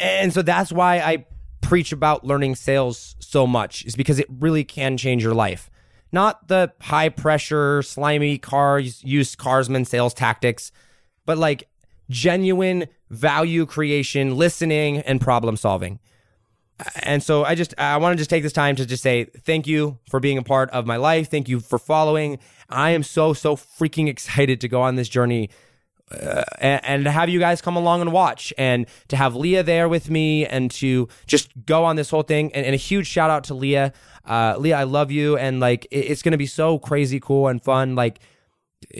And 0.00 0.32
so 0.32 0.40
that's 0.40 0.70
why 0.70 1.00
I 1.00 1.26
preach 1.62 1.90
about 1.90 2.24
learning 2.24 2.54
sales 2.54 3.16
so 3.18 3.44
much, 3.44 3.84
is 3.84 3.96
because 3.96 4.20
it 4.20 4.28
really 4.30 4.62
can 4.62 4.96
change 4.96 5.24
your 5.24 5.34
life. 5.34 5.68
Not 6.12 6.46
the 6.46 6.72
high 6.80 7.08
pressure, 7.08 7.82
slimy 7.82 8.38
cars, 8.38 9.02
used 9.02 9.36
carsman 9.36 9.84
sales 9.84 10.14
tactics, 10.14 10.70
but 11.26 11.38
like 11.38 11.68
genuine 12.12 12.86
value 13.10 13.66
creation, 13.66 14.36
listening, 14.36 14.98
and 14.98 15.20
problem 15.20 15.56
solving. 15.56 15.98
And 17.02 17.22
so 17.22 17.44
I 17.44 17.54
just 17.54 17.74
I 17.78 17.96
want 17.96 18.14
to 18.14 18.16
just 18.16 18.30
take 18.30 18.42
this 18.42 18.52
time 18.52 18.76
to 18.76 18.86
just 18.86 19.02
say 19.02 19.24
thank 19.24 19.66
you 19.66 19.98
for 20.08 20.20
being 20.20 20.38
a 20.38 20.42
part 20.42 20.70
of 20.70 20.86
my 20.86 20.96
life. 20.96 21.30
Thank 21.30 21.48
you 21.48 21.60
for 21.60 21.78
following. 21.78 22.38
I 22.68 22.90
am 22.90 23.02
so 23.02 23.32
so 23.32 23.56
freaking 23.56 24.08
excited 24.08 24.60
to 24.60 24.68
go 24.68 24.82
on 24.82 24.96
this 24.96 25.08
journey 25.08 25.50
uh, 26.10 26.44
and, 26.58 26.84
and, 26.84 27.04
to 27.04 27.10
have 27.10 27.28
you 27.28 27.38
guys 27.38 27.62
come 27.62 27.76
along 27.76 28.00
and 28.00 28.12
watch 28.12 28.52
and 28.58 28.86
to 29.08 29.16
have 29.16 29.34
Leah 29.34 29.62
there 29.62 29.88
with 29.88 30.10
me 30.10 30.44
and 30.44 30.70
to 30.70 31.08
just 31.26 31.50
go 31.64 31.84
on 31.84 31.96
this 31.96 32.10
whole 32.10 32.22
thing. 32.22 32.52
And, 32.52 32.66
and 32.66 32.74
a 32.74 32.78
huge 32.78 33.06
shout 33.06 33.30
out 33.30 33.44
to 33.44 33.54
Leah. 33.54 33.92
Uh, 34.24 34.56
Leah, 34.58 34.76
I 34.76 34.84
love 34.84 35.10
you. 35.10 35.36
And 35.38 35.60
like, 35.60 35.86
it, 35.86 36.10
it's 36.10 36.22
going 36.22 36.32
to 36.32 36.38
be 36.38 36.46
so 36.46 36.78
crazy 36.78 37.18
cool 37.18 37.48
and 37.48 37.62
fun. 37.62 37.94
Like, 37.94 38.20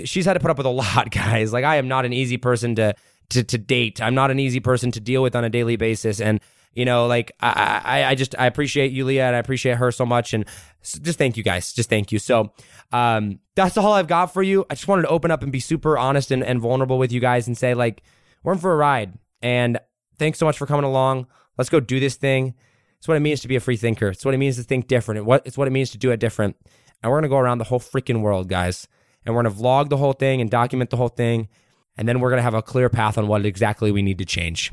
she's 0.05 0.25
had 0.25 0.35
to 0.35 0.41
put 0.41 0.51
up 0.51 0.57
with 0.57 0.67
a 0.67 0.71
lot, 0.71 1.11
guys. 1.13 1.53
Like 1.53 1.65
I 1.65 1.77
am 1.77 1.89
not 1.89 2.05
an 2.05 2.13
easy 2.13 2.37
person 2.37 2.75
to 2.77 2.95
to 3.31 3.43
to 3.45 3.59
date. 3.59 4.01
I'm 4.01 4.15
not 4.15 4.31
an 4.31 4.39
easy 4.39 4.61
person 4.61 4.91
to 4.93 5.01
deal 5.01 5.23
with 5.23 5.35
on 5.37 5.45
a 5.45 5.51
daily 5.51 5.77
basis, 5.77 6.21
and 6.21 6.41
you 6.75 6.85
know, 6.85 7.07
like 7.07 7.33
I 7.41 7.81
I, 7.85 8.05
I 8.11 8.15
just 8.15 8.35
I 8.39 8.47
appreciate 8.47 8.93
you, 8.93 9.05
Leah, 9.05 9.27
and 9.27 9.37
I 9.37 9.39
appreciate 9.39 9.77
her 9.77 9.91
so 9.91 10.07
much, 10.07 10.35
and 10.35 10.45
just 10.83 11.19
thank 11.19 11.37
you 11.37 11.43
guys, 11.43 11.73
just 11.73 11.89
thank 11.89 12.13
you. 12.13 12.19
So 12.19 12.53
um, 12.93 13.41
that's 13.55 13.77
all 13.77 13.93
I've 13.93 14.09
got 14.09 14.27
for 14.27 14.43
you. 14.43 14.65
I 14.71 14.75
just 14.75 14.89
wanted 14.89 15.03
to 15.03 15.09
open 15.09 15.31
up 15.31 15.43
and 15.43 15.53
be 15.53 15.61
super 15.61 15.99
honest 15.99 16.31
and, 16.31 16.43
and 16.43 16.61
vulnerable 16.61 16.99
with 16.99 17.13
you 17.13 17.21
guys 17.21 17.47
and 17.47 17.57
say 17.57 17.75
like 17.75 18.03
we're 18.43 18.53
in 18.53 18.59
for 18.59 18.73
a 18.73 18.77
ride, 18.77 19.19
and 19.43 19.79
thanks 20.19 20.39
so 20.39 20.47
much 20.47 20.59
for 20.59 20.67
coming 20.67 20.85
along. 20.85 21.27
Let's 21.59 21.71
go 21.71 21.81
do 21.81 22.01
this 22.01 22.17
thing. 22.17 22.55
It's 22.99 23.09
what 23.09 23.17
it 23.17 23.21
means 23.21 23.41
to 23.41 23.49
be 23.49 23.57
a 23.57 23.61
free 23.61 23.77
thinker. 23.77 24.09
It's 24.09 24.25
what 24.25 24.33
it 24.33 24.39
means 24.39 24.57
to 24.57 24.63
think 24.63 24.87
different. 24.87 25.29
It's 25.45 25.59
what 25.59 25.67
it 25.67 25.73
means 25.73 25.91
to 25.91 25.99
do 25.99 26.13
it 26.13 26.21
different. 26.21 26.57
And 27.03 27.11
we're 27.11 27.19
gonna 27.19 27.29
go 27.29 27.39
around 27.39 27.59
the 27.59 27.65
whole 27.65 27.81
freaking 27.81 28.21
world, 28.21 28.49
guys 28.49 28.87
and 29.25 29.35
we're 29.35 29.43
going 29.43 29.55
to 29.55 29.61
vlog 29.61 29.89
the 29.89 29.97
whole 29.97 30.13
thing 30.13 30.41
and 30.41 30.51
document 30.51 30.91
the 30.91 30.97
whole 30.97 31.09
thing. 31.09 31.49
And 31.97 32.09
then 32.09 32.21
we're 32.21 32.31
going 32.31 32.39
to 32.39 32.43
have 32.43 32.55
a 32.55 32.63
clear 32.63 32.89
path 32.89 33.19
on 33.19 33.29
what 33.29 33.45
exactly 33.45 33.93
we 33.93 34.03
need 34.03 34.19
to 34.19 34.25
change. 34.25 34.73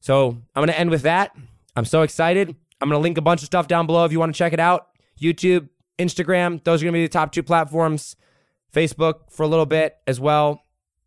So 0.00 0.28
I'm 0.28 0.60
going 0.60 0.68
to 0.68 0.78
end 0.78 0.90
with 0.90 1.02
that. 1.02 1.36
I'm 1.76 1.84
so 1.84 2.02
excited. 2.02 2.54
I'm 2.80 2.88
going 2.88 2.98
to 2.98 3.02
link 3.02 3.18
a 3.18 3.22
bunch 3.22 3.42
of 3.42 3.46
stuff 3.46 3.68
down 3.68 3.86
below 3.86 4.04
if 4.04 4.12
you 4.12 4.18
want 4.18 4.34
to 4.34 4.38
check 4.38 4.52
it 4.52 4.60
out. 4.60 4.88
YouTube, 5.20 5.68
Instagram, 5.98 6.62
those 6.64 6.82
are 6.82 6.86
going 6.86 6.94
to 6.94 6.98
be 6.98 7.04
the 7.04 7.12
top 7.12 7.32
two 7.32 7.42
platforms. 7.42 8.16
Facebook 8.72 9.30
for 9.30 9.42
a 9.42 9.48
little 9.48 9.66
bit 9.66 9.96
as 10.06 10.20
well. 10.20 10.62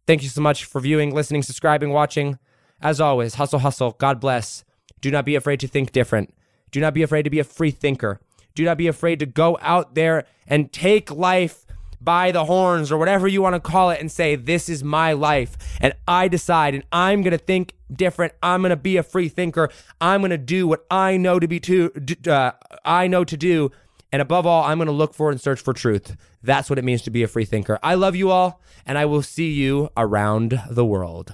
Thank 0.06 0.22
you 0.22 0.30
so 0.30 0.42
much 0.42 0.66
for 0.66 0.82
viewing, 0.82 1.14
listening, 1.14 1.44
subscribing, 1.44 1.92
watching. 1.92 2.38
As 2.82 3.00
always, 3.00 3.36
hustle, 3.36 3.60
hustle. 3.60 3.96
God 3.98 4.20
bless. 4.20 4.66
Do 5.00 5.10
not 5.10 5.26
be 5.26 5.36
afraid 5.36 5.62
to 5.62 5.68
think 5.68 5.94
different. 5.94 6.34
Do 6.72 6.82
not 6.82 6.94
be 6.94 7.02
afraid 7.02 7.24
to 7.24 7.30
be 7.30 7.40
a 7.40 7.46
free 7.46 7.72
thinker. 7.72 8.20
Do 8.56 8.66
not 8.66 8.78
be 8.78 8.88
afraid 8.88 9.20
to 9.20 9.26
go 9.26 9.58
out 9.62 9.96
there 9.96 10.26
and 10.48 10.72
take 10.72 11.10
life 11.10 11.63
by 12.04 12.32
the 12.32 12.46
horns 12.46 12.92
or 12.92 12.98
whatever 12.98 13.28
you 13.28 13.42
want 13.42 13.56
to 13.56 13.60
call 13.60 13.90
it 13.90 14.00
and 14.00 14.12
say, 14.12 14.36
This 14.36 14.70
is 14.70 14.84
my 14.84 15.14
life. 15.14 15.58
And 15.80 15.94
I 16.08 16.28
decide, 16.28 16.74
and 16.74 16.84
I'm 16.92 17.22
going 17.22 17.32
to 17.32 17.38
think 17.38 17.74
different. 17.92 18.34
I'm 18.42 18.62
going 18.62 18.72
to 18.72 18.76
be 18.76 18.98
a 18.98 19.04
free 19.04 19.30
thinker. 19.30 19.70
I'm 20.02 20.22
going 20.22 20.32
to 20.32 20.38
do 20.38 20.68
what 20.68 20.86
I 20.90 21.18
know 21.18 21.40
to 21.40 21.48
be 21.48 21.60
to, 21.62 21.92
uh, 22.28 22.52
I 22.84 23.08
know 23.08 23.24
to 23.24 23.38
do. 23.38 23.72
And 24.12 24.22
above 24.22 24.46
all, 24.46 24.64
I'm 24.64 24.78
going 24.78 24.88
to 24.88 24.92
look 24.92 25.16
for 25.16 25.32
and 25.32 25.42
search 25.42 25.60
for 25.60 25.74
truth. 25.74 26.16
That's 26.44 26.70
what 26.70 26.78
it 26.78 26.86
means 26.86 27.02
to 27.04 27.10
be 27.10 27.24
a 27.24 27.28
free 27.28 27.46
thinker. 27.46 27.80
I 27.82 27.96
love 27.96 28.16
you 28.16 28.30
all, 28.30 28.62
and 28.86 28.98
I 28.98 29.06
will 29.06 29.24
see 29.24 29.52
you 29.52 29.90
around 29.98 30.62
the 30.70 30.86
world. 30.86 31.34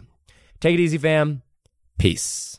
Take 0.62 0.75
it 0.75 0.79
easy, 0.79 0.97
fam. 0.97 1.41
Peace. 1.97 2.59